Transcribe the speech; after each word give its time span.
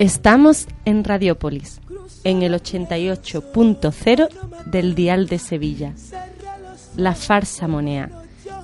Estamos 0.00 0.66
en 0.86 1.04
Radiópolis, 1.04 1.78
en 2.24 2.40
el 2.40 2.54
88.0 2.54 4.28
del 4.64 4.94
Dial 4.94 5.26
de 5.26 5.38
Sevilla. 5.38 5.92
La 6.96 7.14
Farsa 7.14 7.68
Monea, 7.68 8.08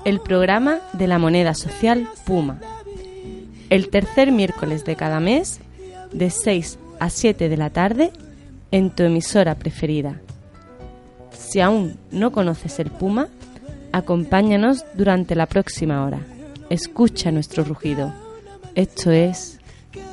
el 0.07 0.21
programa 0.21 0.79
de 0.95 1.07
la 1.07 1.19
moneda 1.19 1.53
social 1.53 2.09
Puma. 2.25 2.59
El 3.69 3.91
tercer 3.91 4.33
miércoles 4.33 4.87
de 4.87 4.97
cada 4.97 5.21
mes, 5.21 5.61
de 6.11 6.31
6 6.31 6.79
a 7.01 7.11
7 7.11 7.51
de 7.51 7.57
la 7.59 7.69
tarde, 7.69 8.13
en 8.71 8.89
tu 8.89 9.03
emisora 9.03 9.57
preferida. 9.57 10.23
Si 11.33 11.61
aún 11.61 11.99
no 12.11 12.33
conoces 12.33 12.79
el 12.79 12.91
Puma, 12.91 13.29
acompáñanos 13.93 14.87
durante 14.95 15.35
la 15.35 15.45
próxima 15.45 16.03
hora. 16.03 16.21
Escucha 16.71 17.31
nuestro 17.31 17.63
rugido. 17.63 18.15
Esto 18.75 19.11
es 19.11 19.56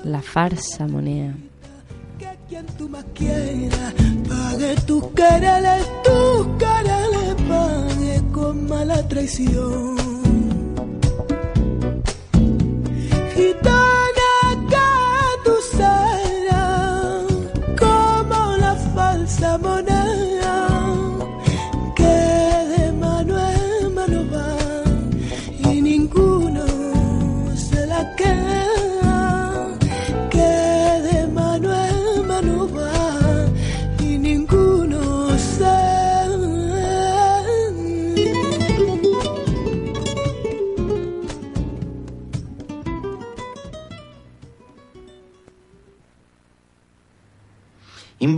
la 0.04 0.22
farsa 0.22 0.88
moneda. 0.88 1.34
quien 2.50 2.66
tú 2.78 2.90
más 2.90 3.06
quieras 3.14 3.94
pague 4.28 4.76
tus 4.86 5.04
quereres, 5.16 5.88
tus 6.04 6.48
quereres 6.58 7.36
pague 7.48 8.22
con 8.32 8.68
mala 8.68 9.08
traición. 9.08 9.94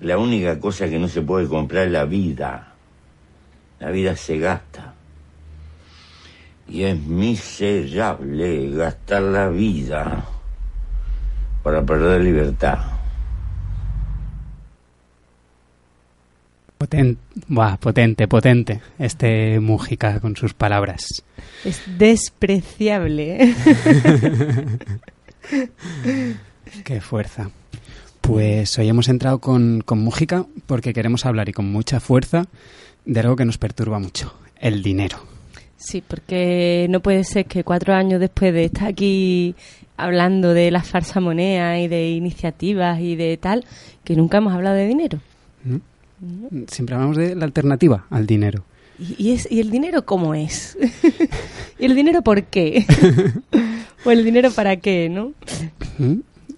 La 0.00 0.18
única 0.18 0.58
cosa 0.58 0.88
que 0.88 0.98
no 0.98 1.08
se 1.08 1.22
puede 1.22 1.48
comprar 1.48 1.86
es 1.86 1.92
la 1.92 2.04
vida. 2.04 2.74
La 3.80 3.90
vida 3.90 4.16
se 4.16 4.38
gasta. 4.38 4.94
Y 6.68 6.82
es 6.84 6.98
miserable 6.98 8.70
gastar 8.70 9.22
la 9.22 9.48
vida 9.48 10.24
para 11.62 11.84
perder 11.84 12.22
libertad. 12.22 12.78
Potente, 16.78 17.20
buah, 17.48 17.76
potente, 17.78 18.28
potente, 18.28 18.80
este 18.98 19.58
Mújica 19.60 20.20
con 20.20 20.36
sus 20.36 20.52
palabras. 20.54 21.24
Es 21.64 21.82
despreciable. 21.98 23.44
¿eh? 23.44 23.54
Qué 26.84 27.00
fuerza. 27.00 27.50
Pues 28.26 28.78
hoy 28.78 28.88
hemos 28.88 29.08
entrado 29.10 29.38
con, 29.38 29.82
con 29.84 29.98
Mújica 29.98 30.46
porque 30.64 30.94
queremos 30.94 31.26
hablar 31.26 31.50
y 31.50 31.52
con 31.52 31.70
mucha 31.70 32.00
fuerza 32.00 32.46
de 33.04 33.20
algo 33.20 33.36
que 33.36 33.44
nos 33.44 33.58
perturba 33.58 33.98
mucho, 33.98 34.32
el 34.58 34.82
dinero. 34.82 35.18
Sí, 35.76 36.02
porque 36.06 36.86
no 36.88 37.00
puede 37.00 37.24
ser 37.24 37.44
que 37.44 37.64
cuatro 37.64 37.92
años 37.92 38.20
después 38.20 38.54
de 38.54 38.64
estar 38.64 38.88
aquí 38.88 39.54
hablando 39.98 40.54
de 40.54 40.70
la 40.70 40.82
farsa 40.82 41.20
moneda 41.20 41.78
y 41.78 41.86
de 41.86 42.12
iniciativas 42.12 42.98
y 42.98 43.14
de 43.14 43.36
tal, 43.36 43.66
que 44.04 44.16
nunca 44.16 44.38
hemos 44.38 44.54
hablado 44.54 44.76
de 44.76 44.86
dinero. 44.86 45.20
¿Mm? 45.62 46.64
Siempre 46.68 46.94
hablamos 46.94 47.18
de 47.18 47.34
la 47.34 47.44
alternativa 47.44 48.06
al 48.08 48.26
dinero. 48.26 48.64
¿Y, 48.98 49.22
y 49.22 49.32
es, 49.32 49.46
¿y 49.52 49.60
el 49.60 49.70
dinero 49.70 50.06
cómo 50.06 50.34
es? 50.34 50.78
¿Y 51.78 51.84
el 51.84 51.94
dinero 51.94 52.22
por 52.22 52.44
qué? 52.44 52.86
¿O 54.06 54.10
el 54.10 54.24
dinero 54.24 54.50
para 54.50 54.76
qué, 54.76 55.10
no? 55.10 55.34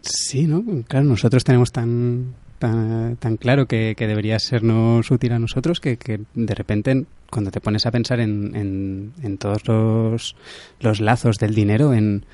Sí, 0.07 0.47
¿no? 0.47 0.65
Claro, 0.87 1.05
nosotros 1.05 1.43
tenemos 1.43 1.73
tan, 1.73 2.35
tan, 2.59 3.17
tan 3.17 3.37
claro 3.37 3.67
que, 3.67 3.95
que 3.97 4.07
debería 4.07 4.39
sernos 4.39 5.11
útil 5.11 5.33
a 5.33 5.39
nosotros 5.39 5.81
que, 5.81 5.97
que 5.97 6.21
de 6.35 6.55
repente 6.55 7.07
cuando 7.29 7.51
te 7.51 7.61
pones 7.61 7.87
a 7.87 7.91
pensar 7.91 8.21
en, 8.21 8.55
en, 8.55 9.13
en 9.23 9.37
todos 9.39 9.67
los, 9.67 10.37
los 10.79 11.01
lazos 11.01 11.39
del 11.39 11.55
dinero, 11.55 11.93
en, 11.93 12.25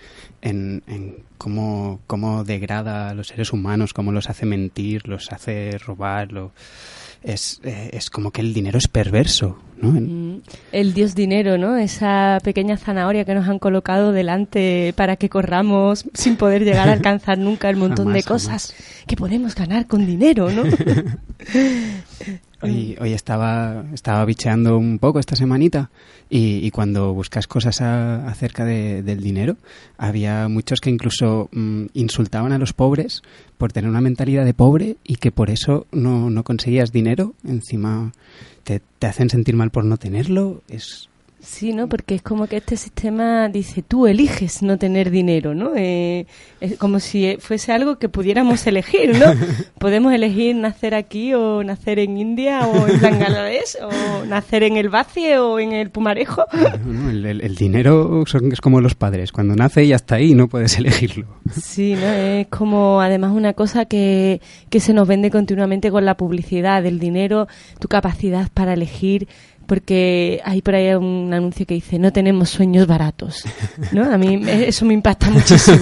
en, 0.43 0.83
en 0.87 1.17
cómo, 1.39 2.01
cómo 2.07 2.45
degrada 2.45 3.09
a 3.09 3.15
los 3.15 3.29
seres 3.29 3.53
humanos, 3.55 3.95
cómo 3.95 4.13
los 4.13 4.29
hace 4.29 4.45
mentir, 4.45 5.09
los 5.09 5.33
hace 5.33 5.79
robar, 5.79 6.31
lo, 6.31 6.53
es, 7.23 7.61
eh, 7.65 7.91
es 7.93 8.11
como 8.11 8.31
que 8.31 8.41
el 8.41 8.55
dinero 8.55 8.79
es 8.79 8.89
perverso, 8.89 9.59
¿no? 9.81 9.91
Mm, 9.93 10.43
El 10.73 10.95
dios 10.95 11.15
dinero, 11.15 11.59
¿no? 11.59 11.77
Esa 11.77 12.39
pequeña 12.43 12.77
zanahoria 12.77 13.25
que 13.25 13.35
nos 13.35 13.49
han 13.49 13.59
colocado 13.59 14.13
delante 14.13 14.93
para 14.97 15.17
que 15.17 15.29
corramos 15.29 16.05
sin 16.15 16.37
poder 16.37 16.65
llegar 16.65 16.89
a 16.89 16.93
alcanzar 16.93 17.39
nunca 17.39 17.69
el 17.71 17.77
montón 17.85 18.13
de 18.13 18.23
Jamás, 18.23 18.45
cosas 18.45 18.75
que 19.07 19.17
podemos 19.17 19.55
ganar 19.55 19.87
con 19.87 20.07
dinero, 20.07 20.51
¿no? 20.51 20.65
Hoy, 22.63 23.13
estaba, 23.13 23.85
estaba 23.93 24.25
bicheando 24.25 24.79
un 24.79 24.99
poco 24.99 25.19
esta 25.19 25.35
semanita 25.37 25.91
y, 26.31 26.65
y 26.65 26.71
cuando 26.71 27.13
buscas 27.13 27.47
cosas 27.47 27.81
a- 27.81 28.27
acerca 28.29 28.65
de- 28.65 29.03
del 29.03 29.21
dinero, 29.21 29.57
había 29.99 30.47
muchos 30.49 30.81
que 30.81 30.91
incluso 30.91 31.49
mm, 31.53 31.87
insultaban 31.95 32.53
a 32.53 32.59
los 32.59 32.73
pobres 32.73 33.23
por 33.59 33.73
tener 33.73 33.91
una 33.91 34.01
mentalidad 34.01 34.45
de 34.45 34.55
pobre 34.55 34.97
y 35.05 35.17
que 35.17 35.33
por 35.33 35.51
eso 35.51 35.87
no, 35.93 36.31
no 36.31 36.45
conseguías 36.45 36.93
dinero. 36.93 37.35
Encima 37.47 38.13
te, 38.65 38.81
te 38.99 39.07
hacen 39.07 39.29
sentir 39.29 39.57
mal 39.57 39.71
por 39.71 39.85
no 39.85 39.97
tenerlo. 39.97 40.63
Es, 40.69 41.09
Sí, 41.43 41.73
¿no? 41.73 41.89
Porque 41.89 42.15
es 42.15 42.23
como 42.23 42.47
que 42.47 42.59
este 42.59 42.77
sistema 42.77 43.49
dice, 43.49 43.83
tú 43.83 44.07
eliges 44.07 44.63
no 44.63 44.79
tener 44.79 45.11
dinero, 45.11 45.55
¿no? 45.55 45.73
Eh, 45.75 46.27
es 46.61 46.79
como 46.79 47.01
si 47.01 47.37
fuese 47.41 47.73
algo 47.73 47.99
que 47.99 48.09
pudiéramos 48.09 48.65
elegir, 48.69 49.19
¿no? 49.19 49.27
Podemos 49.79 50.13
elegir 50.13 50.55
nacer 50.55 50.95
aquí 50.95 51.35
o 51.35 51.65
nacer 51.65 51.99
en 51.99 52.17
India 52.17 52.61
o 52.69 52.87
en 52.87 53.01
Bangladesh 53.01 53.77
o 53.83 54.25
nacer 54.25 54.63
en 54.63 54.77
el 54.77 54.89
Bacie 54.89 55.39
o 55.39 55.59
en 55.59 55.73
el 55.73 55.91
Pumarejo. 55.91 56.45
el, 57.11 57.57
dinero 57.57 58.23
es 58.25 58.61
como 58.61 58.81
los 58.81 58.95
padres, 58.95 59.33
cuando 59.33 59.57
nace 59.57 59.85
y 59.85 59.93
hasta 59.93 60.15
ahí 60.15 60.37
no 60.37 60.47
puedes 60.49 60.79
elegirlo. 60.79 61.27
Sí, 61.61 61.95
¿no? 61.95 62.07
Es 62.07 62.47
como 62.47 63.01
además 63.01 63.33
una 63.33 63.53
cosa 63.55 63.85
que, 63.87 64.41
que 64.71 64.79
se 64.79 64.95
nos 64.95 65.09
vende 65.09 65.33
continuamente 65.33 65.91
con 65.91 66.05
la 66.05 66.17
publicidad 66.17 66.85
del 66.85 67.01
dinero, 67.01 67.49
tu 67.81 67.89
capacidad 67.89 68.49
para 68.55 68.75
elegir 68.75 69.27
porque 69.73 70.39
hay 70.45 70.61
por 70.61 70.75
ahí 70.75 70.93
un 70.93 71.33
anuncio 71.33 71.65
que 71.65 71.73
dice 71.73 71.99
no 71.99 72.13
tenemos 72.13 72.51
sueños 72.51 72.87
baratos 72.87 73.43
no 73.91 74.05
a 74.05 74.19
mí 74.19 74.43
eso 74.47 74.85
me 74.85 74.93
impacta 74.93 75.31
muchísimo. 75.31 75.79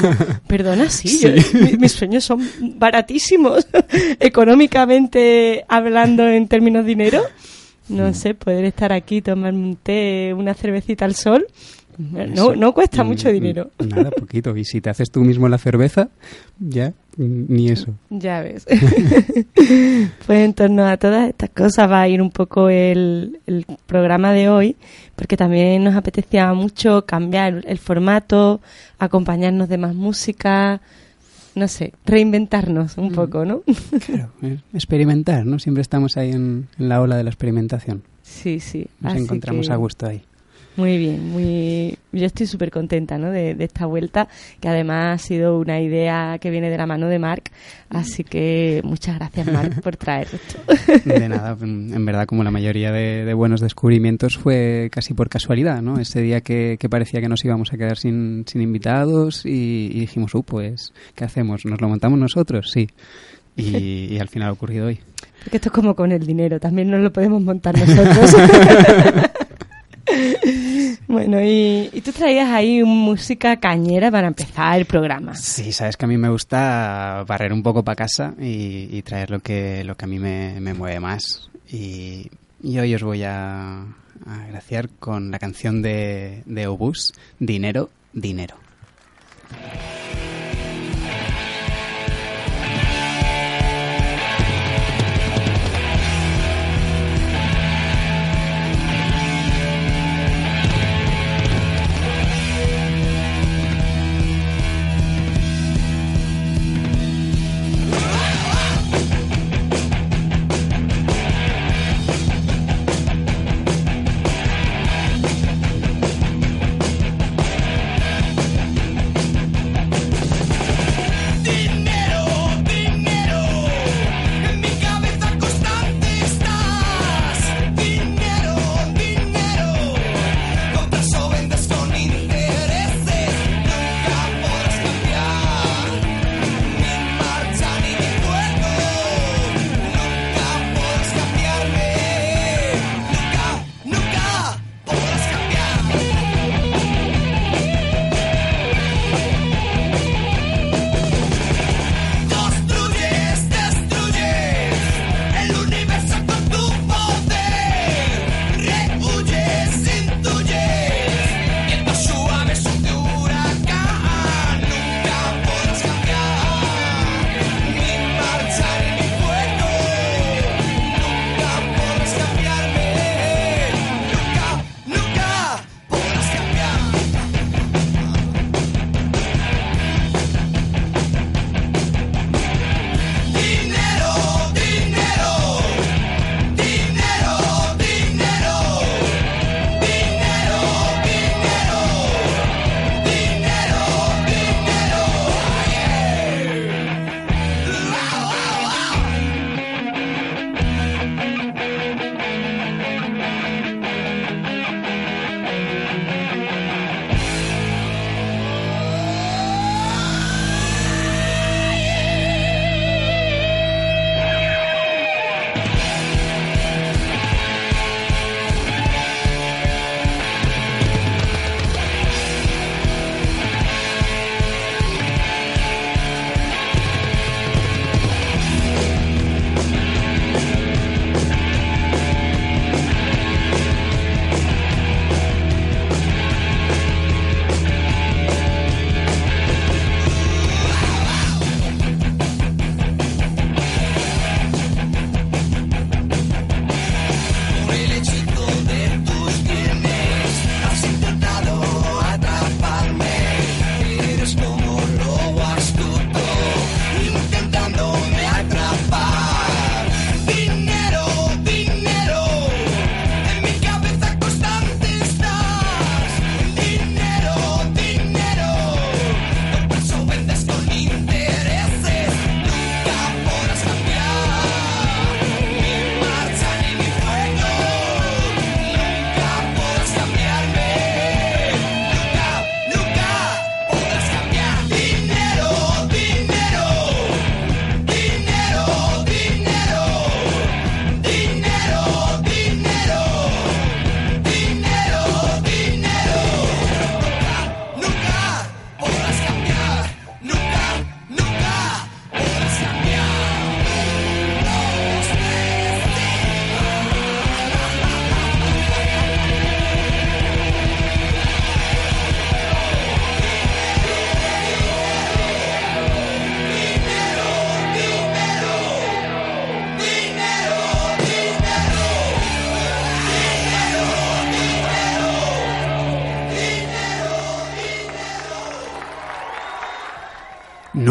Perdona 0.47 0.89
sí, 0.89 1.21
mis 1.77 1.91
sueños 1.91 2.23
son 2.23 2.49
baratísimos. 2.77 3.67
Económicamente 4.21 5.65
hablando 5.67 6.29
en 6.29 6.47
términos 6.47 6.85
de 6.85 6.89
dinero 6.89 7.23
no 7.89 8.15
sé 8.15 8.35
poder 8.35 8.65
estar 8.65 8.93
aquí 8.93 9.23
tomar 9.23 9.55
un 9.55 9.75
té 9.75 10.35
una 10.37 10.55
cervecita 10.55 11.05
al 11.05 11.17
sol 11.17 11.49
no, 12.01 12.55
no 12.57 12.73
cuesta 12.73 13.05
mucho 13.05 13.29
mm, 13.29 13.33
dinero. 13.33 13.71
Nada, 13.79 14.11
poquito. 14.11 14.57
Y 14.57 14.65
si 14.65 14.81
te 14.81 14.91
haces 14.91 15.11
tú 15.11 15.21
mismo 15.21 15.49
la 15.49 15.59
cerveza, 15.59 16.09
ya 16.59 16.93
ni 17.17 17.69
eso. 17.69 17.95
Ya 18.09 18.41
ves. 18.41 18.67
pues 20.27 20.39
en 20.41 20.55
torno 20.55 20.87
a 20.87 20.97
todas 20.97 21.29
estas 21.29 21.51
cosas 21.51 21.91
va 21.91 22.01
a 22.01 22.09
ir 22.09 22.23
un 22.23 22.31
poco 22.31 22.69
el, 22.69 23.41
el 23.47 23.67
programa 23.87 24.33
de 24.33 24.49
hoy, 24.49 24.77
porque 25.17 25.37
también 25.37 25.85
nos 25.85 25.95
apetecía 25.95 26.53
mucho 26.55 27.05
cambiar 27.05 27.63
el 27.67 27.79
formato, 27.79 28.61
acompañarnos 28.99 29.69
de 29.69 29.79
más 29.79 29.95
música, 29.95 30.81
no 31.55 31.69
sé, 31.69 31.93
reinventarnos 32.07 32.97
un 32.97 33.09
mm. 33.09 33.15
poco, 33.15 33.45
¿no? 33.45 33.63
claro, 34.07 34.33
experimentar, 34.73 35.45
¿no? 35.45 35.59
Siempre 35.59 35.83
estamos 35.83 36.17
ahí 36.17 36.31
en, 36.31 36.69
la 36.79 37.01
ola 37.01 37.17
de 37.17 37.25
la 37.25 37.31
experimentación. 37.31 38.03
Sí, 38.23 38.61
sí. 38.61 38.87
Nos 39.01 39.17
encontramos 39.17 39.71
a 39.71 39.77
gusto 39.77 40.07
ahí. 40.07 40.23
Muy 40.77 40.99
bien, 40.99 41.31
muy. 41.31 41.99
Yo 42.13 42.27
estoy 42.27 42.47
súper 42.47 42.71
contenta 42.71 43.19
¿no? 43.19 43.31
de, 43.31 43.57
esta 43.59 43.87
vuelta, 43.87 44.29
que 44.61 44.69
además 44.69 45.21
ha 45.21 45.27
sido 45.27 45.59
una 45.59 45.81
idea 45.81 46.39
que 46.41 46.51
viene 46.51 46.71
de 46.71 46.79
la 46.79 46.87
mano 46.87 47.09
de 47.09 47.19
Marc. 47.19 47.51
Así 47.89 48.25
que 48.25 48.81
muchas 48.85 49.17
gracias, 49.17 49.47
Marc, 49.49 49.81
por 49.83 49.97
traer 49.97 50.29
esto. 50.33 50.61
De 51.05 51.29
nada, 51.29 51.57
en 51.61 52.05
verdad, 52.05 52.27
como 52.27 52.45
la 52.45 52.51
mayoría 52.51 52.93
de, 52.93 53.35
buenos 53.35 53.61
descubrimientos, 53.61 54.39
fue 54.39 54.89
casi 54.93 55.13
por 55.13 55.29
casualidad, 55.29 55.83
¿no? 55.83 55.99
Ese 55.99 56.23
día 56.23 56.41
que, 56.41 56.79
parecía 56.89 57.21
que 57.21 57.29
nos 57.29 57.45
íbamos 57.45 57.73
a 57.73 57.77
quedar 57.77 57.97
sin, 57.97 58.45
sin 58.47 58.63
invitados 58.63 59.45
y, 59.45 59.89
dijimos, 59.89 60.35
uh, 60.35 60.43
pues, 60.43 60.93
¿qué 61.15 61.25
hacemos? 61.25 61.65
¿Nos 61.65 61.81
lo 61.81 61.89
montamos 61.89 62.19
nosotros? 62.19 62.71
Sí. 62.73 62.89
Y, 63.57 64.15
y 64.15 64.19
al 64.19 64.29
final 64.29 64.49
ha 64.49 64.53
ocurrido 64.53 64.87
hoy. 64.87 65.01
Porque 65.43 65.57
esto 65.57 65.69
es 65.69 65.73
como 65.73 65.95
con 65.95 66.13
el 66.13 66.25
dinero, 66.25 66.61
también 66.61 66.91
nos 66.91 67.01
lo 67.01 67.13
podemos 67.13 67.43
montar 67.43 67.77
nosotros. 67.77 68.37
bueno, 71.09 71.39
y, 71.43 72.01
tú 72.05 72.13
traías 72.13 72.49
ahí 72.49 72.83
música 72.83 73.57
cañera 73.59 74.11
para 74.11 74.29
empezar 74.29 74.79
el 74.79 74.87
programa. 74.87 75.35
Sí, 75.35 75.73
sabes 75.73 75.97
que 75.97 76.05
a 76.05 76.09
mí 76.09 76.17
me 76.17 76.29
gusta 76.29 77.25
barrer 77.27 77.53
un 77.53 77.63
poco 77.63 77.85
para 77.85 77.97
casa 77.97 78.35
y, 78.39 79.01
traer 79.03 79.31
lo 79.31 79.41
que, 79.41 79.85
lo 79.85 79.97
que 79.97 80.05
a 80.05 80.09
mí 80.09 80.19
me, 80.19 80.75
mueve 80.75 81.01
más. 81.01 81.51
Y, 81.71 82.31
hoy 82.63 82.95
os 82.95 83.03
voy 83.03 83.23
a, 83.25 83.85
agraciar 84.27 84.89
con 84.99 85.31
la 85.31 85.39
canción 85.39 85.83
de, 85.83 86.43
de 86.47 86.67
Obús, 86.67 87.13
Dinero, 87.39 87.91
Dinero. 88.13 88.57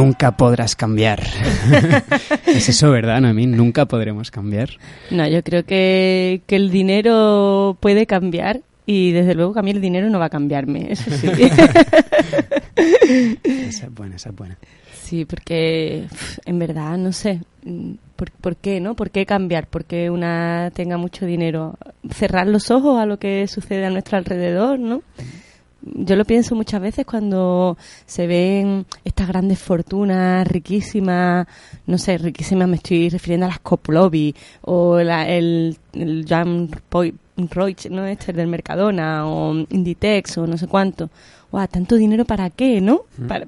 Nunca 0.09 0.35
podrás 0.35 0.75
cambiar. 0.75 1.21
es 2.47 2.67
eso, 2.67 2.89
¿verdad, 2.89 3.21
mí 3.21 3.45
Nunca 3.45 3.85
podremos 3.85 4.31
cambiar. 4.31 4.69
No, 5.11 5.27
yo 5.27 5.43
creo 5.43 5.63
que, 5.65 6.41
que 6.47 6.55
el 6.55 6.71
dinero 6.71 7.77
puede 7.79 8.07
cambiar 8.07 8.61
y 8.87 9.11
desde 9.11 9.35
luego 9.35 9.53
que 9.53 9.59
a 9.59 9.61
mí 9.61 9.69
el 9.69 9.81
dinero 9.81 10.09
no 10.09 10.17
va 10.17 10.25
a 10.25 10.29
cambiarme, 10.29 10.91
eso 10.91 11.11
sí. 11.11 11.27
esa 13.43 13.85
es 13.85 13.93
buena, 13.93 14.15
esa 14.15 14.29
es 14.29 14.35
buena. 14.35 14.57
Sí, 15.03 15.25
porque 15.25 16.05
en 16.43 16.57
verdad 16.57 16.97
no 16.97 17.11
sé 17.11 17.41
mm, 17.63 17.93
¿por, 18.41 18.55
qué, 18.55 18.79
no? 18.79 18.95
¿Por 18.95 19.11
qué 19.11 19.27
cambiar? 19.27 19.67
¿Por 19.67 19.85
qué 19.85 20.09
una 20.09 20.71
tenga 20.73 20.97
mucho 20.97 21.27
dinero? 21.27 21.77
Cerrar 22.09 22.47
los 22.47 22.71
ojos 22.71 22.99
a 22.99 23.05
lo 23.05 23.19
que 23.19 23.47
sucede 23.47 23.85
a 23.85 23.91
nuestro 23.91 24.17
alrededor, 24.17 24.79
¿no? 24.79 25.03
Yo 25.81 26.15
lo 26.15 26.25
pienso 26.25 26.55
muchas 26.55 26.81
veces 26.81 27.05
cuando 27.05 27.77
se 28.05 28.27
ven 28.27 28.85
estas 29.05 29.27
grandes 29.27 29.59
fortunas 29.59 30.47
riquísimas, 30.47 31.47
no 31.87 31.97
sé, 31.97 32.17
riquísimas 32.17 32.67
me 32.67 32.75
estoy 32.75 33.09
refiriendo 33.09 33.45
a 33.45 33.49
las 33.49 33.59
Coplovi 33.59 34.35
o 34.61 34.99
el, 34.99 35.77
el 35.93 36.25
Jan 36.27 36.69
Roig, 37.49 37.89
¿no? 37.89 38.05
Este 38.05 38.33
del 38.33 38.47
Mercadona 38.47 39.27
o 39.27 39.53
Inditex 39.69 40.37
o 40.39 40.47
no 40.47 40.57
sé 40.57 40.67
cuánto 40.67 41.09
wow, 41.51 41.67
tanto 41.67 41.95
dinero 41.95 42.25
para 42.25 42.49
qué, 42.49 42.81
¿no? 42.81 43.05
¿Para, 43.27 43.45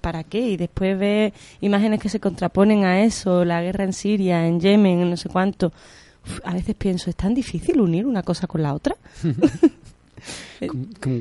para, 0.00 0.24
qué? 0.24 0.40
Y 0.40 0.56
después 0.56 0.98
ve 0.98 1.32
imágenes 1.60 2.00
que 2.00 2.08
se 2.08 2.20
contraponen 2.20 2.84
a 2.84 3.02
eso, 3.02 3.44
la 3.44 3.62
guerra 3.62 3.84
en 3.84 3.92
Siria, 3.92 4.46
en 4.46 4.60
Yemen, 4.60 5.08
no 5.08 5.16
sé 5.16 5.28
cuánto. 5.28 5.72
a 6.44 6.54
veces 6.54 6.74
pienso, 6.74 7.10
¿es 7.10 7.16
tan 7.16 7.34
difícil 7.34 7.80
unir 7.80 8.06
una 8.06 8.22
cosa 8.22 8.46
con 8.46 8.62
la 8.62 8.74
otra? 8.74 8.96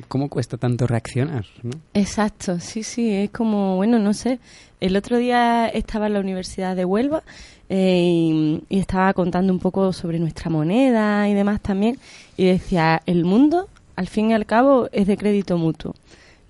¿Cómo, 0.07 0.29
cuesta 0.29 0.57
tanto 0.57 0.87
reaccionar? 0.87 1.45
¿no? 1.63 1.71
Exacto, 1.93 2.59
sí, 2.59 2.83
sí, 2.83 3.11
es 3.11 3.29
como, 3.31 3.75
bueno, 3.75 3.99
no 3.99 4.13
sé. 4.13 4.39
El 4.79 4.95
otro 4.95 5.17
día 5.17 5.67
estaba 5.67 6.07
en 6.07 6.13
la 6.13 6.19
Universidad 6.19 6.75
de 6.75 6.85
Huelva 6.85 7.23
eh, 7.69 8.01
y, 8.03 8.63
y, 8.69 8.79
estaba 8.79 9.13
contando 9.13 9.53
un 9.53 9.59
poco 9.59 9.93
sobre 9.93 10.19
nuestra 10.19 10.49
moneda 10.49 11.29
y 11.29 11.33
demás 11.33 11.61
también, 11.61 11.97
y 12.37 12.45
decía, 12.45 13.01
el 13.05 13.25
mundo, 13.25 13.67
al 13.95 14.07
fin 14.07 14.31
y 14.31 14.33
al 14.33 14.45
cabo, 14.45 14.89
es 14.91 15.07
de 15.07 15.17
crédito 15.17 15.57
mutuo. 15.57 15.93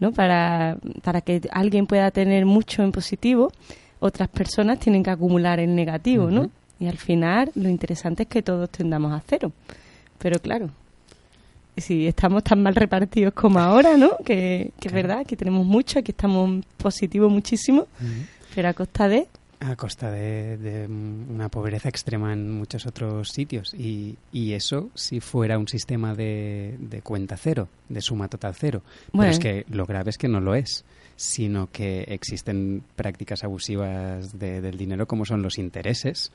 ¿no? 0.02 0.12
Para, 0.12 0.78
para 1.04 1.22
que 1.22 1.42
alguien 1.52 1.86
pueda 1.86 2.12
tener 2.12 2.46
mucho 2.46 2.84
en 2.84 2.92
positivo, 2.92 3.54
otras 4.00 4.28
personas 4.28 4.80
tienen 4.80 5.04
que 5.04 5.12
acumular 5.12 5.60
en 5.60 5.76
negativo, 5.76 6.32
¿no? 6.32 6.50
Y 6.80 6.88
al 6.88 6.98
final 6.98 7.52
lo 7.54 7.70
interesante 7.70 8.24
es 8.24 8.30
que 8.30 8.42
todos 8.42 8.68
tendamos 8.72 9.14
a 9.14 9.22
cero. 9.26 9.52
Pero 10.18 10.40
claro, 10.40 10.72
si 11.78 12.08
estamos 12.08 12.44
tan 12.44 12.62
mal 12.62 12.76
repartidos 12.76 13.34
como 13.34 13.60
ahora, 13.60 13.98
¿no? 13.98 14.18
Que, 14.26 14.72
es 14.82 14.92
verdad, 14.92 15.26
que 15.26 15.36
tenemos 15.36 15.66
mucho, 15.66 16.00
aquí 16.00 16.12
estamos 16.12 16.66
positivos 16.78 17.32
muchísimo, 17.32 17.88
pero 18.54 18.70
a 18.70 18.74
costa 18.74 19.08
de 19.08 19.28
a 19.62 19.76
costa 19.76 20.10
de, 20.10 20.88
una 20.90 21.48
pobreza 21.50 21.88
extrema 21.88 22.34
en 22.34 22.52
muchos 22.52 22.88
otros 22.88 23.30
sitios. 23.30 23.74
Y, 23.76 24.18
y 24.32 24.54
eso 24.54 24.90
si 24.96 25.20
fuera 25.20 25.60
un 25.60 25.68
sistema 25.68 26.16
de, 26.16 26.76
de, 26.80 27.02
cuenta 27.02 27.38
cero, 27.38 27.68
de 27.88 28.02
suma 28.02 28.28
total 28.28 28.56
cero. 28.56 28.82
Pero 29.12 29.26
es 29.26 29.38
que 29.38 29.66
lo 29.70 29.86
grave 29.86 30.10
es 30.10 30.18
que 30.18 30.28
no 30.28 30.40
lo 30.40 30.56
es, 30.56 30.84
sino 31.22 31.70
que 31.72 32.02
existen 32.08 32.84
prácticas 32.96 33.44
abusivas 33.44 34.40
del 34.40 34.76
dinero 34.76 35.06
como 35.06 35.24
son 35.24 35.44
los 35.44 35.60
intereses. 35.60 36.32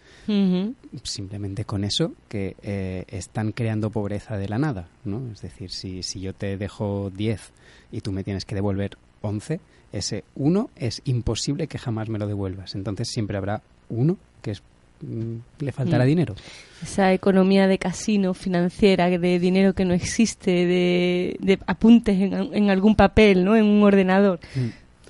Simplemente 1.02 1.64
con 1.64 1.82
eso 1.82 2.12
que 2.28 2.54
eh, 2.62 3.04
están 3.08 3.50
creando 3.50 3.90
pobreza 3.90 4.38
de 4.38 4.48
la 4.48 4.58
nada. 4.58 4.88
¿no? 5.04 5.32
Es 5.32 5.42
decir, 5.42 5.72
si, 5.72 6.04
si 6.04 6.20
yo 6.20 6.34
te 6.34 6.56
dejo 6.56 7.10
10 7.10 7.52
y 7.90 8.00
tú 8.00 8.12
me 8.12 8.22
tienes 8.22 8.44
que 8.44 8.54
devolver 8.54 8.96
11, 9.22 9.58
ese 9.90 10.22
uno 10.36 10.70
es 10.76 11.02
imposible 11.04 11.66
que 11.66 11.78
jamás 11.78 12.08
me 12.08 12.20
lo 12.20 12.28
devuelvas. 12.28 12.76
Entonces 12.76 13.08
siempre 13.08 13.38
habrá 13.38 13.62
uno 13.88 14.18
que 14.40 14.52
es, 14.52 14.62
le 15.00 15.72
faltará 15.72 16.04
mm. 16.04 16.08
dinero. 16.08 16.34
Esa 16.82 17.12
economía 17.12 17.66
de 17.66 17.78
casino 17.78 18.34
financiera, 18.34 19.08
de 19.08 19.38
dinero 19.38 19.74
que 19.74 19.84
no 19.84 19.94
existe, 19.94 20.50
de, 20.50 21.58
apuntes 21.66 22.18
en, 22.20 22.70
algún 22.70 22.94
papel, 22.94 23.44
¿no? 23.44 23.56
En 23.56 23.64
un 23.64 23.82
ordenador. 23.82 24.40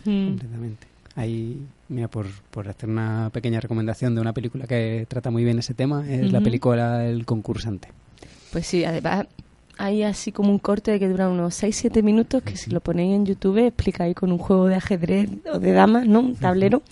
Mm. 0.04 0.26
Completamente. 0.28 0.86
Ahí, 1.14 1.60
mira, 1.88 2.08
por, 2.08 2.26
por 2.50 2.68
hacer 2.68 2.88
una 2.88 3.30
pequeña 3.32 3.60
recomendación 3.60 4.14
de 4.14 4.20
una 4.20 4.32
película 4.32 4.66
que 4.66 5.06
trata 5.08 5.30
muy 5.30 5.44
bien 5.44 5.58
ese 5.58 5.74
tema, 5.74 6.04
es 6.08 6.30
la 6.30 6.40
película 6.40 7.06
El 7.06 7.24
concursante. 7.24 7.88
Pues 8.52 8.66
sí, 8.66 8.84
además 8.84 9.26
hay 9.78 10.02
así 10.02 10.32
como 10.32 10.50
un 10.50 10.58
corte 10.58 10.98
que 10.98 11.08
dura 11.08 11.28
unos 11.28 11.62
6-7 11.62 12.02
minutos 12.02 12.42
que 12.42 12.56
si 12.56 12.70
lo 12.70 12.80
ponéis 12.80 13.14
en 13.14 13.26
YouTube 13.26 13.58
explica 13.58 14.04
ahí 14.04 14.14
con 14.14 14.32
un 14.32 14.38
juego 14.38 14.66
de 14.66 14.76
ajedrez 14.76 15.28
o 15.52 15.58
de 15.58 15.72
damas, 15.72 16.06
¿no? 16.06 16.20
Un 16.20 16.36
tablero. 16.36 16.82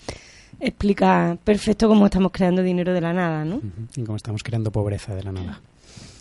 Explica 0.59 1.37
perfecto 1.43 1.87
cómo 1.87 2.05
estamos 2.05 2.31
creando 2.31 2.61
dinero 2.61 2.93
de 2.93 3.01
la 3.01 3.13
nada, 3.13 3.45
¿no? 3.45 3.61
Y 3.95 4.03
cómo 4.03 4.15
estamos 4.15 4.43
creando 4.43 4.71
pobreza 4.71 5.15
de 5.15 5.23
la 5.23 5.31
nada. 5.31 5.61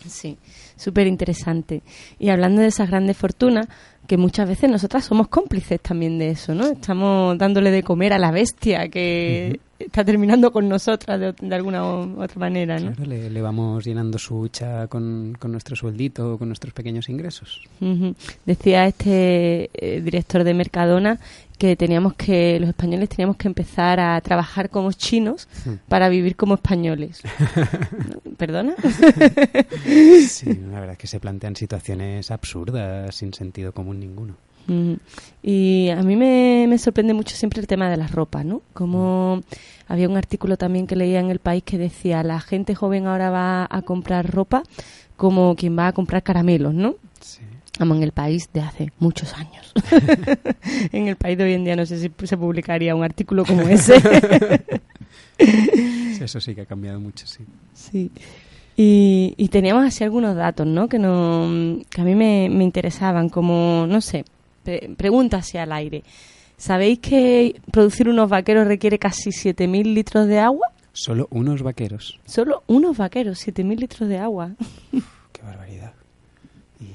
Sí, 0.09 0.37
súper 0.77 1.07
interesante. 1.07 1.83
Y 2.19 2.29
hablando 2.29 2.61
de 2.61 2.69
esas 2.69 2.89
grandes 2.89 3.17
fortunas, 3.17 3.67
que 4.07 4.17
muchas 4.17 4.49
veces 4.49 4.71
nosotras 4.71 5.05
somos 5.05 5.29
cómplices 5.29 5.81
también 5.81 6.19
de 6.19 6.31
eso, 6.31 6.55
¿no? 6.55 6.67
Estamos 6.67 7.39
dándole 7.39 7.71
de 7.71 7.83
comer 7.83 8.13
a 8.13 8.19
la 8.19 8.31
bestia 8.31 8.89
que 8.89 9.61
está 9.79 10.05
terminando 10.05 10.53
con 10.53 10.69
nosotras 10.69 11.19
de, 11.21 11.55
alguna 11.55 11.85
u 11.85 12.23
otra 12.23 12.39
manera, 12.39 12.79
¿no? 12.79 12.93
Claro, 12.93 13.11
le, 13.11 13.41
vamos 13.41 13.85
llenando 13.85 14.19
su 14.19 14.39
hucha 14.39 14.87
con, 14.89 15.37
nuestro 15.47 15.75
sueldito, 15.75 16.39
con 16.39 16.49
nuestros 16.49 16.75
pequeños 16.75 17.09
ingresos. 17.09 17.63
Decía 18.45 18.87
este 18.87 19.71
eh, 19.73 20.01
director 20.03 20.45
de 20.45 20.55
Mercadona 20.55 21.19
que 21.59 21.77
teníamos 21.77 22.15
que 22.15 22.59
los 22.61 22.69
españoles 22.69 23.09
teníamos 23.09 23.37
que 23.37 23.49
empezar 23.49 24.01
a 24.01 24.21
trabajar 24.21 24.71
como 24.71 24.93
chinos 24.93 25.49
para 25.89 26.09
vivir 26.09 26.37
como 26.37 26.55
españoles. 26.55 27.23
¿Perdona? 28.37 28.75
sí, 30.29 30.47
la 30.71 30.81
verdad 30.81 30.93
es 30.93 30.99
que 30.99 31.07
se 31.07 31.21
plantean 31.21 31.57
situaciones 31.57 32.31
absurdas 32.31 33.15
sin 33.15 33.33
sentido 33.33 33.73
común 33.73 34.01
ninguno. 34.01 34.37
Y 35.43 35.91
a 35.91 36.03
mí 36.03 36.17
me, 36.17 36.67
me, 36.67 36.79
sorprende 36.79 37.13
mucho 37.13 37.37
siempre 37.37 37.61
el 37.61 37.67
tema 37.67 37.91
de 37.91 37.99
la 37.99 38.07
ropa, 38.07 38.45
¿no? 38.45 38.63
Como 38.73 39.43
había 39.89 40.09
un 40.09 40.17
artículo 40.17 40.57
también 40.57 40.87
que 40.87 40.97
leía 40.97 41.21
en 41.21 41.31
El 41.31 41.39
País 41.39 41.63
que 41.65 41.77
decía, 41.77 42.23
la 42.23 42.41
gente 42.41 42.75
joven 42.75 43.07
ahora 43.07 43.29
va 43.29 43.69
a 43.71 43.83
comprar 43.83 44.31
ropa 44.31 44.63
como 45.17 45.55
quien 45.55 45.79
va 45.79 45.89
a 45.89 45.93
comprar 45.93 46.23
caramelos, 46.23 46.73
¿no? 46.73 46.97
Sí. 47.21 47.41
En 47.81 48.03
el 48.03 48.13
país 48.13 48.49
de 48.53 48.61
hace 48.61 48.93
muchos 48.99 49.35
años. 49.35 49.73
en 50.93 51.09
el 51.09 51.17
país 51.17 51.39
de 51.39 51.45
hoy 51.45 51.53
en 51.55 51.65
día 51.65 51.77
no 51.77 51.87
sé 51.87 51.99
si 51.99 52.27
se 52.27 52.37
publicaría 52.37 52.95
un 52.95 53.05
artículo 53.05 53.45
como 53.45 53.63
ese. 53.63 53.97
eso 55.39 56.41
sí 56.41 56.55
que 56.55 56.63
ha 56.63 56.67
cambiado 56.67 57.01
mucho, 57.01 57.27
sí. 57.27 57.45
Sí. 57.73 58.11
Y, 58.77 59.35
y 59.37 59.49
teníamos 59.49 59.85
así 59.85 60.03
algunos 60.03 60.35
datos, 60.35 60.67
¿no? 60.67 60.89
Que, 60.89 60.99
no, 60.99 61.81
que 61.91 62.01
a 62.01 62.05
mí 62.05 62.15
me, 62.15 62.49
me 62.51 62.65
interesaban, 62.65 63.29
como, 63.29 63.87
no 63.89 64.01
sé, 64.01 64.25
pregunta 64.97 65.39
hacia 65.39 65.63
al 65.63 65.73
aire. 65.73 66.03
¿Sabéis 66.57 67.01
que 67.01 67.61
producir 67.71 68.09
unos 68.09 68.29
vaqueros 68.29 68.67
requiere 68.67 68.99
casi 68.99 69.31
7.000 69.31 69.93
litros 69.93 70.27
de 70.27 70.39
agua? 70.39 70.69
Solo 70.93 71.29
unos 71.31 71.63
vaqueros. 71.63 72.21
Solo 72.25 72.63
unos 72.69 72.97
vaqueros, 72.97 73.47
7.000 73.47 73.79
litros 73.79 74.09
de 74.09 74.19
agua. 74.19 74.53
qué 75.33 75.43
barbaridad. 75.43 75.84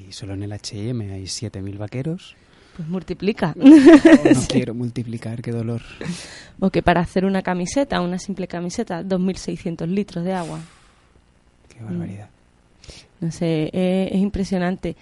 Y 0.09 0.11
solo 0.11 0.33
en 0.33 0.41
el 0.41 0.51
H&M 0.51 1.13
hay 1.13 1.23
7.000 1.23 1.77
vaqueros. 1.77 2.35
Pues 2.75 2.89
multiplica. 2.89 3.53
No, 3.55 3.65
quiero 4.49 4.73
multiplicar, 4.73 5.43
qué 5.43 5.51
dolor. 5.51 5.83
O 6.59 6.71
que 6.71 6.81
para 6.81 7.01
hacer 7.01 7.25
una 7.25 7.43
camiseta, 7.43 8.01
una 8.01 8.17
simple 8.17 8.47
camiseta, 8.47 9.03
2.600 9.03 9.85
litros 9.85 10.25
de 10.25 10.33
agua. 10.33 10.59
Qué 11.67 11.83
barbaridad. 11.83 12.29
No 13.21 13.31
sé, 13.31 13.69
es 13.71 14.15
impresionante 14.15 14.95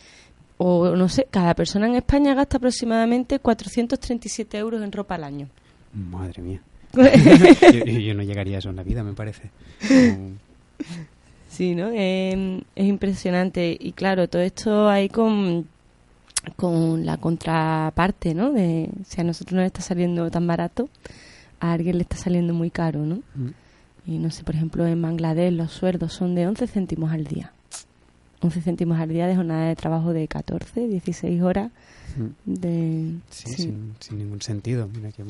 o 0.57 0.95
no 0.95 1.07
sé, 1.07 1.27
cada 1.29 1.53
persona 1.53 1.87
en 1.87 1.95
España 1.95 2.33
gasta 2.33 2.57
aproximadamente 2.57 3.39
437 3.39 4.57
euros 4.57 4.81
en 4.81 4.91
ropa 4.91 5.15
al 5.15 5.23
año. 5.23 5.47
Madre 5.93 6.41
mía. 6.41 6.61
yo, 6.93 8.13
no 8.13 8.23
llegaría 8.23 8.57
a 8.57 8.59
eso 8.59 8.71
en 8.71 8.75
la 8.75 8.83
vida, 8.83 9.03
me 9.03 9.13
parece. 9.13 9.51
Sí, 11.57 11.73
¿no? 11.73 11.89
es 11.89 12.61
impresionante. 12.75 13.75
Y 13.79 13.93
claro, 13.93 14.29
todo 14.29 14.43
esto 14.43 14.87
hay 14.87 15.09
con, 15.09 15.65
con 16.55 17.03
la 17.03 17.17
contraparte, 17.17 18.35
¿no? 18.35 18.51
De 18.51 18.91
si 19.07 19.21
a 19.21 19.23
nosotros 19.23 19.55
nos 19.55 19.65
está 19.65 19.81
saliendo 19.81 20.29
tan 20.29 20.45
barato, 20.45 20.87
a 21.59 21.71
alguien 21.73 21.97
le 21.97 22.03
está 22.03 22.15
saliendo 22.15 22.53
muy 22.53 22.69
caro, 22.69 22.99
¿no? 23.07 23.23
Mm. 23.33 23.49
Y 24.05 24.19
no 24.19 24.29
sé, 24.29 24.43
por 24.43 24.53
ejemplo, 24.53 24.85
en 24.85 25.01
Bangladesh 25.01 25.51
los 25.51 25.71
sueldos 25.71 26.13
son 26.13 26.35
de 26.35 26.45
11 26.45 26.67
céntimos 26.67 27.11
al 27.11 27.23
día. 27.23 27.51
11 28.41 28.61
céntimos 28.61 28.99
al 28.99 29.09
día 29.09 29.25
de 29.25 29.35
jornada 29.35 29.67
de 29.67 29.75
trabajo 29.75 30.13
de 30.13 30.27
14, 30.27 30.87
16 30.87 31.41
horas. 31.41 31.71
Mm. 32.17 32.53
De, 32.53 33.13
sí, 33.31 33.51
Sin, 33.51 33.95
ningún 34.11 34.43
sentido. 34.43 34.87
Mira 34.93 35.11
que 35.11 35.23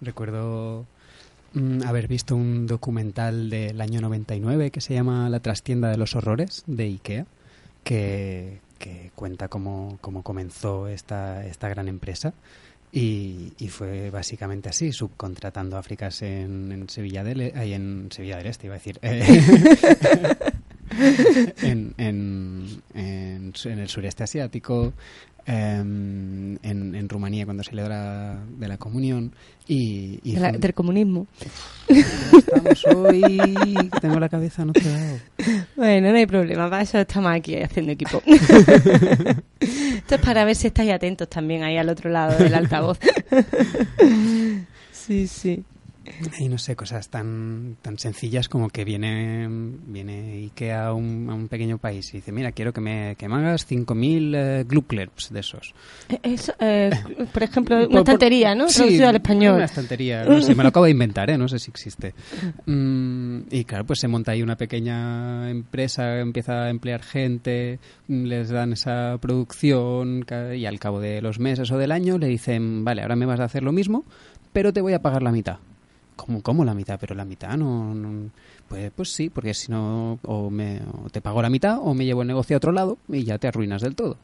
recuerdo 0.00 0.86
mm, 1.54 1.82
haber 1.82 2.08
visto 2.08 2.36
un 2.36 2.66
documental 2.66 3.50
del 3.50 3.80
año 3.80 4.00
99 4.00 4.70
que 4.70 4.80
se 4.80 4.94
llama 4.94 5.28
La 5.30 5.40
trastienda 5.40 5.90
de 5.90 5.96
los 5.96 6.14
horrores 6.16 6.64
de 6.66 6.84
IKEA, 6.84 7.26
que, 7.84 8.60
que 8.78 9.10
cuenta 9.14 9.48
cómo, 9.48 9.98
cómo 10.00 10.22
comenzó 10.22 10.88
esta, 10.88 11.44
esta 11.46 11.68
gran 11.68 11.88
empresa 11.88 12.32
Y, 12.92 13.52
fue 13.68 14.10
básicamente 14.10 14.68
así, 14.70 14.92
subcontratando 14.92 15.76
Áfricas 15.76 16.22
en, 16.22 16.86
Sevilla 16.88 17.22
del 17.22 17.40
E- 17.42 17.52
ay, 17.54 17.74
en 17.74 18.08
Sevilla 18.10 18.38
del 18.38 18.46
Este, 18.46 18.66
iba 18.66 18.76
a 18.76 18.78
decir. 18.78 18.98
en, 21.62 21.94
en, 21.98 22.82
en 22.94 23.52
el 23.78 23.88
sureste 23.88 24.24
asiático, 24.24 24.94
em, 25.48 26.56
en, 26.62 26.94
en 26.94 27.08
Rumanía 27.08 27.44
cuando 27.46 27.62
salió 27.64 27.84
de 27.84 27.88
la, 27.88 28.38
de 28.58 28.68
la 28.68 28.76
comunión 28.76 29.32
y, 29.66 30.20
y 30.22 30.34
De 30.34 30.40
la- 30.40 30.50
fue- 30.50 30.58
del 30.58 30.74
comunismo. 30.74 31.26
estamos 31.88 32.84
hoy 32.94 33.22
tengo 34.00 34.20
la 34.20 34.28
cabeza 34.28 34.62
en 34.62 34.70
otro 34.70 34.82
lado. 34.90 35.18
Bueno, 35.74 36.10
no 36.12 36.16
hay 36.18 36.26
problema, 36.26 36.68
para 36.68 36.82
eso 36.82 36.98
estamos 36.98 37.32
aquí 37.32 37.56
haciendo 37.56 37.92
equipo. 37.92 38.22
Esto 39.60 40.14
es 40.14 40.20
para 40.20 40.44
ver 40.44 40.54
si 40.54 40.66
estáis 40.68 40.92
atentos 40.92 41.28
también 41.28 41.62
ahí 41.62 41.76
al 41.78 41.88
otro 41.88 42.10
lado 42.10 42.38
del 42.38 42.54
altavoz. 42.54 42.98
Sí, 44.92 45.26
sí. 45.26 45.64
Y 46.38 46.48
no 46.48 46.58
sé, 46.58 46.74
cosas 46.76 47.08
tan, 47.08 47.76
tan 47.82 47.98
sencillas 47.98 48.48
como 48.48 48.68
que 48.70 48.84
viene, 48.84 49.46
viene 49.48 50.32
Ikea 50.44 50.86
a 50.88 50.92
un, 50.94 51.28
a 51.30 51.34
un 51.34 51.48
pequeño 51.48 51.78
país 51.78 52.08
y 52.14 52.18
dice, 52.18 52.32
mira, 52.32 52.52
quiero 52.52 52.72
que 52.72 52.80
me, 52.80 53.14
que 53.16 53.28
me 53.28 53.36
hagas 53.36 53.66
5.000 53.70 54.34
eh, 54.36 54.64
glue 54.68 54.82
clips 54.86 55.30
de 55.32 55.40
esos. 55.40 55.74
Eso, 56.22 56.52
eh, 56.60 56.90
por 57.32 57.42
ejemplo, 57.42 57.76
una 57.76 57.88
por- 57.88 57.98
estantería, 57.98 58.54
¿no? 58.54 58.68
Sí, 58.68 58.76
Traducido 58.78 59.08
al 59.08 59.16
español. 59.16 59.54
Una 59.56 59.64
estantería, 59.64 60.24
no 60.24 60.40
sé, 60.42 60.54
me 60.54 60.62
lo 60.62 60.68
acabo 60.70 60.84
de 60.86 60.92
inventar, 60.92 61.30
¿eh? 61.30 61.38
no 61.38 61.48
sé 61.48 61.58
si 61.58 61.70
existe. 61.70 62.14
Mm, 62.66 63.44
y 63.50 63.64
claro, 63.64 63.86
pues 63.86 64.00
se 64.00 64.08
monta 64.08 64.32
ahí 64.32 64.42
una 64.42 64.56
pequeña 64.56 65.48
empresa, 65.50 66.18
empieza 66.20 66.64
a 66.64 66.70
emplear 66.70 67.02
gente, 67.02 67.78
mm, 68.08 68.24
les 68.24 68.50
dan 68.50 68.72
esa 68.74 69.16
producción 69.20 70.24
y 70.54 70.66
al 70.66 70.78
cabo 70.78 71.00
de 71.00 71.22
los 71.22 71.38
meses 71.38 71.70
o 71.70 71.78
del 71.78 71.92
año 71.92 72.18
le 72.18 72.26
dicen, 72.26 72.84
vale, 72.84 73.02
ahora 73.02 73.16
me 73.16 73.26
vas 73.26 73.40
a 73.40 73.44
hacer 73.44 73.62
lo 73.62 73.72
mismo, 73.72 74.04
pero 74.52 74.72
te 74.72 74.80
voy 74.80 74.92
a 74.92 75.00
pagar 75.02 75.22
la 75.22 75.32
mitad. 75.32 75.58
¿Cómo, 76.18 76.42
cómo 76.42 76.64
la 76.64 76.74
mitad? 76.74 76.98
Pero 77.00 77.14
la 77.14 77.24
mitad 77.24 77.56
no... 77.56 77.94
no- 77.94 78.30
pues, 78.68 78.90
pues 78.94 79.14
sí, 79.14 79.30
porque 79.30 79.54
si 79.54 79.70
no, 79.72 80.18
o, 80.24 80.50
me, 80.50 80.80
o 81.04 81.08
te 81.10 81.22
pago 81.22 81.40
la 81.40 81.48
mitad 81.48 81.78
o 81.80 81.94
me 81.94 82.04
llevo 82.04 82.20
el 82.22 82.28
negocio 82.28 82.56
a 82.56 82.58
otro 82.58 82.72
lado 82.72 82.98
y 83.08 83.24
ya 83.24 83.38
te 83.38 83.48
arruinas 83.48 83.80
del 83.80 83.94
todo. 83.94 84.18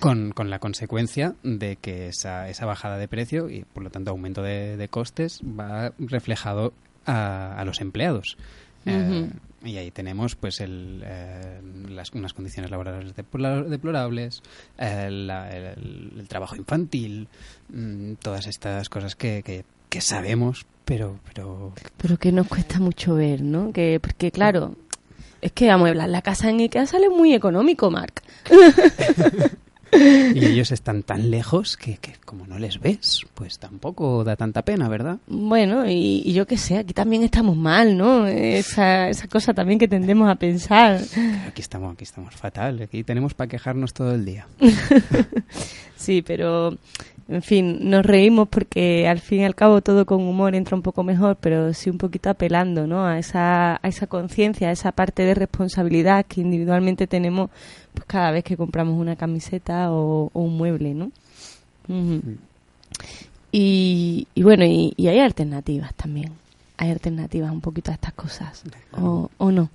Con, 0.00 0.32
con 0.32 0.50
la 0.50 0.58
consecuencia 0.58 1.34
de 1.42 1.76
que 1.76 2.08
esa, 2.08 2.48
esa 2.50 2.66
bajada 2.66 2.98
de 2.98 3.06
precio 3.08 3.48
y 3.48 3.64
por 3.64 3.82
lo 3.82 3.90
tanto 3.90 4.10
aumento 4.10 4.42
de, 4.42 4.76
de 4.76 4.88
costes 4.88 5.40
va 5.42 5.92
reflejado 5.98 6.72
a, 7.06 7.56
a 7.58 7.64
los 7.64 7.80
empleados. 7.80 8.36
Eh, 8.86 9.30
y 9.62 9.76
ahí 9.76 9.90
tenemos 9.90 10.36
pues 10.36 10.60
el, 10.60 11.02
eh, 11.04 11.60
las, 11.88 12.12
unas 12.12 12.32
condiciones 12.34 12.70
laborales 12.70 13.14
deplorables, 13.14 14.42
eh, 14.78 15.08
la- 15.10 15.50
el, 15.50 16.12
el 16.18 16.28
trabajo 16.28 16.56
infantil, 16.56 17.28
mm, 17.72 18.14
todas 18.22 18.46
estas 18.48 18.88
cosas 18.88 19.16
que, 19.16 19.42
que, 19.42 19.64
que 19.90 20.00
sabemos, 20.00 20.64
pero, 20.86 21.18
pero 21.26 21.72
Pero 21.98 22.16
que 22.16 22.32
nos 22.32 22.46
cuesta 22.46 22.80
mucho 22.80 23.16
ver, 23.16 23.42
¿no? 23.42 23.72
Que, 23.72 24.00
porque 24.00 24.30
claro, 24.30 24.76
es 25.42 25.52
que 25.52 25.70
amueblar 25.70 26.08
la 26.08 26.22
casa 26.22 26.48
en 26.48 26.60
Ikea 26.60 26.86
sale 26.86 27.10
muy 27.10 27.34
económico, 27.34 27.90
Marc. 27.90 28.22
y 29.92 30.44
ellos 30.44 30.70
están 30.70 31.02
tan 31.02 31.30
lejos 31.30 31.76
que, 31.76 31.96
que 31.96 32.12
como 32.24 32.46
no 32.46 32.58
les 32.58 32.80
ves, 32.80 33.22
pues 33.34 33.58
tampoco 33.58 34.22
da 34.22 34.36
tanta 34.36 34.62
pena, 34.62 34.88
¿verdad? 34.88 35.18
Bueno, 35.26 35.88
y, 35.90 36.22
y 36.24 36.32
yo 36.32 36.46
qué 36.46 36.56
sé, 36.56 36.78
aquí 36.78 36.94
también 36.94 37.24
estamos 37.24 37.56
mal, 37.56 37.96
¿no? 37.96 38.28
Esa, 38.28 39.08
esa 39.08 39.26
cosa 39.26 39.52
también 39.54 39.80
que 39.80 39.88
tendemos 39.88 40.30
a 40.30 40.36
pensar. 40.36 41.00
Aquí 41.48 41.62
estamos, 41.62 41.92
aquí 41.92 42.04
estamos 42.04 42.34
fatal, 42.36 42.82
aquí 42.82 43.02
tenemos 43.02 43.34
para 43.34 43.48
quejarnos 43.48 43.92
todo 43.92 44.14
el 44.14 44.24
día. 44.24 44.46
Sí, 46.00 46.22
pero 46.22 46.78
en 47.30 47.42
fin, 47.42 47.88
nos 47.88 48.04
reímos 48.04 48.48
porque 48.48 49.06
al 49.08 49.20
fin 49.20 49.40
y 49.40 49.44
al 49.44 49.54
cabo 49.54 49.80
todo 49.80 50.04
con 50.04 50.20
humor 50.22 50.54
entra 50.54 50.76
un 50.76 50.82
poco 50.82 51.02
mejor, 51.04 51.36
pero 51.40 51.72
sí 51.72 51.88
un 51.88 51.96
poquito 51.98 52.28
apelando, 52.28 52.86
¿no? 52.86 53.06
A 53.06 53.18
esa, 53.18 53.76
a 53.76 53.88
esa 53.88 54.06
conciencia, 54.08 54.68
a 54.68 54.72
esa 54.72 54.92
parte 54.92 55.22
de 55.22 55.34
responsabilidad 55.34 56.26
que 56.26 56.40
individualmente 56.40 57.06
tenemos 57.06 57.48
pues, 57.94 58.04
cada 58.06 58.30
vez 58.32 58.44
que 58.44 58.56
compramos 58.56 58.98
una 59.00 59.16
camiseta 59.16 59.92
o, 59.92 60.30
o 60.32 60.40
un 60.42 60.56
mueble, 60.56 60.92
¿no? 60.94 61.12
Y, 63.52 64.26
y 64.34 64.42
bueno, 64.42 64.64
y, 64.64 64.94
y 64.96 65.08
hay 65.08 65.18
alternativas 65.20 65.94
también. 65.94 66.32
Hay 66.76 66.90
alternativas 66.90 67.50
un 67.50 67.60
poquito 67.60 67.90
a 67.90 67.94
estas 67.94 68.12
cosas. 68.14 68.62
¿O, 68.92 69.30
o 69.38 69.50
no? 69.50 69.70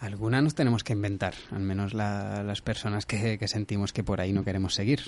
Alguna 0.00 0.42
nos 0.42 0.54
tenemos 0.54 0.82
que 0.84 0.92
inventar, 0.92 1.34
al 1.50 1.60
menos 1.60 1.94
la- 1.94 2.42
las 2.42 2.60
personas 2.60 3.06
que, 3.06 3.38
que 3.38 3.48
sentimos 3.48 3.92
que 3.92 4.02
por 4.04 4.20
ahí 4.20 4.32
no 4.32 4.44
queremos 4.44 4.74
seguir. 4.74 5.00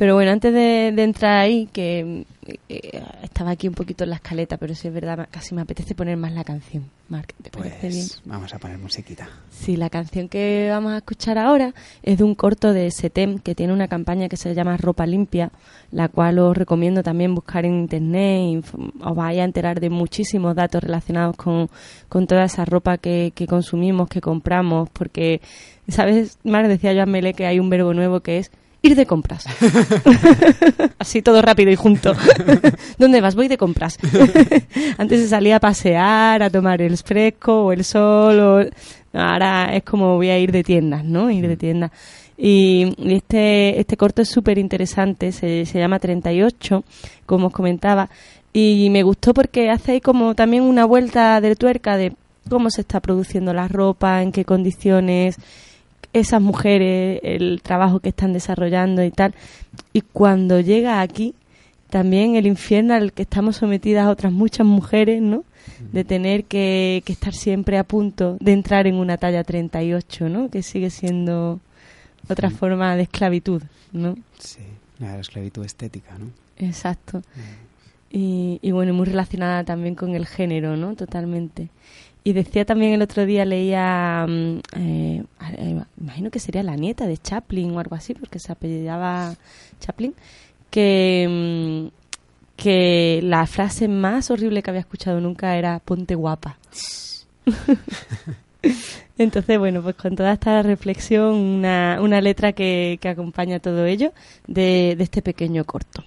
Pero 0.00 0.14
bueno, 0.14 0.30
antes 0.30 0.50
de, 0.54 0.92
de 0.96 1.02
entrar 1.02 1.36
ahí, 1.36 1.68
que 1.70 2.24
eh, 2.70 3.02
estaba 3.22 3.50
aquí 3.50 3.68
un 3.68 3.74
poquito 3.74 4.04
en 4.04 4.08
la 4.10 4.16
escaleta, 4.16 4.56
pero 4.56 4.74
sí 4.74 4.88
es 4.88 4.94
verdad, 4.94 5.28
casi 5.30 5.54
me 5.54 5.60
apetece 5.60 5.94
poner 5.94 6.16
más 6.16 6.32
la 6.32 6.42
canción. 6.42 6.84
Marc, 7.10 7.34
¿te 7.42 7.50
parece 7.50 7.88
bien? 7.88 8.06
Pues 8.08 8.22
vamos 8.24 8.54
a 8.54 8.58
poner 8.58 8.78
musiquita. 8.78 9.28
Sí, 9.50 9.76
la 9.76 9.90
canción 9.90 10.30
que 10.30 10.68
vamos 10.70 10.92
a 10.92 10.96
escuchar 10.96 11.36
ahora 11.36 11.74
es 12.02 12.16
de 12.16 12.24
un 12.24 12.34
corto 12.34 12.72
de 12.72 12.90
Setem 12.90 13.40
que 13.40 13.54
tiene 13.54 13.74
una 13.74 13.88
campaña 13.88 14.30
que 14.30 14.38
se 14.38 14.54
llama 14.54 14.78
Ropa 14.78 15.04
Limpia, 15.04 15.50
la 15.92 16.08
cual 16.08 16.38
os 16.38 16.56
recomiendo 16.56 17.02
también 17.02 17.34
buscar 17.34 17.66
en 17.66 17.74
internet. 17.80 18.40
inf- 18.64 18.92
Os 19.04 19.14
vais 19.14 19.38
a 19.38 19.44
enterar 19.44 19.80
de 19.80 19.90
muchísimos 19.90 20.56
datos 20.56 20.82
relacionados 20.82 21.36
con, 21.36 21.68
con 22.08 22.26
toda 22.26 22.44
esa 22.44 22.64
ropa 22.64 22.96
que, 22.96 23.32
que 23.34 23.46
consumimos, 23.46 24.08
que 24.08 24.22
compramos, 24.22 24.88
porque, 24.94 25.42
¿sabes? 25.88 26.38
Mar 26.42 26.68
decía 26.68 26.94
yo 26.94 27.02
a 27.02 27.06
Mele 27.06 27.34
que 27.34 27.44
hay 27.44 27.60
un 27.60 27.68
verbo 27.68 27.92
nuevo 27.92 28.20
que 28.20 28.38
es 28.38 28.50
ir 28.82 28.96
de 28.96 29.06
compras. 29.06 29.44
Así 30.98 31.22
todo 31.22 31.42
rápido 31.42 31.70
y 31.70 31.76
junto. 31.76 32.14
¿Dónde 32.98 33.20
vas? 33.20 33.34
Voy 33.34 33.48
de 33.48 33.58
compras. 33.58 33.98
Antes 34.98 35.20
se 35.20 35.28
salía 35.28 35.56
a 35.56 35.60
pasear, 35.60 36.42
a 36.42 36.50
tomar 36.50 36.80
el 36.82 36.96
fresco 36.98 37.64
o 37.64 37.72
el 37.72 37.84
sol. 37.84 38.40
O... 38.40 39.18
Ahora 39.18 39.74
es 39.74 39.82
como 39.82 40.16
voy 40.16 40.30
a 40.30 40.38
ir 40.38 40.52
de 40.52 40.62
tiendas, 40.62 41.04
¿no? 41.04 41.30
Ir 41.30 41.48
de 41.48 41.56
tiendas. 41.56 41.90
Y, 42.36 42.94
este, 43.04 43.78
este 43.78 43.96
corto 43.98 44.22
es 44.22 44.28
súper 44.30 44.56
interesante, 44.56 45.30
se, 45.30 45.66
se 45.66 45.78
llama 45.78 45.98
38, 45.98 46.84
como 47.26 47.48
os 47.48 47.52
comentaba. 47.52 48.08
Y 48.52 48.88
me 48.90 49.02
gustó 49.02 49.34
porque 49.34 49.68
hace 49.68 49.92
ahí 49.92 50.00
como 50.00 50.34
también 50.34 50.62
una 50.62 50.86
vuelta 50.86 51.40
de 51.40 51.54
tuerca 51.54 51.96
de 51.98 52.14
cómo 52.48 52.70
se 52.70 52.80
está 52.80 53.00
produciendo 53.00 53.52
la 53.52 53.68
ropa, 53.68 54.22
en 54.22 54.32
qué 54.32 54.44
condiciones, 54.44 55.36
esas 56.12 56.40
mujeres, 56.40 57.20
el 57.22 57.60
trabajo 57.62 58.00
que 58.00 58.08
están 58.08 58.32
desarrollando 58.32 59.02
y 59.04 59.10
tal. 59.10 59.34
Y 59.92 60.00
cuando 60.00 60.60
llega 60.60 61.00
aquí, 61.00 61.34
también 61.88 62.36
el 62.36 62.46
infierno 62.46 62.94
al 62.94 63.12
que 63.12 63.22
estamos 63.22 63.56
sometidas 63.56 64.08
otras 64.08 64.32
muchas 64.32 64.66
mujeres, 64.66 65.20
¿no? 65.20 65.44
De 65.92 66.04
tener 66.04 66.44
que, 66.44 67.02
que 67.04 67.12
estar 67.12 67.34
siempre 67.34 67.78
a 67.78 67.84
punto 67.84 68.36
de 68.40 68.52
entrar 68.52 68.86
en 68.86 68.96
una 68.96 69.16
talla 69.16 69.44
38, 69.44 70.28
¿no? 70.28 70.50
Que 70.50 70.62
sigue 70.62 70.90
siendo 70.90 71.60
otra 72.28 72.50
forma 72.50 72.96
de 72.96 73.02
esclavitud, 73.02 73.62
¿no? 73.92 74.16
Sí, 74.38 74.60
la 74.98 75.18
esclavitud 75.18 75.64
estética, 75.64 76.16
¿no? 76.18 76.26
Exacto. 76.56 77.22
Y, 78.10 78.58
y 78.62 78.70
bueno, 78.72 78.92
muy 78.94 79.06
relacionada 79.06 79.64
también 79.64 79.94
con 79.94 80.14
el 80.14 80.26
género, 80.26 80.76
¿no? 80.76 80.94
Totalmente. 80.94 81.70
Y 82.22 82.32
decía 82.34 82.64
también 82.64 82.92
el 82.92 83.02
otro 83.02 83.24
día, 83.24 83.44
leía, 83.44 84.26
mm, 84.28 84.58
eh, 84.76 85.24
eh, 85.56 85.82
imagino 85.98 86.30
que 86.30 86.38
sería 86.38 86.62
la 86.62 86.76
nieta 86.76 87.06
de 87.06 87.16
Chaplin 87.16 87.74
o 87.74 87.80
algo 87.80 87.96
así, 87.96 88.14
porque 88.14 88.38
se 88.38 88.52
apellidaba 88.52 89.34
Chaplin, 89.80 90.14
que, 90.70 91.90
mm, 91.90 92.56
que 92.56 93.20
la 93.22 93.46
frase 93.46 93.88
más 93.88 94.30
horrible 94.30 94.62
que 94.62 94.70
había 94.70 94.80
escuchado 94.80 95.20
nunca 95.20 95.56
era 95.56 95.78
ponte 95.78 96.14
guapa. 96.14 96.58
Entonces, 99.18 99.58
bueno, 99.58 99.82
pues 99.82 99.96
con 99.96 100.14
toda 100.16 100.32
esta 100.32 100.62
reflexión, 100.62 101.34
una, 101.34 101.98
una 102.02 102.20
letra 102.20 102.52
que, 102.52 102.98
que 103.00 103.08
acompaña 103.08 103.60
todo 103.60 103.86
ello 103.86 104.12
de, 104.46 104.94
de 104.96 105.04
este 105.04 105.22
pequeño 105.22 105.64
corto. 105.64 106.04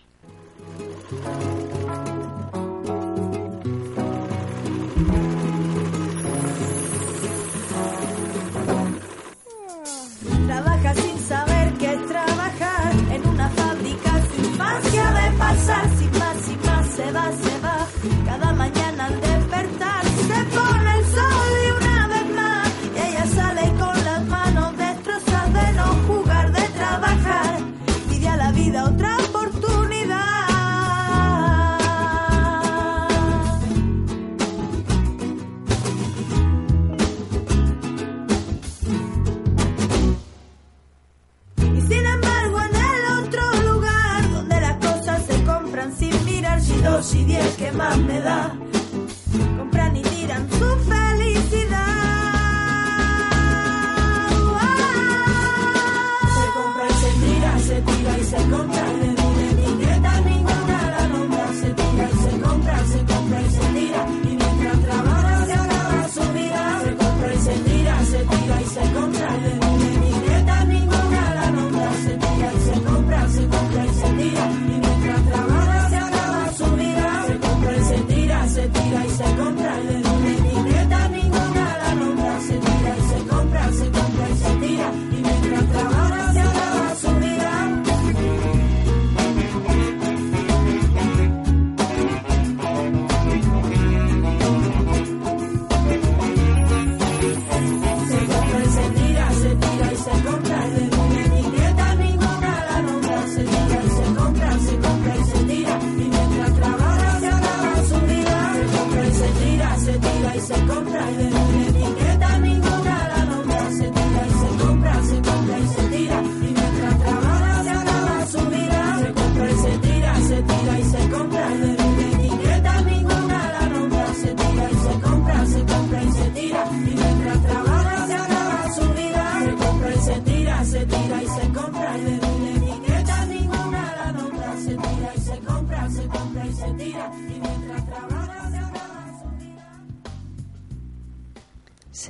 dos 46.84 47.16
y 47.16 47.24
diez 47.24 47.56
que 47.56 47.72
más 47.72 47.98
me 47.98 48.20
da. 48.20 48.54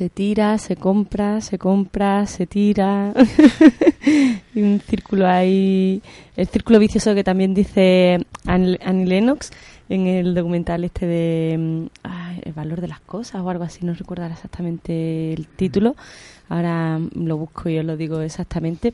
Se 0.03 0.09
tira, 0.09 0.57
se 0.57 0.75
compra, 0.75 1.39
se 1.39 1.57
compra, 1.57 2.25
se 2.25 2.45
tira. 2.45 3.13
y 4.53 4.61
un 4.61 4.81
círculo 4.81 5.25
ahí. 5.25 6.01
El 6.35 6.45
círculo 6.47 6.77
vicioso 6.77 7.15
que 7.15 7.23
también 7.23 7.53
dice 7.53 8.17
Annie 8.45 8.77
Annie 8.83 9.05
Lennox 9.05 9.51
en 9.87 10.07
el 10.07 10.35
documental 10.35 10.83
este 10.83 11.05
de. 11.05 11.57
mm, 11.57 11.85
ay, 12.03 12.41
El 12.43 12.51
valor 12.51 12.81
de 12.81 12.89
las 12.89 12.99
cosas 12.99 13.43
o 13.43 13.49
algo 13.49 13.63
así, 13.63 13.85
no 13.85 13.93
recuerdo 13.93 14.25
exactamente 14.25 15.31
el 15.31 15.47
título. 15.47 15.95
Ahora 16.49 16.99
lo 17.15 17.37
busco 17.37 17.69
y 17.69 17.79
os 17.79 17.85
lo 17.85 17.95
digo 17.95 18.19
exactamente. 18.19 18.93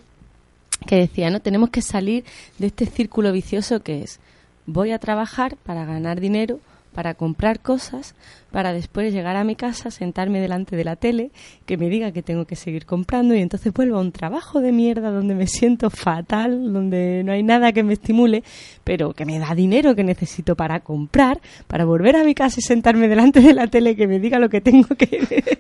Que 0.86 0.98
decía, 0.98 1.32
¿no? 1.32 1.40
Tenemos 1.40 1.72
que 1.72 1.82
salir 1.82 2.24
de 2.60 2.68
este 2.68 2.86
círculo 2.86 3.32
vicioso 3.32 3.80
que 3.80 4.04
es. 4.04 4.20
Voy 4.68 4.92
a 4.92 5.00
trabajar 5.00 5.58
para 5.64 5.86
ganar 5.86 6.20
dinero, 6.20 6.60
para 6.94 7.14
comprar 7.14 7.60
cosas, 7.62 8.16
para 8.52 8.74
después 8.74 9.14
llegar 9.14 9.36
a 9.36 9.44
mi 9.44 9.56
casa, 9.56 9.92
sentarme 9.92 10.42
delante 10.42 10.76
de 10.76 10.84
la 10.84 10.96
tele, 10.96 11.32
que 11.66 11.78
me 11.78 11.90
diga 11.90 12.12
que 12.12 12.24
tengo 12.24 12.46
que 12.46 12.56
seguir 12.56 12.86
comprando 12.86 13.36
y 13.36 13.42
entonces 13.42 13.72
vuelvo 13.74 13.98
a 13.98 14.02
un 14.02 14.12
trabajo 14.12 14.60
de 14.60 14.72
mierda 14.72 15.12
donde 15.12 15.36
me 15.36 15.48
siento 15.48 15.90
fatal, 15.90 16.74
donde 16.74 17.24
no 17.24 17.32
hay 17.32 17.44
nada 17.44 17.72
que 17.72 17.84
me 17.84 17.94
estimule, 17.94 18.44
pero 18.84 19.14
que 19.14 19.26
me 19.26 19.40
da 19.40 19.54
dinero 19.54 19.96
que 19.96 20.04
necesito 20.04 20.56
para 20.56 20.80
comprar, 20.80 21.40
para 21.68 21.86
volver 21.86 22.16
a 22.16 22.24
mi 22.24 22.34
casa 22.34 22.60
y 22.60 22.64
sentarme 22.64 23.08
delante 23.08 23.40
de 23.42 23.54
la 23.54 23.68
tele 23.68 23.96
que 23.96 24.08
me 24.08 24.20
diga 24.20 24.40
lo 24.40 24.50
que 24.50 24.62
tengo 24.62 24.88
que 24.96 25.60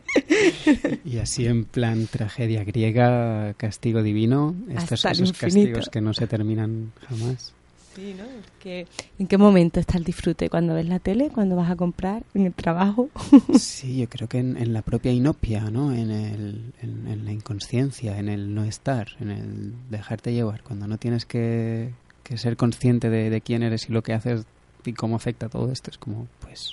Y 1.06 1.18
así 1.18 1.46
en 1.46 1.66
plan 1.66 2.08
tragedia 2.08 2.64
griega, 2.64 3.54
castigo 3.56 4.02
divino, 4.02 4.56
estos 4.70 5.06
Hasta 5.06 5.10
el 5.10 5.24
esos 5.24 5.30
infinito. 5.30 5.46
castigos 5.46 5.90
que 5.90 6.02
no 6.02 6.14
se 6.14 6.28
terminan 6.28 6.92
jamás. 7.08 7.54
Sí, 7.96 8.14
¿no? 8.18 8.24
Que- 8.60 8.88
¿En 9.18 9.28
qué 9.28 9.38
momento 9.38 9.80
está 9.80 9.98
el 9.98 10.04
disfrute? 10.04 10.50
¿Cuando 10.50 10.74
ves 10.76 10.88
la 10.88 11.00
tele? 11.00 11.30
¿Cuando 11.34 11.56
vas 11.56 11.70
a 11.72 11.76
comprar? 11.76 12.24
¿En 12.34 12.46
el 12.46 12.54
trabajo? 12.54 13.10
Sí, 13.58 13.98
yo 14.00 14.08
creo 14.10 14.28
que 14.30 14.38
en, 14.40 14.58
en 14.58 14.74
la 14.74 14.82
propia 14.82 15.12
inopia, 15.12 15.70
¿no? 15.72 15.92
En, 15.94 16.12
el, 16.12 16.74
en, 16.82 17.08
en 17.08 17.26
la 17.26 17.32
inconsciencia, 17.32 18.18
en 18.20 18.30
el 18.30 18.54
no 18.54 18.64
estar, 18.64 19.08
en 19.20 19.32
el 19.32 19.74
dejarte 19.90 20.32
llevar, 20.34 20.62
cuando 20.64 20.88
no 20.88 20.98
tienes 20.98 21.26
que, 21.26 21.92
que 22.24 22.38
ser 22.38 22.56
consciente 22.58 23.10
de, 23.10 23.30
de 23.30 23.42
quién 23.42 23.64
eres 23.64 23.90
y 23.90 23.92
lo 23.94 24.02
que 24.04 24.14
haces 24.14 24.46
y 24.86 24.94
cómo 24.94 25.16
afecta 25.18 25.50
todo 25.50 25.72
esto, 25.72 25.90
es 25.92 25.98
como, 25.98 26.28
pues, 26.42 26.72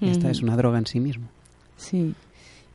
esta 0.00 0.24
Ujú. 0.26 0.28
es 0.32 0.42
una 0.42 0.56
droga 0.56 0.78
en 0.78 0.86
sí 0.86 1.00
mismo. 1.00 1.26
Sí. 1.76 2.14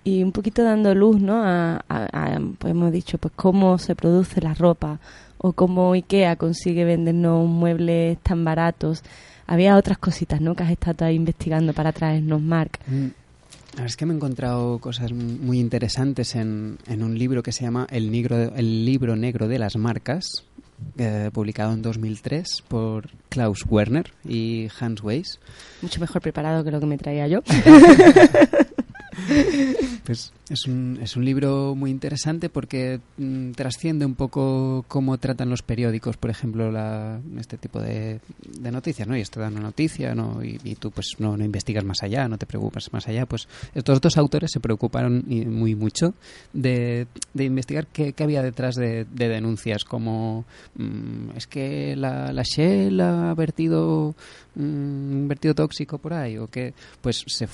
Y 0.03 0.23
un 0.23 0.31
poquito 0.31 0.63
dando 0.63 0.93
luz, 0.95 1.19
¿no? 1.21 1.41
A, 1.43 1.83
a- 1.89 2.05
a, 2.35 2.39
pues 2.57 2.71
hemos 2.71 2.91
dicho, 2.91 3.17
pues 3.17 3.33
cómo 3.35 3.77
se 3.77 3.95
produce 3.95 4.41
la 4.41 4.53
ropa 4.53 4.99
o 5.37 5.53
cómo 5.53 5.93
IKEA 5.93 6.35
consigue 6.35 6.85
vendernos 6.85 7.47
muebles 7.47 8.17
tan 8.19 8.43
baratos. 8.43 9.03
Había 9.45 9.77
otras 9.77 9.97
cositas, 9.97 10.41
¿no? 10.41 10.55
Que 10.55 10.63
has 10.63 10.71
estado 10.71 11.09
investigando 11.09 11.73
para 11.73 11.91
traernos, 11.91 12.41
Marc. 12.41 12.79
Mm. 12.87 13.07
La 13.77 13.81
verdad 13.83 13.91
es 13.91 13.97
que 13.97 14.05
me 14.05 14.13
he 14.13 14.15
encontrado 14.15 14.79
cosas 14.79 15.11
muy 15.13 15.59
interesantes 15.59 16.35
en, 16.35 16.79
en 16.87 17.03
un 17.03 17.17
libro 17.17 17.43
que 17.43 17.51
se 17.51 17.63
llama 17.63 17.85
El, 17.91 18.11
Negro, 18.11 18.55
el 18.55 18.85
libro 18.85 19.15
negro 19.15 19.47
de 19.47 19.59
las 19.59 19.75
marcas, 19.75 20.45
eh, 20.97 21.29
publicado 21.31 21.73
en 21.73 21.81
2003 21.81 22.63
por 22.67 23.09
Klaus 23.29 23.65
Werner 23.69 24.11
y 24.27 24.67
Hans 24.79 25.03
Weiss. 25.03 25.39
Mucho 25.81 25.99
mejor 25.99 26.21
preparado 26.21 26.63
que 26.63 26.71
lo 26.71 26.79
que 26.79 26.85
me 26.87 26.97
traía 26.97 27.27
yo. 27.27 27.41
Pues 30.07 30.31
es 30.49 30.67
un, 30.67 30.97
es 31.01 31.17
un 31.17 31.25
libro 31.25 31.75
muy 31.75 31.91
interesante 31.91 32.47
porque 32.49 33.01
mm, 33.17 33.51
trasciende 33.51 34.05
un 34.05 34.15
poco 34.15 34.85
cómo 34.87 35.17
tratan 35.17 35.49
los 35.49 35.63
periódicos, 35.63 36.15
por 36.15 36.29
ejemplo, 36.29 36.71
la, 36.71 37.19
este 37.37 37.57
tipo 37.57 37.81
de, 37.81 38.21
de 38.39 38.71
noticias, 38.71 39.05
¿no? 39.05 39.17
Y 39.17 39.21
esto 39.21 39.41
da 39.41 39.49
una 39.49 39.59
noticia, 39.59 40.15
¿no? 40.15 40.41
Y, 40.41 40.57
tú 40.79 40.91
pues 40.91 41.15
no, 41.19 41.35
no 41.35 41.43
investigas 41.43 41.83
más 41.83 42.03
allá, 42.03 42.29
no 42.29 42.37
te 42.37 42.45
preocupas 42.45 42.93
más 42.93 43.05
allá. 43.09 43.25
Pues 43.25 43.49
estos 43.75 43.99
dos 43.99 44.17
autores 44.17 44.51
se 44.53 44.61
preocuparon 44.61 45.25
muy 45.27 45.75
mucho 45.75 46.13
de, 46.53 47.07
de 47.33 47.43
investigar 47.43 47.87
qué, 47.87 48.13
qué 48.13 48.23
había 48.23 48.41
detrás 48.41 48.75
de, 48.75 49.05
de 49.05 49.27
denuncias 49.27 49.83
como 49.83 50.45
mm, 50.75 51.31
es 51.35 51.47
que 51.47 51.97
la, 51.97 52.31
la 52.31 52.43
Shell 52.43 53.01
ha 53.01 53.33
vertido 53.33 54.15
mm, 54.55 54.61
un 54.61 55.27
vertido 55.27 55.53
tóxico 55.53 55.97
por 55.97 56.13
ahí 56.13 56.37
o 56.37 56.47
que 56.47 56.73
pues 57.01 57.25
se, 57.27 57.47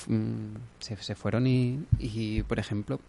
se, 0.78 0.96
se 0.96 1.14
fueron 1.14 1.46
y, 1.46 1.53
y, 1.98 2.42
por 2.42 2.58
ejemplo 2.58 3.00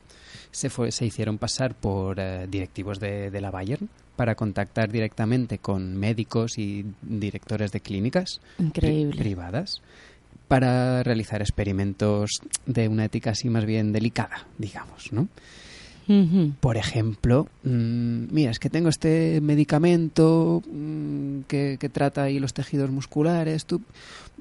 se, 0.51 0.69
fue, 0.69 0.91
se 0.91 1.05
hicieron 1.05 1.37
pasar 1.37 1.75
por 1.75 2.19
eh, 2.19 2.47
directivos 2.49 2.99
de, 2.99 3.29
de 3.31 3.41
la 3.41 3.51
Bayern 3.51 3.89
para 4.15 4.35
contactar 4.35 4.89
directamente 4.91 5.57
con 5.57 5.97
médicos 5.97 6.57
y 6.57 6.85
directores 7.01 7.71
de 7.71 7.81
clínicas 7.81 8.39
pri- 8.81 9.05
privadas 9.17 9.81
para 10.47 11.03
realizar 11.03 11.41
experimentos 11.41 12.29
de 12.65 12.87
una 12.87 13.05
ética 13.05 13.31
así 13.31 13.49
más 13.49 13.65
bien 13.65 13.91
delicada, 13.91 14.45
digamos, 14.57 15.11
¿no? 15.11 15.27
Por 16.59 16.77
ejemplo, 16.77 17.47
mm, 17.63 18.25
mira, 18.31 18.51
es 18.51 18.59
que 18.59 18.69
tengo 18.69 18.89
este 18.89 19.41
medicamento 19.41 20.61
mm, 20.71 21.41
que, 21.47 21.77
que 21.79 21.89
trata 21.89 22.23
ahí 22.23 22.39
los 22.39 22.53
tejidos 22.53 22.91
musculares. 22.91 23.65
Tú 23.65 23.81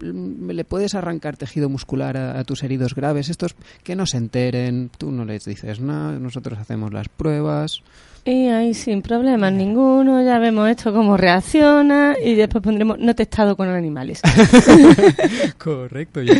mm, 0.00 0.50
le 0.50 0.64
puedes 0.64 0.94
arrancar 0.94 1.36
tejido 1.36 1.68
muscular 1.68 2.16
a, 2.16 2.38
a 2.38 2.44
tus 2.44 2.62
heridos 2.62 2.94
graves. 2.94 3.28
Estos 3.28 3.54
que 3.82 3.96
no 3.96 4.06
se 4.06 4.18
enteren. 4.18 4.90
Tú 4.96 5.10
no 5.10 5.24
les 5.24 5.44
dices 5.44 5.80
nada. 5.80 6.18
Nosotros 6.18 6.58
hacemos 6.58 6.92
las 6.92 7.08
pruebas. 7.08 7.82
Y 8.26 8.48
ahí 8.48 8.72
sin 8.72 9.02
problemas 9.02 9.52
ninguno, 9.52 10.24
ya 10.24 10.38
vemos 10.38 10.70
esto 10.70 10.94
cómo 10.94 11.16
reacciona 11.18 12.14
y 12.24 12.34
después 12.34 12.64
pondremos 12.64 12.98
no 12.98 13.14
testado 13.14 13.54
con 13.54 13.68
animales. 13.68 14.22
Correcto. 15.58 16.22
Y, 16.22 16.30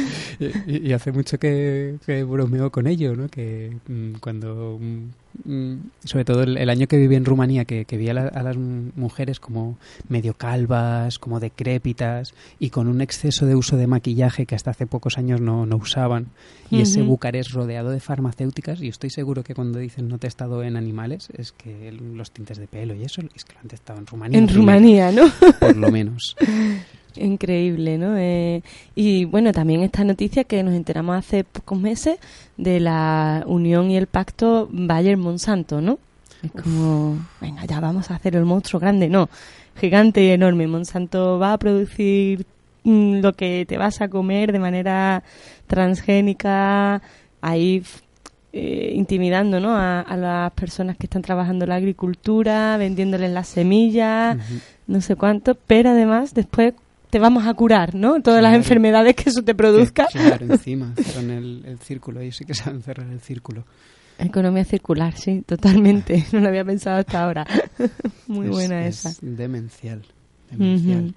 y- 0.66 0.88
y 0.88 0.92
hace 0.92 1.12
mucho 1.12 1.38
que, 1.38 1.96
que 2.06 2.22
bromeo 2.24 2.70
con 2.70 2.86
ello, 2.86 3.14
¿no? 3.14 3.28
Que 3.28 3.76
mm, 3.86 4.14
cuando, 4.20 4.78
mm, 4.80 5.08
sobre 6.04 6.24
todo 6.24 6.42
el, 6.44 6.56
el 6.56 6.70
año 6.70 6.86
que 6.86 6.96
viví 6.96 7.16
en 7.16 7.24
Rumanía, 7.24 7.64
que, 7.64 7.84
que 7.84 7.96
vi 7.96 8.08
a, 8.08 8.14
la- 8.14 8.28
a 8.28 8.42
las 8.42 8.56
mujeres 8.56 9.40
como 9.40 9.76
medio 10.08 10.34
calvas, 10.34 11.18
como 11.18 11.40
decrépitas 11.40 12.34
y 12.58 12.70
con 12.70 12.86
un 12.88 13.00
exceso 13.00 13.44
de 13.46 13.54
uso 13.54 13.76
de 13.76 13.86
maquillaje 13.86 14.46
que 14.46 14.54
hasta 14.54 14.70
hace 14.70 14.86
pocos 14.86 15.18
años 15.18 15.40
no, 15.40 15.66
no 15.66 15.76
usaban. 15.76 16.26
Y 16.70 16.80
ese 16.80 17.02
Ujú. 17.02 17.10
Bucarest 17.12 17.50
rodeado 17.52 17.90
de 17.90 18.00
farmacéuticas, 18.00 18.80
y 18.80 18.88
estoy 18.88 19.10
seguro 19.10 19.42
que 19.44 19.54
cuando 19.54 19.78
dicen 19.78 20.08
no 20.08 20.18
testado 20.18 20.62
en 20.62 20.76
animales, 20.76 21.28
es 21.36 21.52
que 21.52 21.92
los 21.92 22.30
tintes 22.30 22.58
de 22.58 22.66
pelo 22.66 22.94
y 22.94 23.02
eso, 23.04 23.20
es 23.34 23.44
que 23.44 23.52
lo 23.54 23.60
han 23.60 23.68
testado 23.68 23.98
en 23.98 24.06
Rumanía. 24.06 24.38
en 24.38 24.48
Rumanía, 24.48 25.12
¿no? 25.12 25.24
Por 25.60 25.76
lo 25.76 25.90
menos. 25.90 26.36
Increíble, 27.16 27.96
¿no? 27.96 28.16
Eh, 28.16 28.62
y 28.94 29.24
bueno, 29.24 29.52
también 29.52 29.82
esta 29.82 30.02
noticia 30.04 30.44
que 30.44 30.62
nos 30.62 30.74
enteramos 30.74 31.16
hace 31.16 31.44
pocos 31.44 31.78
meses 31.78 32.18
de 32.56 32.80
la 32.80 33.44
unión 33.46 33.90
y 33.90 33.96
el 33.96 34.06
pacto 34.06 34.68
Bayer-Monsanto, 34.72 35.80
¿no? 35.80 35.98
Es 36.42 36.50
como, 36.50 37.18
venga, 37.40 37.64
ya 37.64 37.80
vamos 37.80 38.10
a 38.10 38.16
hacer 38.16 38.36
el 38.36 38.44
monstruo 38.44 38.80
grande. 38.80 39.08
No, 39.08 39.28
gigante 39.76 40.24
y 40.24 40.30
enorme. 40.30 40.66
Monsanto 40.66 41.38
va 41.38 41.52
a 41.52 41.58
producir 41.58 42.46
mm, 42.82 43.20
lo 43.20 43.32
que 43.32 43.64
te 43.66 43.78
vas 43.78 44.00
a 44.00 44.08
comer 44.08 44.52
de 44.52 44.58
manera 44.58 45.22
transgénica, 45.66 47.00
ahí 47.40 47.82
eh, 48.52 48.92
intimidando 48.94 49.58
¿no? 49.58 49.74
a, 49.74 50.00
a 50.00 50.16
las 50.16 50.52
personas 50.52 50.96
que 50.96 51.06
están 51.06 51.22
trabajando 51.22 51.64
en 51.64 51.70
la 51.70 51.76
agricultura, 51.76 52.76
vendiéndoles 52.76 53.30
las 53.30 53.48
semillas, 53.48 54.36
no 54.86 55.00
sé 55.00 55.16
cuánto, 55.16 55.54
pero 55.54 55.90
además 55.90 56.34
después 56.34 56.74
te 57.14 57.20
vamos 57.20 57.46
a 57.46 57.54
curar, 57.54 57.94
¿no? 57.94 58.20
Todas 58.22 58.42
las 58.42 58.56
enfermedades 58.56 59.14
que 59.14 59.30
eso 59.30 59.40
te 59.44 59.54
produzca. 59.54 60.08
Claro, 60.10 60.46
encima, 60.46 60.94
cerran 61.00 61.30
el, 61.30 61.62
el 61.64 61.78
círculo. 61.78 62.18
Ellos 62.18 62.34
sí 62.38 62.44
que 62.44 62.54
saben 62.54 62.82
cerrar 62.82 63.08
el 63.08 63.20
círculo. 63.20 63.64
Economía 64.18 64.64
circular, 64.64 65.16
sí, 65.16 65.42
totalmente. 65.46 66.24
No 66.32 66.40
lo 66.40 66.48
había 66.48 66.64
pensado 66.64 66.96
hasta 66.98 67.22
ahora. 67.22 67.46
Muy 68.26 68.46
Es- 68.46 68.50
buena 68.52 68.84
es 68.88 69.04
esa. 69.06 69.16
demencial. 69.22 70.02
demencial. 70.50 71.04
Ujú. 71.04 71.14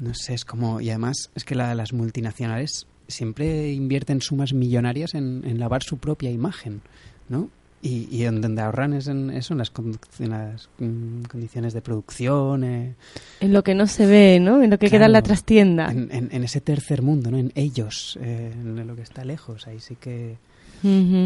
No 0.00 0.12
sé, 0.12 0.34
es 0.34 0.44
como... 0.44 0.82
Y 0.82 0.90
además 0.90 1.30
es 1.34 1.44
que 1.44 1.54
la- 1.54 1.74
las 1.74 1.94
multinacionales 1.94 2.86
siempre 3.08 3.72
invierten 3.72 4.20
sumas 4.20 4.52
millonarias 4.52 5.14
en, 5.14 5.44
en 5.46 5.58
lavar 5.58 5.82
su 5.82 5.96
propia 5.96 6.30
imagen, 6.30 6.82
¿no? 7.30 7.48
Y, 7.84 8.06
y 8.16 8.24
en 8.26 8.40
donde 8.40 8.62
ahorran 8.62 8.92
es 8.92 9.08
en, 9.08 9.30
eso, 9.30 9.54
en 9.54 9.58
las, 9.58 9.74
condu- 9.74 9.98
en 10.20 10.30
las, 10.30 10.68
mm, 10.78 11.22
condiciones 11.24 11.74
de 11.74 11.82
producción, 11.82 12.62
eh, 12.62 12.94
En 13.40 13.52
lo 13.52 13.64
que 13.64 13.74
no 13.74 13.88
se 13.88 14.06
ve, 14.06 14.38
¿no? 14.40 14.62
En 14.62 14.70
lo 14.70 14.78
que 14.78 14.88
queda 14.88 15.06
en 15.06 15.12
la 15.12 15.22
trastienda. 15.22 15.90
en, 15.90 16.08
en- 16.12 16.28
en 16.30 16.44
ese 16.44 16.60
tercer 16.60 17.02
mundo, 17.02 17.30
¿no? 17.32 17.38
en 17.38 17.50
ellos, 17.56 18.16
eh, 18.22 18.52
en 18.54 18.86
lo 18.86 18.94
que 18.94 19.02
está 19.02 19.24
lejos. 19.24 19.66
Ahí 19.66 19.80
sí 19.80 19.96
que 19.96 20.36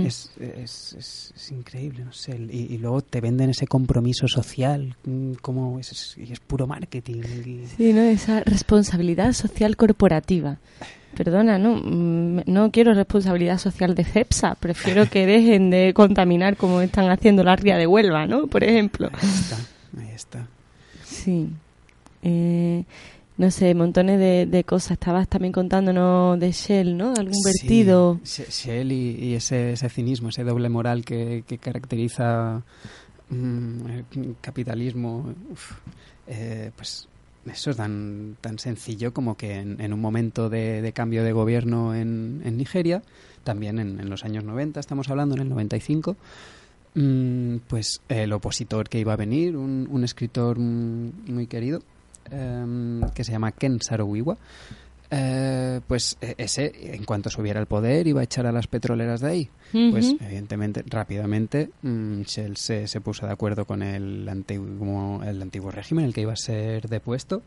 es, 0.06 0.30
es, 0.40 0.94
es- 0.98 1.32
es 1.36 1.52
increíble, 1.52 2.04
no 2.04 2.12
sé. 2.12 2.38
Y, 2.50 2.72
y 2.74 2.78
luego 2.78 3.02
te 3.02 3.20
venden 3.20 3.50
ese 3.50 3.66
compromiso 3.66 4.26
social, 4.26 4.96
mm, 5.04 5.32
como 5.42 5.78
es, 5.78 5.92
es- 5.92 6.16
y 6.18 6.32
es 6.32 6.40
puro 6.40 6.66
marketing. 6.66 7.20
y- 7.44 7.66
Sí, 7.76 7.92
¿no? 7.92 8.00
Esa 8.00 8.40
responsabilidad 8.40 9.32
social 9.34 9.76
corporativa. 9.76 10.58
Perdona, 11.16 11.58
no, 11.58 11.76
Mm, 11.76 12.42
no 12.46 12.70
quiero 12.70 12.92
responsabilidad 12.94 13.58
social 13.58 13.94
de 13.94 14.04
CEPSA. 14.04 14.54
Prefiero 14.56 15.08
que 15.08 15.26
dejen 15.26 15.70
de 15.70 15.92
contaminar 15.94 16.56
como 16.56 16.80
están 16.82 17.08
haciendo 17.10 17.42
la 17.42 17.56
ría 17.56 17.76
de 17.78 17.86
Huelva, 17.86 18.26
¿no? 18.26 18.46
Por 18.48 18.62
ejemplo. 18.64 19.10
Ahí 19.12 19.28
está, 19.28 19.56
ahí 19.98 20.08
está. 20.14 20.46
Sí. 21.04 21.48
Eh, 22.22 22.84
no 23.38 23.50
sé, 23.50 23.74
montones 23.74 24.18
de, 24.18 24.46
de 24.46 24.64
cosas. 24.64 24.92
Estabas 24.92 25.28
también 25.28 25.52
contándonos 25.52 26.38
de 26.38 26.52
Shell, 26.52 26.96
¿no? 26.96 27.14
Algún 27.16 27.42
vertido. 27.44 28.18
Sí, 28.22 28.42
She- 28.44 28.50
Shell 28.50 28.92
y, 28.92 29.10
y 29.24 29.34
ese, 29.34 29.72
ese 29.72 29.88
cinismo, 29.88 30.28
ese 30.30 30.44
doble 30.44 30.68
moral 30.68 31.04
que, 31.04 31.44
que 31.46 31.58
caracteriza 31.58 32.62
mm, 33.30 33.86
el 33.90 34.04
capitalismo, 34.40 35.34
uf, 35.50 35.72
eh, 36.26 36.70
pues 36.76 37.08
eso 37.50 37.70
es 37.70 37.76
tan, 37.76 38.36
tan 38.40 38.58
sencillo 38.58 39.12
como 39.12 39.36
que 39.36 39.56
en, 39.56 39.80
en 39.80 39.92
un 39.92 40.00
momento 40.00 40.48
de, 40.48 40.82
de 40.82 40.92
cambio 40.92 41.24
de 41.24 41.32
gobierno 41.32 41.94
en, 41.94 42.42
en 42.44 42.56
Nigeria, 42.56 43.02
también 43.44 43.78
en, 43.78 44.00
en 44.00 44.10
los 44.10 44.24
años 44.24 44.44
90, 44.44 44.80
estamos 44.80 45.08
hablando 45.08 45.34
en 45.36 45.42
el 45.42 45.48
95, 45.48 46.16
mm, 46.94 47.56
pues 47.68 48.00
el 48.08 48.32
opositor 48.32 48.88
que 48.88 48.98
iba 48.98 49.12
a 49.12 49.16
venir, 49.16 49.56
un, 49.56 49.88
un 49.90 50.04
escritor 50.04 50.58
muy 50.58 51.46
querido, 51.46 51.80
em, 52.30 53.02
que 53.14 53.24
se 53.24 53.32
llama 53.32 53.52
Ken 53.52 53.80
Saro-Wiwa, 53.80 54.36
eh, 55.10 55.80
pues 55.86 56.16
e- 56.20 56.34
ese, 56.38 56.72
en 56.94 57.04
cuanto 57.04 57.30
subiera 57.30 57.60
al 57.60 57.66
poder, 57.66 58.06
iba 58.06 58.20
a 58.20 58.24
echar 58.24 58.46
a 58.46 58.52
las 58.52 58.66
petroleras 58.66 59.20
de 59.20 59.28
ahí. 59.28 59.50
Pues 59.90 60.14
evidentemente, 60.20 60.82
rápidamente, 60.86 61.70
mm, 61.82 62.22
Shell 62.22 62.56
se, 62.56 62.86
se 62.88 63.00
puso 63.00 63.26
de 63.26 63.32
acuerdo 63.32 63.64
con 63.64 63.82
el 63.82 64.28
antiguo, 64.28 65.22
el 65.22 65.40
antiguo 65.42 65.70
régimen, 65.70 66.04
el 66.04 66.14
que 66.14 66.22
iba 66.22 66.32
a 66.32 66.36
ser 66.36 66.88
depuesto, 66.88 67.42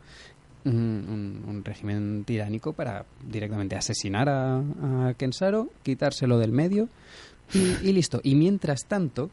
mm, 0.64 0.68
un, 0.70 1.44
un 1.48 1.64
régimen 1.64 2.24
tiránico 2.24 2.72
para 2.72 3.04
directamente 3.26 3.76
asesinar 3.76 4.28
a, 4.28 4.58
a 5.08 5.14
Kensaro, 5.14 5.70
quitárselo 5.82 6.38
del 6.38 6.52
medio 6.52 6.88
y, 7.54 7.88
y 7.88 7.92
listo. 7.92 8.20
Y 8.22 8.34
mientras 8.34 8.84
tanto, 8.86 9.30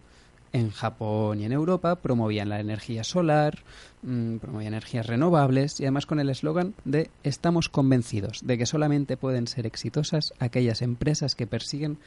en 0.54 0.72
Japón 0.72 1.40
y 1.42 1.46
en 1.46 1.52
Europa 1.52 1.96
promovían 1.98 2.50
la 2.50 2.60
energía 2.60 3.04
solar, 3.04 3.60
mm, 4.04 4.38
promovían 4.38 4.74
energías 4.74 5.06
renovables 5.08 5.80
y 5.80 5.84
además 5.84 6.06
con 6.06 6.20
el 6.20 6.30
eslogan 6.30 6.74
de 6.86 7.10
estamos 7.24 7.70
convencidos 7.70 8.40
de 8.44 8.58
que 8.58 8.66
solamente 8.66 9.18
pueden 9.18 9.48
ser 9.48 9.66
exitosas 9.66 10.34
aquellas 10.40 10.82
empresas 10.82 11.36
que 11.36 11.48
persiguen 11.48 11.98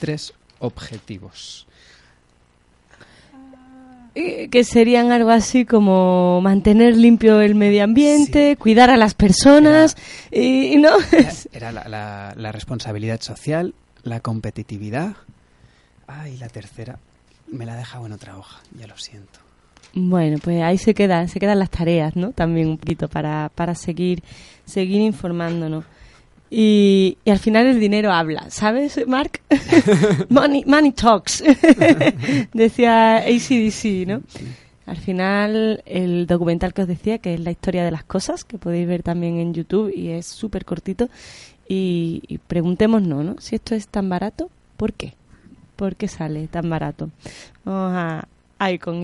tres 0.00 0.32
objetivos. 0.60 1.66
Eh, 4.14 4.48
Que 4.50 4.64
serían 4.64 5.12
algo 5.12 5.30
así 5.30 5.64
como 5.64 6.40
mantener 6.42 6.96
limpio 6.96 7.40
el 7.40 7.54
medio 7.54 7.84
ambiente, 7.84 8.56
cuidar 8.58 8.90
a 8.90 8.96
las 8.96 9.14
personas 9.14 9.96
y, 10.32 10.74
y 10.74 10.76
no. 10.76 10.90
Era, 11.12 11.32
era 11.52 11.72
la, 11.72 11.88
la- 11.88 12.34
la 12.36 12.52
responsabilidad 12.52 13.20
social, 13.20 13.74
la 14.02 14.20
competitividad. 14.20 15.14
Ah, 16.08 16.28
y 16.28 16.38
la 16.38 16.48
tercera 16.48 16.98
me 17.50 17.66
la 17.66 17.74
ha 17.74 17.76
dejado 17.76 18.06
en 18.06 18.12
otra 18.12 18.36
hoja, 18.36 18.60
ya 18.78 18.86
lo 18.86 18.96
siento. 18.96 19.40
Bueno, 19.94 20.38
pues 20.42 20.62
ahí 20.62 20.78
se 20.78 20.94
quedan, 20.94 21.28
se 21.28 21.40
quedan 21.40 21.58
las 21.58 21.70
tareas, 21.70 22.14
¿no? 22.14 22.32
También 22.32 22.68
un 22.68 22.78
poquito 22.78 23.08
para, 23.08 23.50
para 23.54 23.74
seguir, 23.74 24.22
seguir 24.64 25.00
informándonos. 25.00 25.84
Y, 26.50 27.18
y 27.24 27.30
al 27.30 27.38
final 27.38 27.66
el 27.66 27.80
dinero 27.80 28.12
habla, 28.12 28.50
¿sabes, 28.50 29.00
Mark? 29.06 29.40
money, 30.30 30.64
money 30.66 30.92
talks, 30.92 31.42
decía 32.54 33.16
ACDC, 33.18 34.06
¿no? 34.06 34.22
Al 34.86 34.96
final, 34.96 35.82
el 35.84 36.26
documental 36.26 36.72
que 36.72 36.82
os 36.82 36.88
decía, 36.88 37.18
que 37.18 37.34
es 37.34 37.40
la 37.40 37.50
historia 37.50 37.84
de 37.84 37.90
las 37.90 38.04
cosas, 38.04 38.44
que 38.44 38.56
podéis 38.56 38.88
ver 38.88 39.02
también 39.02 39.36
en 39.38 39.52
YouTube 39.52 39.92
y 39.94 40.08
es 40.08 40.24
súper 40.26 40.64
cortito. 40.64 41.10
Y, 41.68 42.22
y 42.26 42.38
preguntémonos, 42.38 43.22
¿no? 43.22 43.36
Si 43.38 43.56
esto 43.56 43.74
es 43.74 43.88
tan 43.88 44.08
barato, 44.08 44.48
¿por 44.78 44.94
qué? 44.94 45.17
¿Por 45.78 45.94
qué 45.94 46.08
sale 46.08 46.48
tan 46.48 46.68
barato? 46.68 47.08
Vamos 47.64 47.92
a, 47.94 48.26
a 48.58 48.70
ir 48.72 48.80
con 48.80 48.96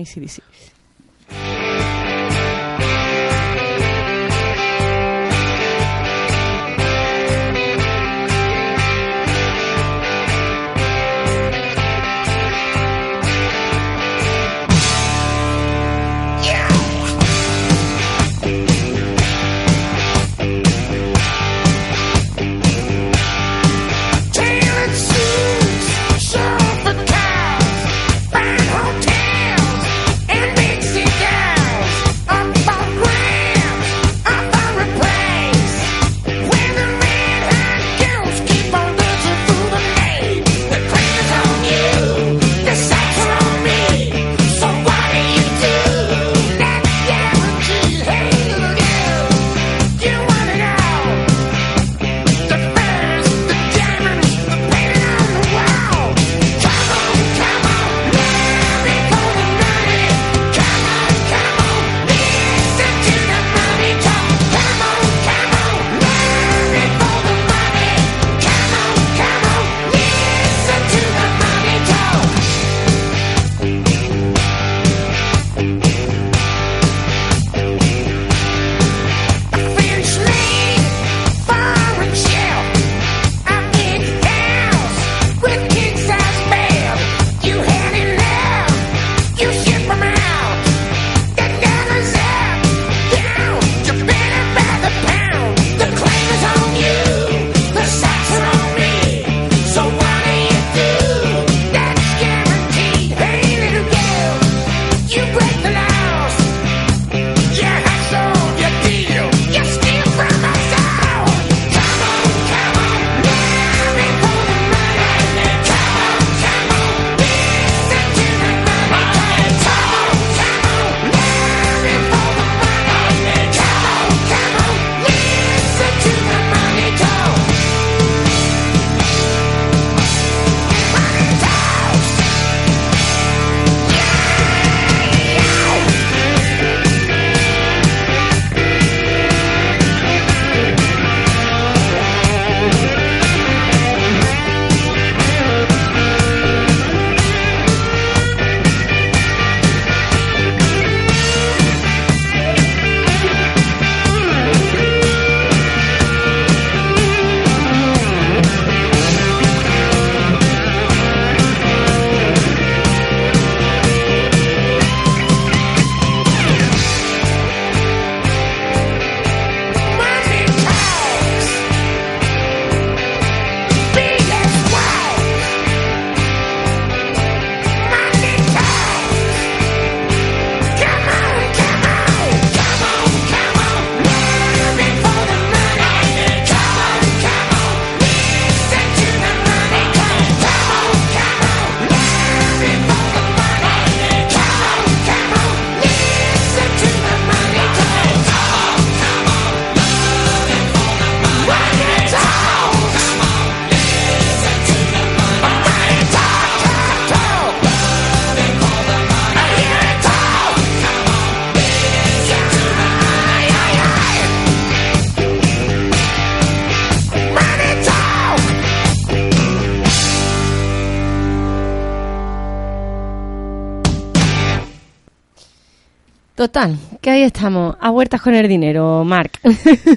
estamos, 227.45 227.75
a 227.79 227.91
huertas 227.91 228.21
con 228.23 228.33
el 228.33 228.47
dinero, 228.47 229.03
Marc. 229.05 229.39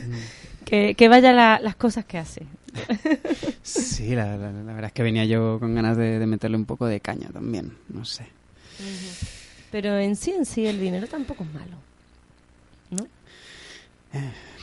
que, 0.67 0.95
que 0.95 1.09
vaya 1.09 1.33
la- 1.33 1.59
las 1.63 1.77
cosas 1.77 2.05
que 2.05 2.19
hace. 2.19 2.43
Sí, 3.63 4.15
la, 4.15 4.37
la- 4.37 4.53
la 4.53 4.73
verdad 4.75 4.87
es 4.89 4.93
que 4.93 5.03
venía 5.03 5.25
yo 5.25 5.59
con 5.59 5.75
ganas 5.75 5.97
de, 5.97 6.19
de 6.19 6.27
meterle 6.27 6.59
un 6.59 6.67
poco 6.67 6.85
de 6.87 7.01
caña 7.01 7.29
también, 7.33 7.73
no 7.89 8.05
sé. 8.05 8.27
Pero 9.73 9.97
en 9.99 10.15
sí, 10.17 10.33
en 10.33 10.45
sí, 10.45 10.67
el 10.67 10.79
dinero 10.79 11.07
tampoco 11.07 11.43
es 11.45 11.53
malo. 11.55 11.77
¿No? 12.91 13.07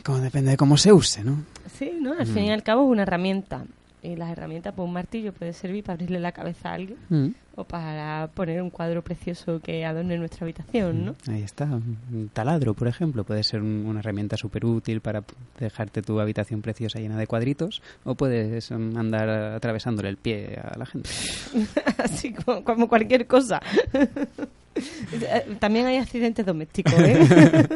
Como 0.04 0.20
depende 0.20 0.52
de 0.52 0.58
cómo 0.58 0.78
se 0.78 0.94
use, 0.94 1.24
¿no? 1.24 1.44
Sí, 1.80 1.92
¿no? 2.00 2.14
Al 2.14 2.28
fin 2.28 2.46
y 2.46 2.52
al 2.52 2.62
cabo 2.62 2.84
es 2.86 2.92
una 2.92 3.02
herramienta. 3.02 3.64
Y 4.06 4.16
las 4.16 4.30
herramientas, 4.32 4.74
pues 4.76 4.86
un 4.86 4.94
martillo 4.94 5.34
puede 5.34 5.52
servir 5.54 5.84
para 5.84 5.94
abrirle 5.96 6.20
la 6.20 6.32
cabeza 6.32 6.70
a 6.70 6.74
alguien 6.76 6.98
Mm. 7.10 7.30
o 7.56 7.64
para 7.64 8.30
poner 8.34 8.62
un 8.62 8.70
cuadro 8.70 9.02
precioso 9.02 9.60
que 9.62 9.84
adorne 9.86 10.18
nuestra 10.18 10.46
habitación, 10.46 11.06
¿no? 11.06 11.16
Ahí 11.28 11.42
está. 11.42 11.66
Un 11.66 12.30
taladro, 12.32 12.74
por 12.74 12.88
ejemplo, 12.88 13.24
puede 13.24 13.44
ser 13.44 13.62
un- 13.62 13.86
una 13.88 14.00
herramienta 14.02 14.38
súper 14.38 14.66
útil 14.66 15.02
para 15.02 15.24
dejarte 15.60 16.02
tu 16.02 16.20
habitación 16.20 16.62
preciosa 16.62 17.00
llena 17.00 17.18
de 17.18 17.26
cuadritos 17.26 17.82
o 18.04 18.14
puedes 18.16 18.70
mm, 18.72 18.98
andar 18.98 19.28
atravesándole 19.30 20.10
el 20.10 20.18
pie 20.18 20.60
a 20.62 20.78
la 20.78 20.86
gente. 20.86 21.10
Así 21.98 22.34
como, 22.34 22.64
como 22.64 22.88
cualquier 22.88 23.26
cosa. 23.26 23.62
Eh, 23.94 25.56
También 25.60 25.86
hay 25.88 25.98
accidentes 25.98 26.46
domésticos, 26.46 26.94
¿eh? 27.00 27.68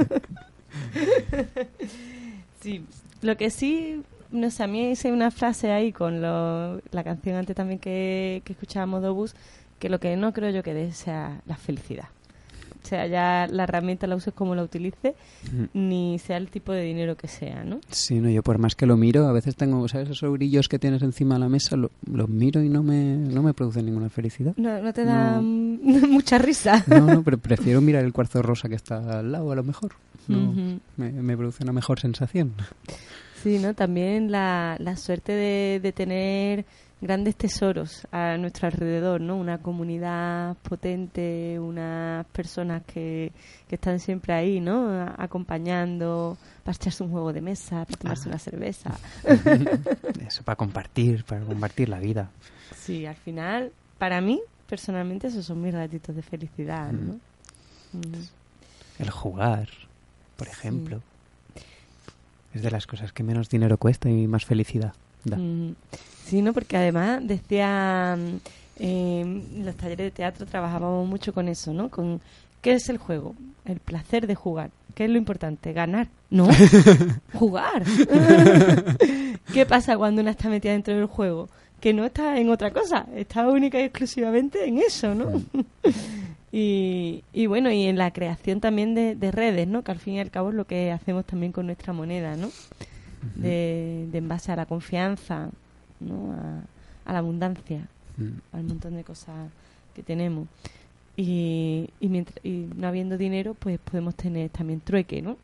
sí. 2.61 2.85
Lo 3.21 3.35
que 3.35 3.49
sí, 3.49 4.01
no 4.31 4.51
sé, 4.51 4.63
a 4.63 4.67
mí 4.67 4.91
hice 4.91 5.11
una 5.11 5.31
frase 5.31 5.71
ahí 5.71 5.91
con 5.91 6.21
lo- 6.21 6.77
la 6.91 7.03
canción 7.03 7.35
antes 7.35 7.55
también 7.55 7.79
que, 7.79 8.41
que 8.45 8.53
escuchábamos 8.53 9.01
de 9.01 9.07
Obús, 9.09 9.35
que 9.79 9.89
lo 9.89 9.99
que 9.99 10.15
no 10.17 10.33
creo 10.33 10.49
yo 10.51 10.63
que 10.63 10.73
dé 10.73 10.91
sea 10.91 11.41
la 11.45 11.55
felicidad. 11.57 12.05
O 12.81 12.87
sea, 12.89 13.05
ya 13.07 13.45
la 13.51 13.63
herramienta 13.63 14.07
la 14.07 14.15
uses 14.15 14.33
como 14.33 14.55
la 14.55 14.63
utilices, 14.63 15.13
ni 15.73 16.17
sea 16.17 16.37
el 16.37 16.47
tipo 16.49 16.71
de 16.71 16.81
dinero 16.83 17.17
que 17.17 17.27
sea, 17.27 17.63
¿no? 17.65 17.81
Sí, 17.89 18.15
no, 18.19 18.29
yo 18.29 18.41
por 18.41 18.57
más 18.57 18.73
que 18.75 18.85
lo 18.85 18.95
miro, 18.95 19.27
a 19.27 19.33
veces 19.33 19.55
tengo, 19.57 19.85
¿sabes? 19.89 20.09
Esos 20.09 20.31
brillos 20.31 20.69
que 20.69 20.79
tienes 20.79 21.01
encima 21.01 21.35
de 21.35 21.41
la 21.41 21.49
mesa, 21.49 21.75
lo- 21.75 21.91
los 22.11 22.29
miro 22.29 22.63
y 22.63 22.69
no 22.69 22.81
me, 22.81 23.15
no 23.17 23.43
me 23.43 23.53
producen 23.53 23.85
ninguna 23.85 24.09
felicidad. 24.09 24.53
No, 24.55 24.81
no 24.81 24.93
te 24.93 25.03
da 25.03 25.35
No. 25.35 25.41
mm, 25.41 25.79
mucha 26.09 26.37
risa. 26.37 26.83
No, 26.87 27.01
no, 27.01 27.21
pero 27.21 27.37
prefiero 27.37 27.81
mirar 27.81 28.05
el 28.05 28.13
cuarzo 28.13 28.41
rosa 28.41 28.69
que 28.69 28.75
está 28.75 29.19
al 29.19 29.31
lado, 29.33 29.51
a 29.51 29.55
lo 29.55 29.63
mejor. 29.63 29.91
No, 30.29 30.53
me, 30.95 31.11
me 31.11 31.35
produce 31.35 31.63
una 31.63 31.73
mejor 31.73 31.99
sensación. 31.99 32.53
Sí, 33.43 33.57
¿no? 33.59 33.73
También 33.73 34.31
la, 34.31 34.75
la 34.79 34.95
suerte 34.97 35.31
de, 35.33 35.79
de 35.81 35.91
tener 35.91 36.65
grandes 37.01 37.35
tesoros 37.37 38.05
a 38.11 38.35
nuestro 38.37 38.67
alrededor, 38.67 39.21
¿no? 39.21 39.37
Una 39.37 39.59
comunidad 39.59 40.57
potente, 40.57 41.57
unas 41.59 42.25
personas 42.27 42.83
que, 42.83 43.31
que 43.69 43.75
están 43.75 43.99
siempre 43.99 44.33
ahí, 44.33 44.59
¿no? 44.59 44.89
A- 44.89 45.15
acompañando, 45.17 46.37
para 46.63 46.75
echarse 46.75 47.01
un 47.03 47.11
juego 47.11 47.31
de 47.31 47.39
mesa, 47.41 47.85
para 47.85 47.97
tomarse 47.97 48.27
una 48.27 48.39
cerveza. 48.39 48.91
Eso, 50.27 50.43
para 50.43 50.57
compartir, 50.57 51.23
para 51.23 51.41
compartir 51.45 51.87
la 51.87 51.99
vida. 51.99 52.29
Sí, 52.75 53.05
al 53.05 53.15
final, 53.15 53.71
para 53.97 54.19
mí, 54.19 54.41
personalmente, 54.67 55.27
esos 55.27 55.45
son 55.45 55.61
mis 55.61 55.73
ratitos 55.73 56.13
de 56.15 56.21
felicidad, 56.21 56.91
¿no? 56.91 57.13
Mm. 57.93 58.99
El 58.99 59.09
jugar, 59.09 59.69
por 60.35 60.47
ejemplo. 60.47 61.01
Es 62.53 62.61
de 62.63 62.71
las 62.71 62.87
cosas 62.87 63.11
que 63.11 63.23
menos 63.23 63.49
dinero 63.49 63.77
cuesta 63.77 64.09
y 64.09 64.27
más 64.27 64.45
felicidad 64.45 64.93
da. 65.23 65.37
Mm, 65.37 65.75
Sí, 66.25 66.41
¿no? 66.43 66.53
Porque 66.53 66.77
además 66.77 67.21
decía, 67.23 68.15
mm, 68.15 68.35
eh, 68.79 69.21
en 69.21 69.65
los 69.65 69.75
talleres 69.75 70.05
de 70.05 70.11
teatro 70.11 70.45
trabajábamos 70.45 71.07
mucho 71.07 71.33
con 71.33 71.47
eso, 71.47 71.73
¿no? 71.73 71.89
Con 71.89 72.21
¿qué 72.61 72.73
es 72.73 72.87
el 72.89 72.97
juego? 72.99 73.33
El 73.65 73.79
placer 73.79 74.27
de 74.27 74.35
jugar. 74.35 74.69
¿Qué 74.93 75.05
es 75.05 75.09
lo 75.09 75.17
importante? 75.17 75.73
Ganar. 75.73 76.07
No, 76.29 76.47
jugar. 77.33 77.83
¿Qué 79.53 79.65
pasa 79.65 79.97
cuando 79.97 80.21
una 80.21 80.31
está 80.31 80.49
metida 80.49 80.73
dentro 80.73 80.95
del 80.95 81.05
juego? 81.07 81.49
Que 81.79 81.93
no 81.93 82.05
está 82.05 82.37
en 82.37 82.49
otra 82.49 82.71
cosa, 82.71 83.07
está 83.15 83.47
única 83.47 83.79
y 83.79 83.83
exclusivamente 83.85 84.65
en 84.67 84.79
eso, 84.79 85.15
¿no? 85.15 85.41
y, 86.51 87.23
y 87.33 87.45
bueno, 87.47 87.71
y 87.71 87.83
en 87.85 87.97
la 87.97 88.11
creación 88.11 88.59
también 88.59 88.95
de, 88.95 89.15
de 89.15 89.31
redes, 89.31 89.67
¿no? 89.67 89.83
Que 89.83 89.91
al 89.91 89.99
fin 89.99 90.15
y 90.15 90.19
al 90.19 90.31
cabo 90.31 90.49
es 90.49 90.55
lo 90.55 90.65
que 90.65 90.91
hacemos 90.91 91.25
también 91.25 91.51
con 91.51 91.65
nuestra 91.65 91.93
moneda, 91.93 92.35
¿no? 92.35 92.49
de, 93.35 94.07
de 94.11 94.17
en 94.17 94.27
base 94.29 94.51
a 94.51 94.55
la 94.55 94.65
confianza, 94.65 95.49
¿no? 95.99 96.31
a, 96.33 96.61
a 97.09 97.13
la 97.13 97.19
abundancia, 97.19 97.87
Mm. 98.17 98.41
al 98.51 98.63
montón 98.65 98.95
de 98.97 99.03
cosas 99.05 99.49
que 99.95 100.03
tenemos. 100.03 100.47
Y, 101.15 101.89
y, 102.01 102.09
mientras, 102.09 102.37
y 102.45 102.67
no 102.75 102.87
habiendo 102.87 103.17
dinero, 103.17 103.53
pues 103.53 103.79
podemos 103.79 104.13
tener 104.15 104.49
también 104.49 104.81
trueque, 104.81 105.21
¿no? 105.21 105.37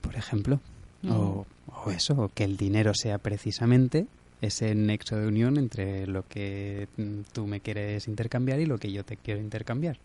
Por 0.00 0.16
ejemplo. 0.16 0.58
Mm. 1.02 1.10
O, 1.12 1.46
o 1.84 1.90
eso, 1.92 2.14
o 2.20 2.28
que 2.34 2.42
el 2.42 2.56
dinero 2.56 2.94
sea 2.94 3.18
precisamente 3.18 4.06
ese 4.40 4.74
nexo 4.74 5.16
de 5.16 5.26
unión 5.28 5.56
entre 5.56 6.06
lo 6.08 6.26
que 6.26 6.88
mm, 6.96 7.20
tú 7.32 7.46
me 7.46 7.60
quieres 7.60 8.08
intercambiar 8.08 8.58
y 8.60 8.66
lo 8.66 8.78
que 8.78 8.90
yo 8.90 9.04
te 9.04 9.16
quiero 9.16 9.40
intercambiar. 9.40 9.98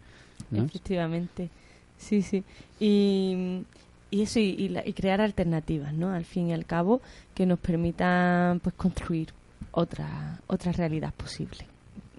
Efectivamente, 0.66 1.50
sí, 1.98 2.22
sí. 2.22 2.44
Y, 2.80 3.64
y 4.10 4.22
eso, 4.24 4.40
y, 4.40 4.44
y 4.58 4.70
la- 4.70 4.86
y 4.88 4.94
crear 4.94 5.22
alternativas, 5.22 5.94
¿no? 5.94 6.12
Al 6.12 6.26
fin 6.26 6.48
y 6.50 6.54
al 6.54 6.66
cabo, 6.66 7.02
que 7.36 7.46
nos 7.46 7.60
permitan 7.60 8.60
pues 8.60 8.76
construir 8.76 9.30
otra, 9.72 10.40
otra 10.48 10.72
realidad 10.72 11.14
posible, 11.14 11.66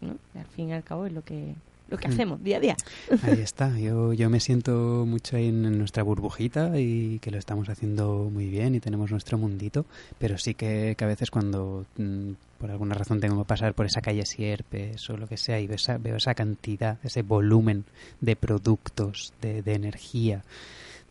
¿no? 0.00 0.16
Al 0.38 0.46
fin 0.46 0.68
y 0.70 0.72
al 0.72 0.82
cabo 0.84 1.06
es 1.06 1.12
lo 1.12 1.22
que, 1.22 1.54
lo 1.92 1.98
que 1.98 2.08
Mm. 2.08 2.12
hacemos 2.12 2.42
día 2.42 2.56
a 2.56 2.60
día. 2.60 2.76
Ahí 3.22 3.40
está, 3.42 3.78
yo, 3.78 4.12
yo 4.12 4.28
me 4.30 4.40
siento 4.40 5.04
mucho 5.06 5.36
ahí 5.36 5.48
en, 5.48 5.64
en 5.64 5.78
nuestra 5.78 6.02
burbujita 6.02 6.78
y 6.80 7.18
que 7.20 7.30
lo 7.30 7.38
estamos 7.38 7.68
haciendo 7.68 8.28
muy 8.32 8.48
bien 8.48 8.74
y 8.74 8.80
tenemos 8.80 9.10
nuestro 9.12 9.38
mundito, 9.38 9.84
pero 10.18 10.38
sí 10.38 10.54
que, 10.54 10.94
que 10.98 11.04
a 11.04 11.08
veces 11.08 11.30
cuando 11.30 11.84
mm, 11.98 12.30
por 12.58 12.70
alguna 12.70 12.94
razón 12.94 13.20
tengo 13.20 13.38
que 13.42 13.48
pasar 13.48 13.74
por 13.74 13.86
esa 13.86 14.00
calle 14.00 14.24
Sierpes 14.26 15.08
o 15.10 15.16
lo 15.16 15.26
que 15.28 15.36
sea 15.36 15.60
y 15.60 15.66
veo 15.66 15.76
esa, 15.76 15.98
veo 15.98 16.16
esa 16.16 16.34
cantidad, 16.34 16.98
ese 17.04 17.22
volumen 17.22 17.84
de 18.20 18.34
productos, 18.36 19.32
de, 19.42 19.62
de 19.62 19.74
energía, 19.74 20.42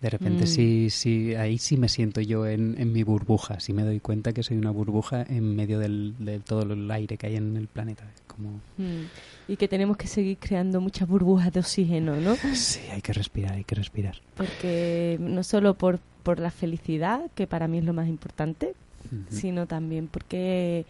de 0.02 0.10
repente 0.10 0.43
Mm. 0.45 0.47
sí, 0.47 0.89
sí, 0.89 1.36
ahí 1.36 1.58
sí 1.58 1.78
me 1.78 1.88
siento 1.88 2.22
yo 2.22 2.47
en, 2.47 2.76
en 2.80 2.91
mi 2.91 3.04
burbuja, 3.04 3.60
sí 3.60 3.72
me 3.74 3.84
doy 3.84 3.99
cuenta 3.99 4.34
que 4.34 4.41
soy 4.43 4.58
una 4.58 4.72
burbuja 4.72 5.24
en 5.30 5.56
medio 5.56 5.78
del, 5.80 6.16
de 6.20 6.39
todo 6.39 6.64
el 6.74 6.89
aire 6.89 7.18
que 7.18 7.28
hay 7.28 7.36
en 7.36 7.56
el 7.58 7.68
planeta. 7.68 8.04
Como, 8.28 8.60
Mm. 8.78 9.04
Y 9.47 9.58
que 9.58 9.68
tenemos 9.68 9.97
que 9.97 10.08
seguir 10.08 10.38
creando 10.39 10.80
muchas 10.82 11.08
burbujas 11.08 11.52
de 11.52 11.60
oxígeno, 11.60 12.16
¿no? 12.16 12.36
sí, 12.56 12.80
hay 12.91 13.02
que 13.02 13.14
respirar, 13.14 13.54
hay 13.54 13.64
que 13.64 13.76
respirar. 13.76 14.16
Porque 14.36 15.18
no 15.20 15.43
solo 15.43 15.74
por, 15.76 15.99
por 16.24 16.39
la 16.39 16.49
felicidad, 16.52 17.30
que 17.36 17.45
para 17.47 17.68
mí 17.68 17.78
es 17.80 17.84
lo 17.86 17.93
más 17.93 18.08
importante, 18.08 18.74
sino 19.30 19.68
también 19.68 20.08
porque 20.08 20.86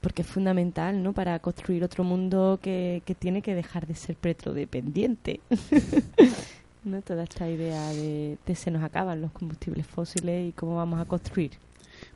porque 0.00 0.22
es 0.22 0.28
fundamental, 0.28 1.02
¿no? 1.02 1.12
Para 1.12 1.38
construir 1.40 1.84
otro 1.84 2.04
mundo 2.04 2.58
que, 2.62 3.02
que 3.04 3.14
tiene 3.14 3.42
que 3.42 3.54
dejar 3.54 3.86
de 3.86 3.94
ser 3.94 4.16
petrodependiente. 4.16 5.40
¿No? 6.84 7.02
Toda 7.02 7.24
esta 7.24 7.48
idea 7.48 7.88
de, 7.90 8.38
de 8.46 8.54
se 8.54 8.70
nos 8.70 8.82
acaban 8.82 9.20
los 9.20 9.32
combustibles 9.32 9.86
fósiles 9.86 10.48
y 10.48 10.52
cómo 10.52 10.76
vamos 10.76 11.00
a 11.00 11.04
construir. 11.04 11.52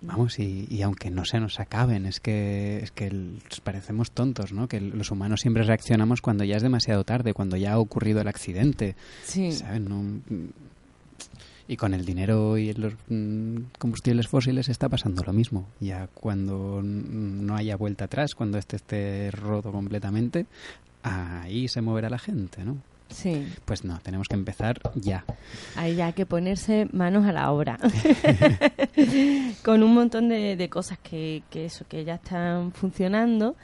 Vamos, 0.00 0.38
y, 0.38 0.66
y 0.70 0.80
aunque 0.80 1.10
no 1.10 1.26
se 1.26 1.38
nos 1.40 1.60
acaben, 1.60 2.06
es 2.06 2.18
que, 2.20 2.78
es 2.82 2.90
que 2.90 3.06
el- 3.08 3.42
parecemos 3.62 4.10
tontos, 4.12 4.52
¿no? 4.52 4.66
Que 4.66 4.80
los 4.80 5.10
humanos 5.10 5.42
siempre 5.42 5.62
reaccionamos 5.62 6.22
cuando 6.22 6.44
ya 6.44 6.56
es 6.56 6.62
demasiado 6.62 7.04
tarde, 7.04 7.34
cuando 7.34 7.56
ya 7.58 7.74
ha 7.74 7.78
ocurrido 7.78 8.22
el 8.22 8.28
accidente, 8.28 8.96
Sí. 9.24 9.52
¿sabes? 9.52 9.82
No, 9.82 10.02
y 11.66 11.76
con 11.76 11.94
el 11.94 12.04
dinero 12.04 12.56
y 12.58 12.72
los 12.74 12.94
mm, 13.08 13.56
combustibles 13.78 14.28
fósiles 14.28 14.68
está 14.70 14.88
pasando 14.88 15.22
lo 15.24 15.32
mismo. 15.34 15.66
Ya 15.80 16.08
cuando 16.14 16.80
mm, 16.82 17.44
no 17.46 17.54
haya 17.56 17.76
vuelta 17.76 18.06
atrás, 18.06 18.34
cuando 18.34 18.56
este 18.58 18.76
esté 18.76 19.30
roto 19.30 19.72
completamente, 19.72 20.46
ahí 21.02 21.68
se 21.68 21.82
moverá 21.82 22.08
la 22.08 22.18
gente, 22.18 22.64
¿no? 22.64 22.78
Sí. 23.10 23.46
Pues 23.64 23.84
no, 23.84 23.98
tenemos 24.00 24.28
que 24.28 24.34
empezar 24.34 24.80
ya. 24.94 25.24
Ahí 25.76 25.94
ya 25.94 26.06
hay 26.06 26.12
que 26.14 26.26
ponerse 26.26 26.88
manos 26.92 27.24
a 27.26 27.32
la 27.32 27.52
obra. 27.52 27.78
Con 29.62 29.82
un 29.82 29.94
montón 29.94 30.28
de, 30.28 30.56
de 30.56 30.68
cosas 30.68 30.98
que, 30.98 31.42
que 31.50 31.66
eso, 31.66 31.84
que 31.88 32.04
ya 32.04 32.14
están 32.16 32.72
funcionando. 32.72 33.56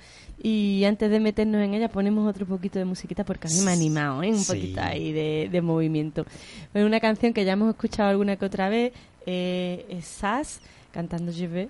Y 0.43 0.85
antes 0.85 1.11
de 1.11 1.21
meternos 1.21 1.63
en 1.63 1.75
ella 1.75 1.89
ponemos 1.91 2.29
otro 2.29 2.47
poquito 2.47 2.79
de 2.79 2.85
musiquita 2.87 3.25
porque 3.25 3.49
a 3.49 3.51
mí 3.51 3.61
me 3.61 3.71
ha 3.73 3.75
animado, 3.75 4.23
¿eh? 4.23 4.31
Un 4.31 4.39
Sí. 4.39 4.53
poquito 4.55 4.81
ahí 4.81 5.13
de, 5.13 5.49
de 5.53 5.61
movimiento. 5.61 6.25
Bueno, 6.73 6.87
una 6.89 7.01
canción 7.01 7.35
que 7.35 7.45
ya 7.45 7.53
hemos 7.53 7.69
escuchado 7.69 8.09
alguna 8.09 8.37
que 8.37 8.47
otra 8.47 8.69
vez 8.71 8.93
eh, 9.27 9.85
es 9.91 10.07
Sass 10.07 10.61
cantando 10.93 11.31
veux. 11.33 11.69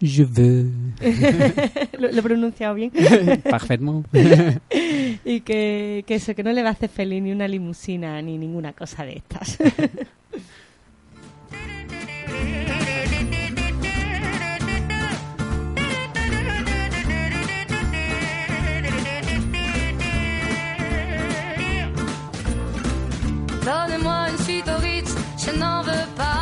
Je 0.00 0.24
veux. 0.24 0.70
lo, 1.98 2.10
lo 2.10 2.18
he 2.18 2.22
pronunciado 2.22 2.74
bien. 2.74 2.90
Parfaitement. 3.50 4.04
y 5.24 5.40
que, 5.42 6.04
que 6.06 6.14
eso, 6.14 6.34
que 6.34 6.42
no 6.42 6.52
le 6.52 6.62
va 6.62 6.70
a 6.70 6.72
hacer 6.72 6.90
feliz 6.90 7.22
ni 7.22 7.32
una 7.32 7.46
limusina 7.46 8.20
ni 8.20 8.36
ninguna 8.36 8.72
cosa 8.72 9.04
de 9.04 9.14
estas. 9.14 9.58
Donnez-moi 23.64 24.30
une 24.30 24.38
suite 24.44 24.68
au 24.68 24.80
Ritz, 24.80 25.14
je 25.38 25.56
n'en 25.56 25.82
veux 25.82 26.06
pas. 26.16 26.41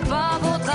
n'est 0.00 0.08
pas 0.08 0.38
votre 0.40 0.67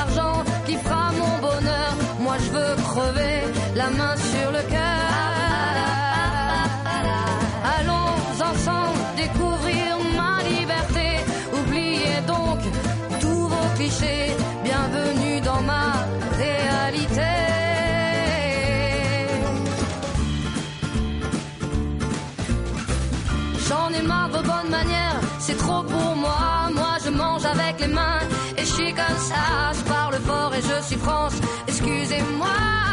Je 29.15 29.83
parle 29.83 30.15
fort 30.15 30.53
et 30.55 30.61
je 30.61 30.83
suis 30.85 30.97
France, 30.97 31.33
excusez-moi. 31.67 32.92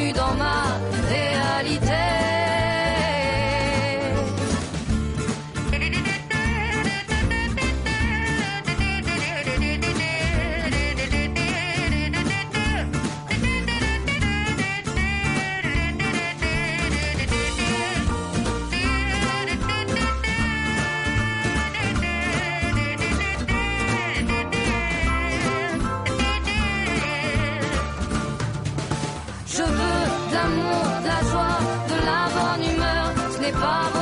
n'est 33.41 33.51
pas 33.51 34.00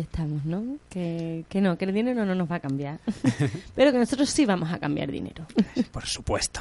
estamos, 0.00 0.44
¿no? 0.44 0.76
Que, 0.88 1.44
que 1.48 1.60
no, 1.60 1.76
que 1.78 1.84
el 1.84 1.94
dinero 1.94 2.24
no 2.24 2.34
nos 2.34 2.50
va 2.50 2.56
a 2.56 2.60
cambiar. 2.60 3.00
Pero 3.74 3.92
que 3.92 3.98
nosotros 3.98 4.28
sí 4.30 4.46
vamos 4.46 4.72
a 4.72 4.78
cambiar 4.78 5.10
dinero. 5.10 5.46
Por 5.92 6.06
supuesto. 6.06 6.60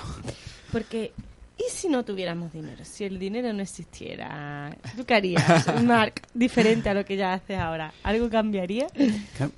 Porque, 0.72 1.12
¿y 1.58 1.70
si 1.72 1.88
no 1.88 2.04
tuviéramos 2.04 2.52
dinero? 2.52 2.84
Si 2.84 3.04
el 3.04 3.20
dinero 3.20 3.52
no 3.54 3.62
existiera, 3.62 4.76
¿tú 4.96 5.06
qué 5.06 5.16
harías, 5.16 5.84
Marc, 5.84 6.28
diferente 6.34 6.90
a 6.90 6.94
lo 6.94 7.06
que 7.06 7.16
ya 7.18 7.34
haces 7.34 7.58
ahora? 7.58 7.94
¿Algo 8.04 8.30
cambiaría? 8.30 8.88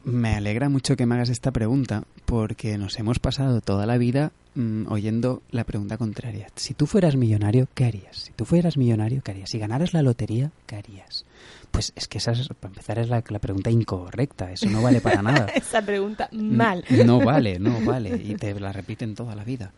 Me 0.04 0.36
alegra 0.36 0.70
mucho 0.70 0.96
que 0.96 1.06
me 1.06 1.16
hagas 1.16 1.30
esta 1.30 1.52
pregunta 1.52 2.04
porque 2.26 2.78
nos 2.78 3.00
hemos 3.00 3.20
pasado 3.20 3.60
toda 3.60 3.88
la 3.88 3.98
vida 3.98 4.32
mm, 4.54 4.92
oyendo 4.92 5.42
la 5.50 5.64
pregunta 5.64 5.98
contraria. 5.98 6.48
Si 6.56 6.76
tú 6.76 6.86
fueras 6.86 7.16
millonario, 7.16 7.68
¿qué 7.74 7.86
harías? 7.86 8.18
Si 8.18 8.34
tú 8.34 8.46
fueras 8.46 8.78
millonario, 8.78 9.22
¿qué 9.24 9.32
harías? 9.32 9.50
Si 9.50 9.58
ganaras 9.58 9.94
la 9.94 10.04
lotería, 10.04 10.52
¿qué 10.68 10.76
harías? 10.76 11.26
Pues 11.72 11.94
es 11.96 12.08
que 12.08 12.18
esa, 12.18 12.32
es, 12.32 12.48
para 12.48 12.72
empezar, 12.72 13.00
es 13.00 13.10
la, 13.10 13.24
la 13.28 13.40
pregunta 13.40 13.70
incorrecta. 13.70 14.52
Eso 14.52 14.70
no 14.70 14.82
vale 14.82 15.02
para 15.02 15.22
nada. 15.22 15.46
Esa 15.56 15.82
pregunta 15.82 16.30
mal. 16.32 16.84
No 17.06 17.20
vale, 17.20 17.60
no 17.60 17.80
vale. 17.82 18.16
Y 18.16 18.36
te 18.36 18.60
la 18.60 18.72
repiten 18.74 19.16
toda 19.16 19.36
la 19.36 19.44
vida. 19.44 19.72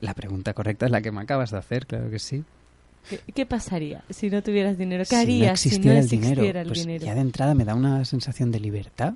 La 0.00 0.14
pregunta 0.14 0.52
correcta 0.54 0.86
es 0.86 0.92
la 0.92 1.00
que 1.00 1.10
me 1.10 1.20
acabas 1.20 1.50
de 1.50 1.58
hacer, 1.58 1.86
claro 1.86 2.10
que 2.10 2.18
sí. 2.18 2.44
¿Qué, 3.08 3.20
qué 3.34 3.46
pasaría 3.46 4.04
si 4.10 4.28
no 4.30 4.42
tuvieras 4.42 4.76
dinero? 4.76 5.04
¿Qué 5.04 5.08
si 5.08 5.14
no 5.14 5.20
harías 5.20 5.60
si 5.60 5.68
no 5.70 5.74
existiera 5.74 5.98
el 5.98 6.04
existiera 6.04 6.42
dinero, 6.42 6.60
el 6.60 6.66
pues 6.66 6.78
dinero? 6.80 7.04
ya 7.06 7.14
de 7.14 7.20
entrada 7.20 7.54
me 7.54 7.64
da 7.64 7.74
una 7.74 8.04
sensación 8.04 8.50
de 8.50 8.60
libertad, 8.60 9.14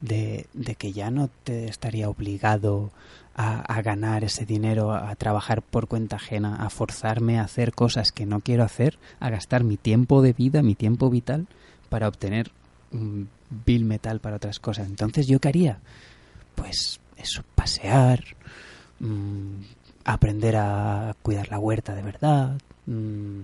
de, 0.00 0.46
de 0.52 0.74
que 0.74 0.92
ya 0.92 1.10
no 1.10 1.30
te 1.44 1.66
estaría 1.66 2.08
obligado 2.08 2.90
a, 3.34 3.60
a 3.60 3.82
ganar 3.82 4.24
ese 4.24 4.44
dinero, 4.44 4.92
a, 4.92 5.14
trabajar 5.14 5.62
por 5.62 5.86
cuenta 5.86 6.16
ajena, 6.16 6.56
a 6.56 6.70
forzarme 6.70 7.38
a 7.38 7.44
hacer 7.44 7.72
cosas 7.72 8.12
que 8.12 8.26
no 8.26 8.40
quiero 8.40 8.64
hacer, 8.64 8.98
a 9.20 9.30
gastar 9.30 9.64
mi 9.64 9.76
tiempo 9.76 10.22
de 10.22 10.32
vida, 10.32 10.62
mi 10.62 10.74
tiempo 10.74 11.10
vital, 11.10 11.46
para 11.90 12.08
obtener 12.08 12.50
un 12.92 13.28
bill 13.66 13.84
metal 13.84 14.20
para 14.20 14.36
otras 14.36 14.58
cosas. 14.58 14.86
Entonces, 14.86 15.26
¿yo 15.26 15.38
qué 15.40 15.48
haría? 15.48 15.78
Pues 16.54 17.00
eso, 17.18 17.42
pasear, 17.54 18.24
mm, 19.00 19.56
aprender 20.04 20.56
a 20.56 21.14
cuidar 21.22 21.48
la 21.50 21.58
huerta 21.58 21.94
de 21.94 22.02
verdad. 22.02 22.58
mm, 22.86 23.40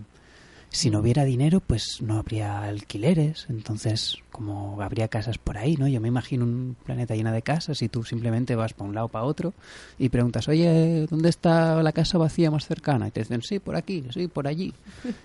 si 0.70 0.90
no 0.90 1.00
hubiera 1.00 1.24
dinero, 1.24 1.60
pues 1.60 2.02
no 2.02 2.18
habría 2.18 2.62
alquileres, 2.62 3.46
entonces 3.48 4.18
como 4.30 4.80
habría 4.82 5.08
casas 5.08 5.38
por 5.38 5.56
ahí, 5.56 5.76
¿no? 5.76 5.88
Yo 5.88 6.00
me 6.00 6.08
imagino 6.08 6.44
un 6.44 6.76
planeta 6.84 7.14
lleno 7.14 7.32
de 7.32 7.42
casas 7.42 7.80
y 7.80 7.88
tú 7.88 8.04
simplemente 8.04 8.54
vas 8.56 8.74
para 8.74 8.88
un 8.88 8.94
lado 8.94 9.08
para 9.08 9.24
otro 9.24 9.54
y 9.98 10.10
preguntas, 10.10 10.48
oye, 10.48 11.06
¿dónde 11.08 11.30
está 11.30 11.82
la 11.82 11.92
casa 11.92 12.18
vacía 12.18 12.50
más 12.50 12.66
cercana? 12.66 13.08
Y 13.08 13.10
te 13.10 13.20
dicen, 13.20 13.42
sí, 13.42 13.58
por 13.58 13.76
aquí, 13.76 14.04
sí, 14.12 14.28
por 14.28 14.46
allí. 14.46 14.74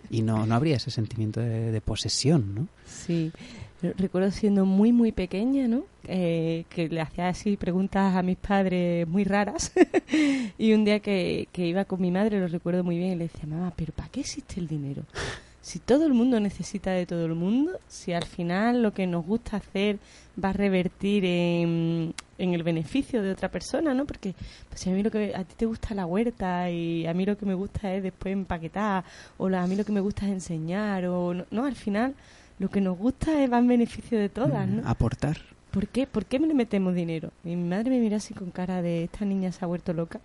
Y 0.09 0.21
no, 0.21 0.45
no 0.45 0.55
habría 0.55 0.77
ese 0.77 0.91
sentimiento 0.91 1.41
de, 1.41 1.71
de 1.71 1.81
posesión, 1.81 2.55
¿no? 2.55 2.67
Sí, 2.85 3.31
recuerdo 3.81 4.31
siendo 4.31 4.65
muy, 4.65 4.91
muy 4.91 5.11
pequeña, 5.11 5.67
¿no? 5.67 5.83
Eh, 6.07 6.65
que 6.69 6.87
le 6.89 7.01
hacía 7.01 7.29
así 7.29 7.57
preguntas 7.57 8.15
a 8.15 8.21
mis 8.23 8.37
padres 8.37 9.07
muy 9.07 9.23
raras. 9.23 9.71
y 10.57 10.73
un 10.73 10.85
día 10.85 10.99
que, 10.99 11.47
que 11.51 11.67
iba 11.67 11.85
con 11.85 12.01
mi 12.01 12.11
madre, 12.11 12.39
lo 12.39 12.47
recuerdo 12.47 12.83
muy 12.83 12.97
bien, 12.97 13.13
y 13.13 13.15
le 13.15 13.23
decía, 13.25 13.45
mamá, 13.47 13.73
¿pero 13.75 13.93
para 13.93 14.09
qué 14.09 14.21
existe 14.21 14.59
el 14.59 14.67
dinero? 14.67 15.03
si 15.63 15.77
todo 15.77 16.07
el 16.07 16.13
mundo 16.15 16.39
necesita 16.39 16.89
de 16.89 17.05
todo 17.05 17.23
el 17.27 17.35
mundo, 17.35 17.73
si 17.87 18.13
al 18.13 18.25
final 18.25 18.81
lo 18.81 18.93
que 18.95 19.05
nos 19.05 19.23
gusta 19.23 19.57
hacer 19.57 19.99
va 20.43 20.49
a 20.49 20.53
revertir 20.53 21.23
en, 21.23 22.15
en 22.39 22.53
el 22.55 22.63
beneficio 22.63 23.21
de 23.21 23.31
otra 23.31 23.49
persona, 23.51 23.93
¿no? 23.93 24.05
Porque 24.05 24.33
pues, 24.69 24.81
si 24.81 24.89
a 24.89 24.93
mí 24.93 25.03
lo 25.03 25.11
que 25.11 25.35
a 25.35 25.43
ti 25.43 25.53
te 25.55 25.67
gusta 25.67 25.93
la 25.93 26.07
huerta 26.07 26.71
y 26.71 27.05
a 27.05 27.13
mí 27.13 27.27
lo 27.27 27.37
que 27.37 27.45
me 27.45 27.53
gusta 27.53 27.93
es 27.93 28.01
después 28.01 28.33
empaquetar 28.33 29.03
o 29.37 29.49
la- 29.49 29.61
a 29.61 29.67
mí 29.67 29.75
lo 29.75 29.85
que 29.85 29.91
me 29.91 29.99
gusta 30.01 30.25
es 30.25 30.31
enseñar 30.31 31.05
o 31.05 31.35
no, 31.35 31.45
no, 31.51 31.65
al 31.65 31.75
final 31.75 32.15
lo 32.61 32.69
que 32.69 32.79
nos 32.79 32.95
gusta 32.95 33.43
es 33.43 33.51
va 33.51 33.57
en 33.57 33.67
beneficio 33.67 34.19
de 34.19 34.29
todas, 34.29 34.67
¿no? 34.67 34.87
Aportar. 34.87 35.37
¿Por 35.71 35.87
qué? 35.87 36.05
¿Por 36.05 36.25
qué 36.25 36.37
le 36.37 36.53
metemos 36.53 36.93
dinero? 36.93 37.31
Y 37.43 37.55
mi 37.55 37.67
madre 37.67 37.89
me 37.89 37.99
mira 37.99 38.17
así 38.17 38.35
con 38.35 38.51
cara 38.51 38.83
de 38.83 39.05
esta 39.05 39.25
niña 39.25 39.51
se 39.51 39.65
ha 39.65 39.67
vuelto 39.67 39.93
loca. 39.93 40.19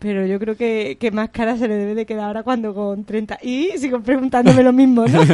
Pero 0.00 0.26
yo 0.26 0.40
creo 0.40 0.56
que, 0.56 0.96
que 0.98 1.10
más 1.10 1.28
cara 1.28 1.56
se 1.56 1.68
le 1.68 1.76
debe 1.76 1.94
de 1.94 2.06
quedar 2.06 2.24
ahora 2.24 2.42
cuando 2.42 2.74
con 2.74 3.04
30. 3.04 3.38
Y 3.42 3.72
sigo 3.76 4.00
preguntándome 4.00 4.62
lo 4.62 4.72
mismo, 4.72 5.06
¿no? 5.06 5.20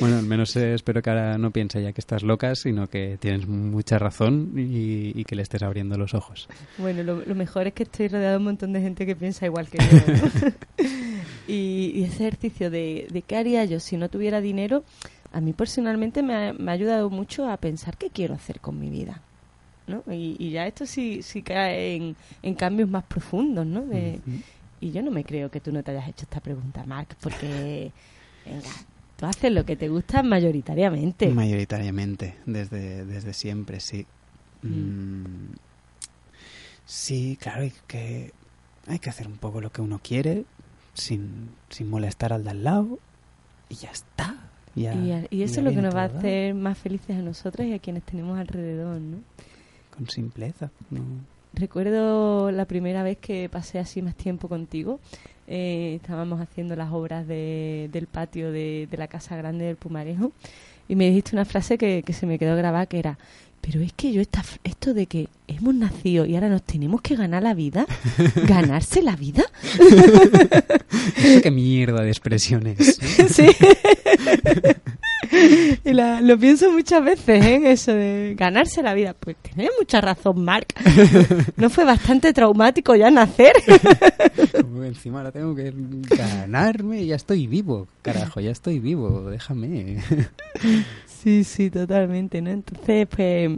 Bueno, 0.00 0.18
al 0.18 0.26
menos 0.26 0.56
eh, 0.56 0.74
espero 0.74 1.00
que 1.00 1.10
ahora 1.10 1.38
no 1.38 1.52
piense 1.52 1.80
ya 1.80 1.92
que 1.92 2.00
estás 2.00 2.24
loca, 2.24 2.56
sino 2.56 2.88
que 2.88 3.18
tienes 3.20 3.46
mucha 3.46 4.00
razón 4.00 4.52
y, 4.56 5.12
y 5.18 5.24
que 5.24 5.36
le 5.36 5.42
estés 5.42 5.62
abriendo 5.62 5.96
los 5.96 6.12
ojos. 6.14 6.48
bueno, 6.76 7.04
lo, 7.04 7.24
lo 7.24 7.34
mejor 7.36 7.68
es 7.68 7.72
que 7.72 7.84
estoy 7.84 8.08
rodeado 8.08 8.32
de 8.32 8.38
un 8.38 8.44
montón 8.44 8.72
de 8.72 8.80
gente 8.80 9.06
que 9.06 9.14
piensa 9.14 9.46
igual 9.46 9.68
que 9.68 9.78
yo. 9.78 10.12
¿no? 10.12 10.86
y, 11.48 11.92
y 11.94 12.02
ese 12.02 12.26
ejercicio 12.26 12.68
de, 12.68 13.06
de 13.12 13.22
qué 13.22 13.36
haría 13.36 13.64
yo 13.64 13.78
si 13.78 13.96
no 13.96 14.08
tuviera 14.08 14.40
dinero, 14.40 14.82
a 15.32 15.40
mí 15.40 15.52
personalmente 15.52 16.22
me 16.22 16.34
ha, 16.34 16.52
me 16.52 16.72
ha 16.72 16.74
ayudado 16.74 17.08
mucho 17.08 17.48
a 17.48 17.56
pensar 17.56 17.96
qué 17.96 18.10
quiero 18.10 18.34
hacer 18.34 18.58
con 18.58 18.80
mi 18.80 18.90
vida. 18.90 19.22
¿No? 19.86 20.02
Y, 20.12 20.36
y 20.38 20.50
ya 20.50 20.66
esto 20.66 20.86
sí, 20.86 21.22
sí 21.22 21.42
cae 21.42 21.96
en, 21.96 22.16
en 22.42 22.54
cambios 22.54 22.88
más 22.88 23.04
profundos, 23.04 23.66
¿no? 23.66 23.82
De, 23.84 24.20
Y 24.80 24.90
yo 24.92 25.02
no 25.02 25.10
me 25.10 25.24
creo 25.24 25.50
que 25.50 25.60
tú 25.60 25.70
no 25.72 25.82
te 25.82 25.90
hayas 25.92 26.08
hecho 26.08 26.22
esta 26.24 26.40
pregunta, 26.40 26.84
Marc, 26.86 27.14
porque, 27.20 27.92
venga, 28.44 28.60
tú 29.16 29.26
haces 29.26 29.52
lo 29.52 29.64
que 29.64 29.76
te 29.76 29.88
gusta 29.88 30.22
mayoritariamente. 30.22 31.28
Mayoritariamente, 31.28 32.34
desde, 32.46 33.04
desde 33.04 33.32
siempre, 33.32 33.78
sí. 33.80 34.06
Mm, 34.62 35.52
sí, 36.86 37.38
claro, 37.40 37.62
hay 37.62 37.72
que, 37.86 38.32
hay 38.86 38.98
que 38.98 39.10
hacer 39.10 39.26
un 39.26 39.36
poco 39.38 39.60
lo 39.60 39.70
que 39.70 39.82
uno 39.82 40.00
quiere, 40.02 40.44
sin, 40.94 41.50
sin 41.70 41.88
molestar 41.88 42.32
al 42.32 42.44
de 42.44 42.50
al 42.50 42.64
lado, 42.64 42.98
y 43.68 43.76
ya 43.76 43.90
está. 43.90 44.36
Ya- 44.74 44.94
y, 45.30 45.36
y 45.38 45.42
eso 45.42 45.60
es 45.60 45.64
lo 45.64 45.70
que 45.70 45.82
nos 45.82 45.94
va 45.94 46.02
a 46.02 46.08
hacer 46.18 46.54
más 46.54 46.78
felices 46.78 47.16
a 47.16 47.22
nosotros 47.22 47.66
y 47.66 47.72
a 47.72 47.78
quienes 47.78 48.02
tenemos 48.02 48.38
alrededor, 48.38 49.00
¿no? 49.00 49.18
Con 49.96 50.08
simpleza. 50.08 50.70
¿no? 50.90 51.00
Recuerdo 51.54 52.50
la 52.50 52.64
primera 52.64 53.02
vez 53.02 53.18
que 53.18 53.48
pasé 53.50 53.78
así 53.78 54.00
más 54.02 54.14
tiempo 54.14 54.48
contigo. 54.48 55.00
eh, 55.48 55.94
estábamos 56.00 56.40
haciendo 56.40 56.76
las 56.76 56.92
obras 56.92 57.26
de- 57.26 57.88
del 57.92 58.06
patio 58.06 58.52
de, 58.52 58.88
de 58.90 58.96
la 58.96 59.08
casa 59.08 59.36
grande 59.36 59.64
del 59.66 59.76
Pumarejo 59.76 60.32
y 60.88 60.94
me 60.96 61.06
dijiste 61.08 61.34
una 61.36 61.44
frase 61.44 61.76
que, 61.78 62.02
que 62.06 62.12
se 62.12 62.26
me 62.26 62.38
quedó 62.38 62.56
grabada 62.56 62.86
que 62.86 62.98
era 63.00 63.18
pero 63.60 63.80
es 63.80 63.92
que 63.92 64.12
yo 64.12 64.20
esta, 64.20 64.42
esto 64.64 64.92
de 64.94 65.06
que 65.06 65.28
hemos 65.46 65.72
nacido 65.74 66.26
y 66.26 66.34
ahora 66.34 66.48
nos 66.48 66.62
tenemos 66.64 67.00
que 67.00 67.14
ganar 67.14 67.42
la 67.44 67.54
vida, 67.54 67.86
ganarse 68.48 69.02
la 69.02 69.14
vida, 69.14 69.44
¿Eso 71.16 71.40
qué 71.42 71.50
mierda 71.52 72.02
de 72.02 72.08
expresiones? 72.08 72.78
sí. 73.28 73.46
y 75.84 75.92
la- 75.92 76.20
lo 76.20 76.38
pienso 76.38 76.70
muchas 76.72 77.04
veces, 77.04 77.44
¿eh? 77.44 77.60
Eso 77.72 77.92
de 77.94 78.34
ganarse 78.36 78.82
la 78.82 78.94
vida. 78.94 79.14
Pues 79.18 79.36
tenés 79.36 79.70
mucha 79.78 80.00
razón, 80.00 80.44
Marc. 80.44 80.74
¿No 81.56 81.70
fue 81.70 81.84
bastante 81.84 82.32
traumático 82.32 82.94
ya 82.94 83.10
nacer? 83.10 83.52
Como 84.60 84.84
encima 84.84 85.18
ahora 85.18 85.32
tengo 85.32 85.54
que 85.54 85.72
ganarme, 86.16 87.06
ya 87.06 87.16
estoy 87.16 87.46
vivo, 87.46 87.86
carajo, 88.02 88.40
ya 88.40 88.50
estoy 88.50 88.78
vivo, 88.78 89.30
déjame. 89.30 89.98
Sí, 91.22 91.44
sí, 91.44 91.70
totalmente, 91.70 92.42
¿no? 92.42 92.50
Entonces, 92.50 93.06
pues, 93.08 93.50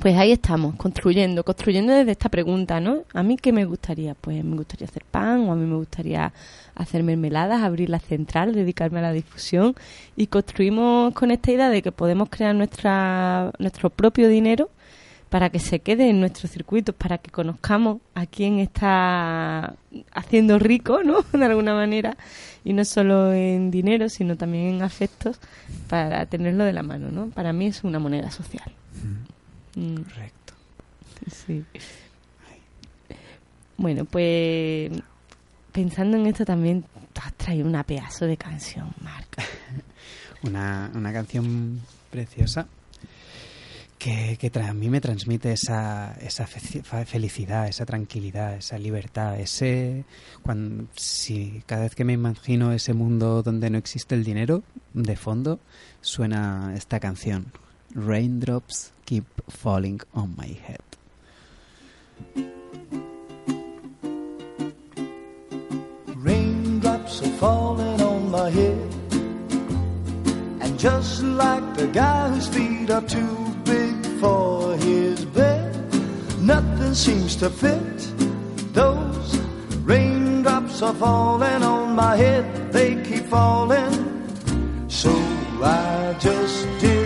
pues 0.00 0.16
ahí 0.16 0.30
estamos, 0.30 0.76
construyendo, 0.76 1.42
construyendo 1.42 1.92
desde 1.92 2.12
esta 2.12 2.28
pregunta, 2.28 2.80
¿no? 2.80 3.04
¿A 3.14 3.22
mí 3.22 3.36
qué 3.36 3.50
me 3.52 3.64
gustaría? 3.64 4.14
Pues 4.14 4.44
me 4.44 4.56
gustaría 4.56 4.86
hacer 4.86 5.04
pan, 5.10 5.48
o 5.48 5.52
a 5.52 5.56
mí 5.56 5.64
me 5.64 5.76
gustaría 5.76 6.32
hacer 6.74 7.02
mermeladas, 7.02 7.62
abrir 7.62 7.88
la 7.88 7.98
central, 7.98 8.54
dedicarme 8.54 8.98
a 8.98 9.02
la 9.02 9.12
difusión, 9.12 9.74
y 10.14 10.26
construimos 10.26 11.14
con 11.14 11.30
esta 11.30 11.50
idea 11.50 11.70
de 11.70 11.80
que 11.80 11.92
podemos 11.92 12.28
crear 12.28 12.54
nuestra, 12.54 13.50
nuestro 13.58 13.88
propio 13.90 14.28
dinero 14.28 14.70
para 15.30 15.50
que 15.50 15.58
se 15.58 15.80
quede 15.80 16.08
en 16.10 16.20
nuestros 16.20 16.50
circuitos, 16.50 16.94
para 16.94 17.18
que 17.18 17.30
conozcamos 17.30 17.98
a 18.14 18.26
quién 18.26 18.58
está 18.58 19.74
haciendo 20.12 20.58
rico, 20.58 21.02
¿no? 21.02 21.24
De 21.32 21.44
alguna 21.44 21.74
manera, 21.74 22.16
y 22.64 22.74
no 22.74 22.84
solo 22.84 23.32
en 23.32 23.70
dinero, 23.70 24.08
sino 24.08 24.36
también 24.36 24.74
en 24.74 24.82
afectos, 24.82 25.40
para 25.88 26.26
tenerlo 26.26 26.64
de 26.64 26.74
la 26.74 26.82
mano, 26.82 27.10
¿no? 27.10 27.28
Para 27.30 27.52
mí 27.52 27.66
es 27.66 27.82
una 27.82 27.98
moneda 27.98 28.30
social. 28.30 28.70
Mm, 29.76 30.02
Correcto. 30.02 30.54
sí. 31.30 31.64
Bueno, 33.76 34.04
pues 34.06 34.90
pensando 35.72 36.16
en 36.16 36.26
esto 36.26 36.44
también 36.44 36.84
te 37.12 37.20
has 37.20 37.34
traído 37.34 37.66
una 37.68 37.84
pedazo 37.84 38.24
de 38.26 38.36
canción, 38.36 38.92
Marc. 39.02 39.36
Una, 40.42 40.90
una 40.94 41.12
canción 41.12 41.80
preciosa 42.10 42.66
que, 43.98 44.36
que 44.38 44.50
a 44.60 44.72
mí 44.74 44.88
me 44.90 45.00
transmite 45.00 45.52
esa, 45.52 46.14
esa 46.20 46.46
fe- 46.46 46.82
felicidad, 47.04 47.66
esa 47.66 47.84
tranquilidad, 47.86 48.56
esa 48.56 48.78
libertad, 48.78 49.40
ese... 49.40 50.04
Cuando, 50.42 50.84
si 50.94 51.62
cada 51.66 51.82
vez 51.82 51.94
que 51.94 52.04
me 52.04 52.12
imagino 52.12 52.72
ese 52.72 52.92
mundo 52.92 53.42
donde 53.42 53.70
no 53.70 53.78
existe 53.78 54.14
el 54.14 54.24
dinero, 54.24 54.62
de 54.94 55.16
fondo 55.16 55.58
suena 56.02 56.74
esta 56.76 57.00
canción. 57.00 57.46
Raindrops 57.94 58.92
keep 59.06 59.24
falling 59.48 60.00
on 60.14 60.34
my 60.36 60.46
head. 60.46 60.82
Raindrops 66.16 67.22
are 67.22 67.36
falling 67.38 68.00
on 68.02 68.30
my 68.30 68.50
head. 68.50 68.92
And 70.60 70.78
just 70.78 71.22
like 71.22 71.76
the 71.76 71.86
guy 71.86 72.28
whose 72.28 72.48
feet 72.48 72.90
are 72.90 73.02
too 73.02 73.54
big 73.64 73.94
for 74.20 74.76
his 74.76 75.24
bed, 75.26 75.72
nothing 76.40 76.94
seems 76.94 77.36
to 77.36 77.48
fit. 77.48 77.98
Those 78.72 79.38
raindrops 79.84 80.82
are 80.82 80.94
falling 80.94 81.62
on 81.62 81.94
my 81.94 82.16
head, 82.16 82.72
they 82.72 83.00
keep 83.02 83.24
falling. 83.26 83.94
So 84.88 85.12
I 85.62 86.16
just 86.18 86.66
did 86.80 87.05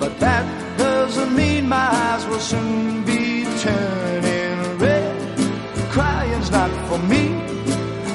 But 0.00 0.18
that 0.18 0.44
doesn't 0.78 1.36
mean 1.36 1.68
my 1.68 1.76
eyes 1.76 2.26
will 2.26 2.40
soon 2.40 3.04
be 3.04 3.44
turning 3.60 4.78
red. 4.78 5.38
Crying's 5.90 6.50
not 6.50 6.70
for 6.88 6.98
me, 7.12 7.24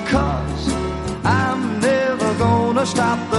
cause 0.07 0.74
I'm 1.24 1.80
never 1.80 2.34
gonna 2.39 2.86
stop 2.86 3.20
the 3.30 3.38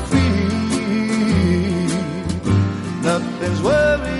times 3.51 3.61
were 3.61 4.10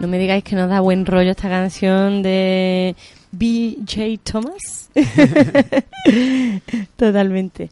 No 0.00 0.08
me 0.08 0.18
digáis 0.18 0.42
que 0.42 0.56
nos 0.56 0.70
da 0.70 0.80
buen 0.80 1.04
rollo 1.04 1.32
esta 1.32 1.50
canción 1.50 2.22
de 2.22 2.96
B.J. 3.32 4.18
Thomas. 4.24 4.90
Totalmente. 6.96 7.68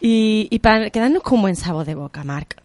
Y, 0.00 0.46
y 0.52 0.60
para 0.60 0.88
quedarnos 0.90 1.24
con 1.24 1.42
buen 1.42 1.56
sabor 1.56 1.84
de 1.84 1.96
boca, 1.96 2.22
Marc, 2.22 2.62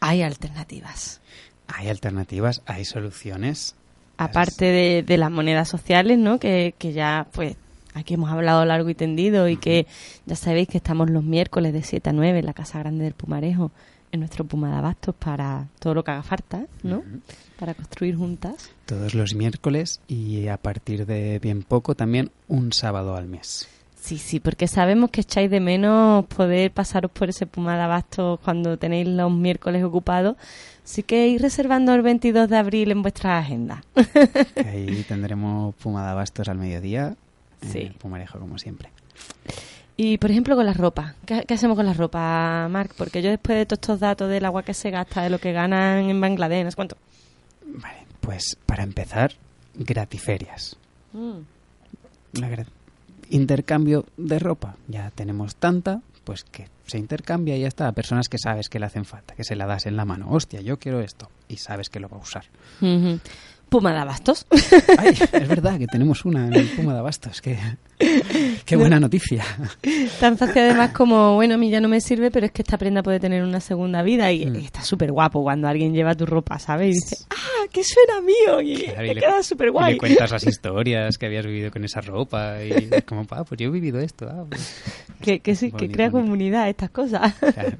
hay 0.00 0.20
alternativas. 0.20 1.22
Hay 1.68 1.88
alternativas, 1.88 2.60
hay 2.66 2.84
soluciones. 2.84 3.76
Aparte 4.18 4.66
de, 4.66 5.04
de 5.04 5.16
las 5.16 5.30
monedas 5.30 5.66
sociales, 5.66 6.18
¿no? 6.18 6.38
Que, 6.38 6.74
que 6.76 6.92
ya, 6.92 7.28
pues, 7.32 7.56
aquí 7.94 8.12
hemos 8.12 8.30
hablado 8.30 8.62
largo 8.66 8.90
y 8.90 8.94
tendido 8.94 9.48
y 9.48 9.56
que 9.56 9.86
ya 10.26 10.36
sabéis 10.36 10.68
que 10.68 10.76
estamos 10.76 11.08
los 11.08 11.24
miércoles 11.24 11.72
de 11.72 11.82
7 11.82 12.10
a 12.10 12.12
9 12.12 12.40
en 12.40 12.44
la 12.44 12.52
Casa 12.52 12.80
Grande 12.80 13.04
del 13.04 13.14
Pumarejo, 13.14 13.72
en 14.12 14.20
nuestro 14.20 14.44
Puma 14.44 14.70
de 14.70 14.76
Abastos 14.76 15.14
para 15.14 15.68
todo 15.78 15.94
lo 15.94 16.04
que 16.04 16.10
haga 16.10 16.22
falta, 16.22 16.66
¿no? 16.82 17.02
Para 17.60 17.74
construir 17.74 18.16
juntas. 18.16 18.70
Todos 18.86 19.14
los 19.14 19.34
miércoles 19.34 20.00
y 20.08 20.48
a 20.48 20.56
partir 20.56 21.04
de 21.06 21.38
bien 21.38 21.62
poco 21.62 21.94
también 21.94 22.30
un 22.48 22.72
sábado 22.72 23.14
al 23.16 23.28
mes. 23.28 23.68
Sí, 24.00 24.16
sí, 24.16 24.40
porque 24.40 24.66
sabemos 24.66 25.10
que 25.10 25.20
echáis 25.20 25.50
de 25.50 25.60
menos 25.60 26.24
poder 26.24 26.70
pasaros 26.70 27.10
por 27.10 27.28
ese 27.28 27.44
Puma 27.46 27.76
de 27.76 27.82
Abastos 27.82 28.40
cuando 28.40 28.78
tenéis 28.78 29.06
los 29.08 29.30
miércoles 29.30 29.84
ocupados. 29.84 30.36
Así 30.82 31.02
que 31.02 31.28
ir 31.28 31.42
reservando 31.42 31.94
el 31.94 32.00
22 32.00 32.48
de 32.48 32.56
abril 32.56 32.90
en 32.92 33.02
vuestra 33.02 33.38
agenda. 33.38 33.84
Ahí 34.66 35.04
tendremos 35.08 35.74
Puma 35.74 36.02
de 36.04 36.10
Abastos 36.12 36.48
al 36.48 36.56
mediodía. 36.56 37.14
en 37.60 37.68
Sí. 37.70 37.78
el 37.80 37.92
Pumarejo, 37.92 38.38
como 38.40 38.56
siempre. 38.56 38.88
Y, 39.98 40.16
por 40.16 40.30
ejemplo, 40.30 40.56
con 40.56 40.64
la 40.64 40.72
ropa. 40.72 41.14
¿Qué, 41.26 41.44
qué 41.46 41.52
hacemos 41.52 41.76
con 41.76 41.84
la 41.84 41.92
ropa, 41.92 42.66
Marc? 42.70 42.94
Porque 42.96 43.20
yo 43.20 43.28
después 43.28 43.58
de 43.58 43.66
todos 43.66 43.80
estos 43.82 44.00
datos 44.00 44.30
del 44.30 44.46
agua 44.46 44.62
que 44.62 44.72
se 44.72 44.90
gasta, 44.90 45.20
de 45.22 45.28
lo 45.28 45.38
que 45.38 45.52
ganan 45.52 46.08
en 46.08 46.18
Bangladesh, 46.22 46.74
cuánto. 46.74 46.96
Vale, 47.74 48.06
pues 48.20 48.56
para 48.66 48.82
empezar, 48.82 49.32
gratiferias. 49.74 50.76
Mm. 51.12 51.38
Gra- 52.34 52.66
intercambio 53.30 54.06
de 54.16 54.38
ropa. 54.38 54.76
Ya 54.88 55.10
tenemos 55.10 55.56
tanta, 55.56 56.00
pues 56.24 56.44
que 56.44 56.68
se 56.86 56.98
intercambia 56.98 57.56
y 57.56 57.60
ya 57.60 57.68
está. 57.68 57.88
A 57.88 57.92
personas 57.92 58.28
que 58.28 58.38
sabes 58.38 58.68
que 58.68 58.78
le 58.78 58.86
hacen 58.86 59.04
falta, 59.04 59.34
que 59.34 59.44
se 59.44 59.56
la 59.56 59.66
das 59.66 59.86
en 59.86 59.96
la 59.96 60.04
mano. 60.04 60.28
Hostia, 60.30 60.60
yo 60.60 60.78
quiero 60.78 61.00
esto. 61.00 61.28
Y 61.48 61.56
sabes 61.56 61.88
que 61.88 62.00
lo 62.00 62.08
va 62.08 62.16
a 62.18 62.20
usar. 62.20 62.44
Puma 63.68 63.92
de 63.92 63.98
Abastos. 63.98 64.46
Ay, 64.98 65.10
es 65.32 65.48
verdad 65.48 65.78
que 65.78 65.86
tenemos 65.86 66.24
una 66.24 66.48
en 66.48 66.68
Puma 66.76 66.92
de 66.92 66.98
Abastos. 66.98 67.40
Qué, 67.40 67.56
qué 68.64 68.76
buena 68.76 68.98
noticia. 68.98 69.44
Tan 70.18 70.36
fácil 70.38 70.62
además 70.62 70.92
como, 70.92 71.34
bueno, 71.34 71.54
a 71.54 71.58
mí 71.58 71.70
ya 71.70 71.80
no 71.80 71.88
me 71.88 72.00
sirve, 72.00 72.30
pero 72.30 72.46
es 72.46 72.52
que 72.52 72.62
esta 72.62 72.78
prenda 72.78 73.02
puede 73.02 73.20
tener 73.20 73.42
una 73.42 73.60
segunda 73.60 74.02
vida 74.02 74.32
y, 74.32 74.46
Mm. 74.46 74.56
y 74.56 74.64
está 74.64 74.82
súper 74.82 75.12
guapo 75.12 75.42
cuando 75.42 75.68
alguien 75.68 75.92
lleva 75.92 76.14
tu 76.14 76.24
ropa, 76.26 76.58
¿sabes? 76.58 76.88
Y 76.90 76.92
dice, 76.94 77.16
¡ah, 77.30 77.66
que 77.70 77.82
suena 77.84 78.20
mío! 78.20 78.60
Y 78.62 78.84
Claro, 78.84 79.14
queda 79.14 79.42
súper 79.42 79.68
y 79.68 79.70
guay. 79.70 79.92
le 79.92 79.98
cuentas 79.98 80.30
las 80.30 80.46
historias 80.46 81.18
que 81.18 81.26
habías 81.26 81.44
vivido 81.46 81.70
con 81.70 81.84
esa 81.84 82.00
ropa. 82.00 82.62
Y 82.64 82.88
es 82.90 83.04
como, 83.04 83.24
pa, 83.26 83.44
pues 83.44 83.60
yo 83.60 83.68
he 83.68 83.70
vivido 83.70 84.00
esto. 84.00 84.28
ah, 84.30 84.44
pues". 84.48 84.82
Que, 85.20 85.40
que 85.40 85.54
sí, 85.54 85.70
que 85.70 85.90
crea 85.90 86.08
bonito. 86.08 86.26
comunidad 86.26 86.68
estas 86.70 86.90
cosas. 86.90 87.34
Claro. 87.34 87.76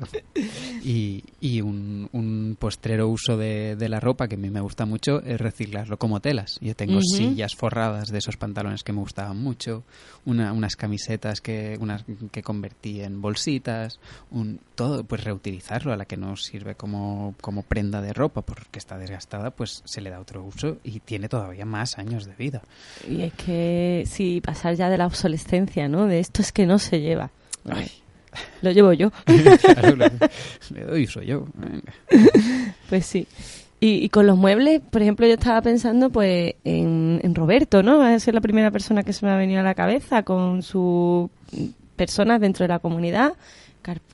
Y, 0.85 1.25
y 1.41 1.61
un, 1.63 2.09
un 2.13 2.57
postrero 2.59 3.09
uso 3.09 3.37
de, 3.37 3.77
de 3.77 3.89
la 3.89 4.01
ropa 4.01 4.29
que 4.29 4.35
a 4.35 4.39
mí 4.39 4.51
me 4.51 4.61
gusta 4.61 4.85
mucho 4.87 5.23
es 5.23 5.41
reciclarlo 5.41 5.99
como 5.99 6.21
telas. 6.21 6.59
Yo 6.61 6.75
tengo 6.77 7.01
sillas 7.03 7.55
forradas 7.57 8.09
de 8.09 8.19
esos 8.19 8.37
pantalones 8.37 8.83
que 8.83 8.93
me 8.93 9.01
gustaban 9.01 9.39
mucho, 9.39 9.85
una- 10.25 10.53
unas 10.53 10.77
camisetas 10.77 11.41
que, 11.41 11.77
unas 11.81 12.05
que 12.33 12.43
convertí 12.43 13.01
en 13.03 13.21
bolsitas, 13.23 13.99
un, 14.31 14.61
todo, 14.75 15.05
pues 15.05 15.25
reutilizarlo 15.25 15.93
a 15.93 15.97
la 15.97 16.05
que 16.05 16.17
no 16.17 16.37
sirve 16.37 16.75
como, 16.75 17.35
como 17.41 17.63
prenda 17.63 18.01
de 18.03 18.13
ropa 18.13 18.43
porque 18.43 18.79
está 18.79 18.99
desgastada, 18.99 19.51
pues 19.51 19.83
se 19.85 20.01
le 20.01 20.11
da 20.11 20.21
otro 20.21 20.43
uso 20.45 20.79
y 20.85 21.01
tiene 21.01 21.29
todavía 21.29 21.65
más 21.65 21.99
años 21.99 22.27
de 22.27 22.35
vida. 22.35 22.63
Y 23.09 23.23
es 23.23 23.33
que, 23.35 24.05
sí, 24.07 24.41
pasar 24.41 24.75
ya 24.75 24.89
de 24.91 24.99
la 24.99 25.07
obsolescencia, 25.07 25.89
¿no? 25.89 26.07
De 26.07 26.21
esto 26.21 26.43
es 26.43 26.53
que 26.53 26.67
no 26.67 26.79
se 26.79 27.01
lleva. 27.01 27.31
Ay. 27.69 27.91
Lo 28.63 28.71
llevo 28.71 28.93
yo. 28.93 29.11
Claro, 29.61 29.97
le, 29.97 30.11
le 30.71 30.85
doy 30.85 31.05
uso 31.05 31.21
yo. 31.23 31.47
Venga. 31.55 31.93
Pues 32.89 33.07
sí. 33.07 33.27
Y, 33.83 34.11
con 34.11 34.27
los 34.27 34.37
muebles, 34.37 34.83
por 34.83 35.01
ejemplo, 35.01 35.27
yo 35.27 35.35
estaba 35.35 35.63
pensando 35.63 36.11
pues 36.11 36.55
en, 36.65 37.19
en 37.23 37.35
Roberto, 37.35 37.83
¿no? 37.83 37.97
Va 37.99 38.13
a 38.13 38.21
ser 38.21 38.35
la 38.35 38.43
primera 38.43 38.71
persona 38.71 39.03
que 39.03 39.15
se 39.15 39.25
me 39.25 39.33
ha 39.33 39.37
venido 39.37 39.61
a 39.61 39.63
la 39.63 39.75
cabeza 39.75 40.23
con 40.23 40.63
sus 40.63 41.31
personas 41.97 42.41
dentro 42.43 42.65
de 42.65 42.69
la 42.69 42.79
comunidad 42.79 43.33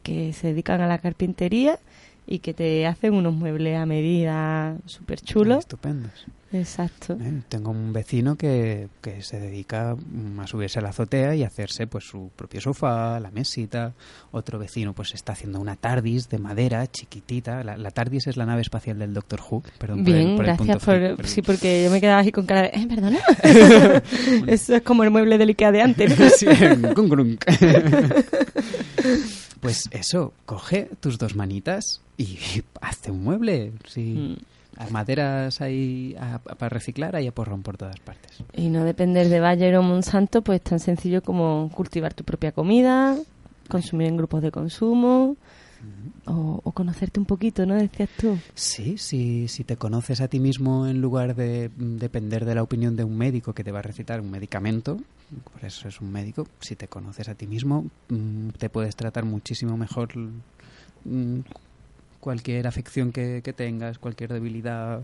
que 0.02 0.32
se 0.32 0.48
dedican 0.48 0.80
a 0.80 0.86
la 0.86 0.98
carpintería 0.98 1.78
y 2.26 2.40
que 2.40 2.54
te 2.54 2.86
hacen 2.86 3.14
unos 3.14 3.34
muebles 3.34 3.76
a 3.78 3.86
medida 3.86 4.76
súper 4.86 5.20
chulos. 5.20 5.60
Estupendos. 5.60 6.12
Exacto. 6.52 7.18
Eh, 7.20 7.42
Tengo 7.48 7.70
un 7.72 7.92
vecino 7.92 8.36
que, 8.36 8.88
que 9.02 9.20
se 9.22 9.38
dedica 9.40 9.96
a 10.38 10.46
subirse 10.46 10.78
a 10.78 10.82
la 10.82 10.90
azotea 10.90 11.34
y 11.34 11.42
hacerse 11.42 11.86
pues 11.88 12.04
su 12.04 12.30
propio 12.34 12.60
sofá, 12.60 13.18
la 13.20 13.30
mesita. 13.32 13.92
Otro 14.30 14.58
vecino 14.58 14.92
pues 14.92 15.12
está 15.14 15.32
haciendo 15.32 15.60
una 15.60 15.74
TARDIS 15.76 16.28
de 16.30 16.38
madera 16.38 16.86
chiquitita. 16.86 17.62
La, 17.64 17.76
la 17.76 17.90
TARDIS 17.90 18.28
es 18.28 18.36
la 18.36 18.46
nave 18.46 18.62
espacial 18.62 18.98
del 18.98 19.12
Doctor 19.12 19.40
Who. 19.40 19.62
Perdón 19.78 20.04
por 20.04 20.14
el- 20.14 20.18
Bien, 20.24 20.36
por 20.36 20.44
el 20.48 20.56
gracias 20.56 20.78
punto 20.84 21.16
por... 21.16 21.26
Sí, 21.26 21.42
porque 21.42 21.84
yo 21.84 21.90
me 21.90 22.00
quedaba 22.00 22.20
así 22.20 22.30
con 22.32 22.46
cara 22.46 22.62
de... 22.62 22.68
¿Eh, 22.68 22.86
perdona? 22.88 23.18
Eso 24.46 24.76
es 24.76 24.82
como 24.82 25.02
el 25.02 25.10
mueble 25.10 25.38
del 25.38 25.48
Ikea 25.50 25.72
de 25.72 25.82
antes. 25.82 26.14
Sí. 26.38 26.46
pues 29.60 29.88
eso, 29.90 30.32
coge 30.44 30.88
tus 31.00 31.18
dos 31.18 31.34
manitas 31.36 32.00
y 32.16 32.38
hazte 32.80 33.10
un 33.10 33.22
mueble. 33.24 33.72
Sí. 33.86 34.00
Mm. 34.14 34.36
A 34.78 34.90
maderas 34.90 35.62
ahí 35.62 36.14
a- 36.20 36.38
para 36.38 36.68
reciclar, 36.68 37.16
hay 37.16 37.26
a 37.26 37.32
porrón 37.32 37.62
por 37.62 37.78
todas 37.78 37.98
partes. 38.00 38.32
Y 38.54 38.68
no 38.68 38.84
depender 38.84 39.28
de 39.30 39.40
Bayer 39.40 39.74
o 39.76 39.82
Monsanto, 39.82 40.42
pues 40.42 40.60
tan 40.60 40.80
sencillo 40.80 41.22
como 41.22 41.70
cultivar 41.74 42.12
tu 42.12 42.24
propia 42.24 42.52
comida, 42.52 43.16
consumir 43.70 44.08
en 44.08 44.18
grupos 44.18 44.42
de 44.42 44.50
consumo 44.50 45.36
o, 46.26 46.60
o 46.62 46.72
conocerte 46.72 47.20
un 47.20 47.26
poquito, 47.26 47.66
¿no? 47.66 47.74
Decías 47.74 48.10
tú. 48.16 48.38
Sí, 48.54 48.98
si, 48.98 49.48
si 49.48 49.64
te 49.64 49.76
conoces 49.76 50.20
a 50.20 50.28
ti 50.28 50.40
mismo 50.40 50.86
en 50.86 51.00
lugar 51.00 51.34
de 51.34 51.70
mm, 51.76 51.96
depender 51.96 52.44
de 52.44 52.54
la 52.54 52.62
opinión 52.62 52.96
de 52.96 53.04
un 53.04 53.16
médico 53.16 53.52
que 53.52 53.64
te 53.64 53.72
va 53.72 53.80
a 53.80 53.82
recetar 53.82 54.20
un 54.20 54.30
medicamento, 54.30 54.98
por 55.52 55.64
eso 55.64 55.88
es 55.88 56.00
un 56.00 56.12
médico, 56.12 56.46
si 56.60 56.76
te 56.76 56.88
conoces 56.88 57.28
a 57.28 57.34
ti 57.34 57.46
mismo, 57.46 57.86
mm, 58.08 58.50
te 58.58 58.68
puedes 58.68 58.96
tratar 58.96 59.24
muchísimo 59.24 59.76
mejor 59.76 60.08
mm, 61.04 61.40
cualquier 62.20 62.66
afección 62.66 63.12
que, 63.12 63.40
que 63.42 63.52
tengas, 63.52 63.98
cualquier 63.98 64.32
debilidad. 64.32 65.00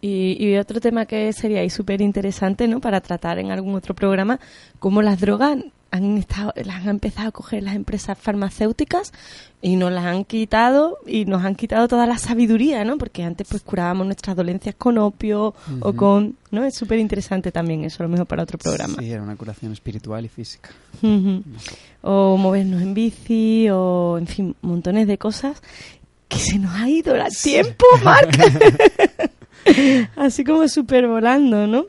Y, 0.00 0.36
y 0.38 0.56
otro 0.56 0.80
tema 0.80 1.04
que 1.04 1.32
sería 1.32 1.68
súper 1.68 2.00
interesante, 2.00 2.66
¿no? 2.66 2.80
Para 2.80 3.00
tratar 3.00 3.38
en 3.38 3.50
algún 3.50 3.74
otro 3.74 3.94
programa, 3.94 4.40
cómo 4.78 5.02
las 5.02 5.20
drogas 5.20 5.58
han 5.90 6.18
estado, 6.18 6.52
las 6.56 6.76
han 6.76 6.88
empezado 6.88 7.28
a 7.28 7.32
coger 7.32 7.62
las 7.62 7.74
empresas 7.74 8.16
farmacéuticas 8.18 9.12
y 9.62 9.76
nos 9.76 9.92
las 9.92 10.04
han 10.04 10.24
quitado 10.24 10.98
y 11.06 11.24
nos 11.24 11.44
han 11.44 11.54
quitado 11.54 11.88
toda 11.88 12.06
la 12.06 12.18
sabiduría, 12.18 12.84
¿no? 12.84 12.96
Porque 12.96 13.22
antes 13.24 13.46
pues 13.48 13.62
curábamos 13.62 14.06
nuestras 14.06 14.36
dolencias 14.36 14.74
con 14.76 14.98
opio 14.98 15.54
o 15.80 15.92
con, 15.92 16.36
¿no? 16.50 16.64
Es 16.64 16.74
súper 16.74 16.98
interesante 16.98 17.52
también 17.52 17.84
eso, 17.84 18.02
a 18.02 18.06
lo 18.06 18.10
mejor 18.10 18.26
para 18.26 18.42
otro 18.42 18.58
programa. 18.58 18.96
Sí, 18.98 19.10
era 19.10 19.22
una 19.22 19.36
curación 19.36 19.72
espiritual 19.72 20.24
y 20.24 20.28
física. 20.28 20.70
O 22.02 22.36
movernos 22.36 22.80
en 22.82 22.94
bici, 22.94 23.68
o 23.70 24.16
en 24.18 24.26
fin, 24.26 24.56
montones 24.62 25.06
de 25.06 25.18
cosas 25.18 25.60
que 26.28 26.38
se 26.38 26.58
nos 26.58 26.72
ha 26.74 26.88
ido 26.88 27.14
el 27.14 27.36
tiempo, 27.36 27.84
Marc. 28.04 28.38
Así 30.16 30.44
como 30.44 30.66
súper 30.68 31.06
volando, 31.06 31.66
¿no? 31.66 31.86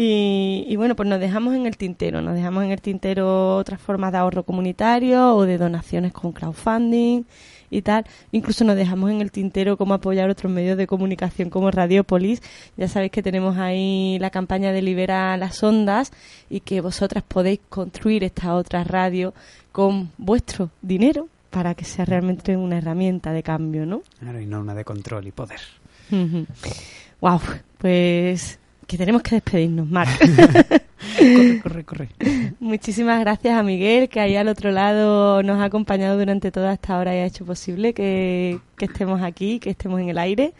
Y, 0.00 0.64
y 0.68 0.76
bueno, 0.76 0.94
pues 0.94 1.08
nos 1.08 1.18
dejamos 1.18 1.56
en 1.56 1.66
el 1.66 1.76
tintero, 1.76 2.22
nos 2.22 2.36
dejamos 2.36 2.62
en 2.62 2.70
el 2.70 2.80
tintero 2.80 3.56
otras 3.56 3.80
formas 3.80 4.12
de 4.12 4.18
ahorro 4.18 4.44
comunitario 4.44 5.34
o 5.34 5.44
de 5.44 5.58
donaciones 5.58 6.12
con 6.12 6.30
crowdfunding 6.30 7.24
y 7.68 7.82
tal. 7.82 8.04
Incluso 8.30 8.62
nos 8.62 8.76
dejamos 8.76 9.10
en 9.10 9.20
el 9.20 9.32
tintero 9.32 9.76
cómo 9.76 9.94
apoyar 9.94 10.30
otros 10.30 10.52
medios 10.52 10.78
de 10.78 10.86
comunicación 10.86 11.50
como 11.50 11.72
Radiopolis. 11.72 12.42
Ya 12.76 12.86
sabéis 12.86 13.10
que 13.10 13.24
tenemos 13.24 13.56
ahí 13.58 14.18
la 14.20 14.30
campaña 14.30 14.70
de 14.70 14.82
Libera 14.82 15.36
las 15.36 15.60
Ondas 15.64 16.12
y 16.48 16.60
que 16.60 16.80
vosotras 16.80 17.24
podéis 17.26 17.58
construir 17.68 18.22
esta 18.22 18.54
otra 18.54 18.84
radio 18.84 19.34
con 19.72 20.12
vuestro 20.16 20.70
dinero 20.80 21.26
para 21.50 21.74
que 21.74 21.84
sea 21.84 22.04
realmente 22.04 22.56
una 22.56 22.78
herramienta 22.78 23.32
de 23.32 23.42
cambio, 23.42 23.84
¿no? 23.84 24.02
Claro, 24.20 24.40
y 24.40 24.46
no 24.46 24.60
una 24.60 24.76
de 24.76 24.84
control 24.84 25.26
y 25.26 25.32
poder. 25.32 25.58
Wow, 27.20 27.40
pues 27.78 28.60
que 28.88 28.96
tenemos 28.96 29.22
que 29.22 29.36
despedirnos, 29.36 29.86
Marc. 29.86 30.18
corre, 31.18 31.60
corre, 31.60 31.84
corre. 31.84 32.08
Muchísimas 32.58 33.20
gracias 33.20 33.54
a 33.54 33.62
Miguel, 33.62 34.08
que 34.08 34.18
ahí 34.18 34.34
al 34.34 34.48
otro 34.48 34.72
lado 34.72 35.42
nos 35.42 35.60
ha 35.60 35.64
acompañado 35.64 36.18
durante 36.18 36.50
toda 36.50 36.72
esta 36.72 36.98
hora 36.98 37.14
y 37.14 37.18
ha 37.18 37.26
hecho 37.26 37.44
posible 37.44 37.92
que, 37.92 38.58
que 38.78 38.86
estemos 38.86 39.22
aquí, 39.22 39.60
que 39.60 39.70
estemos 39.70 40.00
en 40.00 40.08
el 40.08 40.16
aire. 40.16 40.54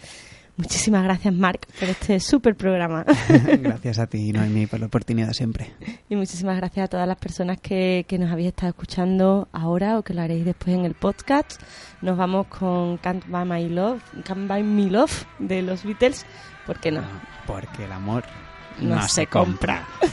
Muchísimas 0.58 1.04
gracias, 1.04 1.32
Marc, 1.32 1.66
por 1.80 1.88
este 1.88 2.20
súper 2.20 2.56
programa. 2.56 3.04
Gracias 3.60 4.00
a 4.00 4.08
ti, 4.08 4.32
Noemí, 4.32 4.66
por 4.66 4.80
la 4.80 4.86
oportunidad 4.86 5.32
siempre. 5.32 5.70
y 6.08 6.16
muchísimas 6.16 6.56
gracias 6.56 6.86
a 6.86 6.88
todas 6.88 7.06
las 7.06 7.16
personas 7.16 7.60
que, 7.60 8.04
que 8.08 8.18
nos 8.18 8.32
habéis 8.32 8.48
estado 8.48 8.70
escuchando 8.70 9.46
ahora 9.52 9.96
o 9.98 10.02
que 10.02 10.14
lo 10.14 10.22
haréis 10.22 10.44
después 10.44 10.74
en 10.74 10.84
el 10.84 10.94
podcast. 10.94 11.62
Nos 12.02 12.16
vamos 12.18 12.48
con 12.48 12.96
Can't 12.98 13.24
Buy 13.28 13.44
My 13.44 13.68
Love, 13.68 14.02
Can't 14.24 14.48
Buy 14.48 14.64
Me 14.64 14.90
Love 14.90 15.26
de 15.38 15.62
los 15.62 15.84
Beatles. 15.84 16.26
¿Por 16.66 16.80
qué 16.80 16.90
no? 16.90 17.02
Porque 17.48 17.86
el 17.86 17.92
amor 17.92 18.24
No, 18.78 18.96
no, 18.96 19.02
se 19.02 19.08
se 19.08 19.26
compra. 19.26 19.82
compra. 19.98 20.12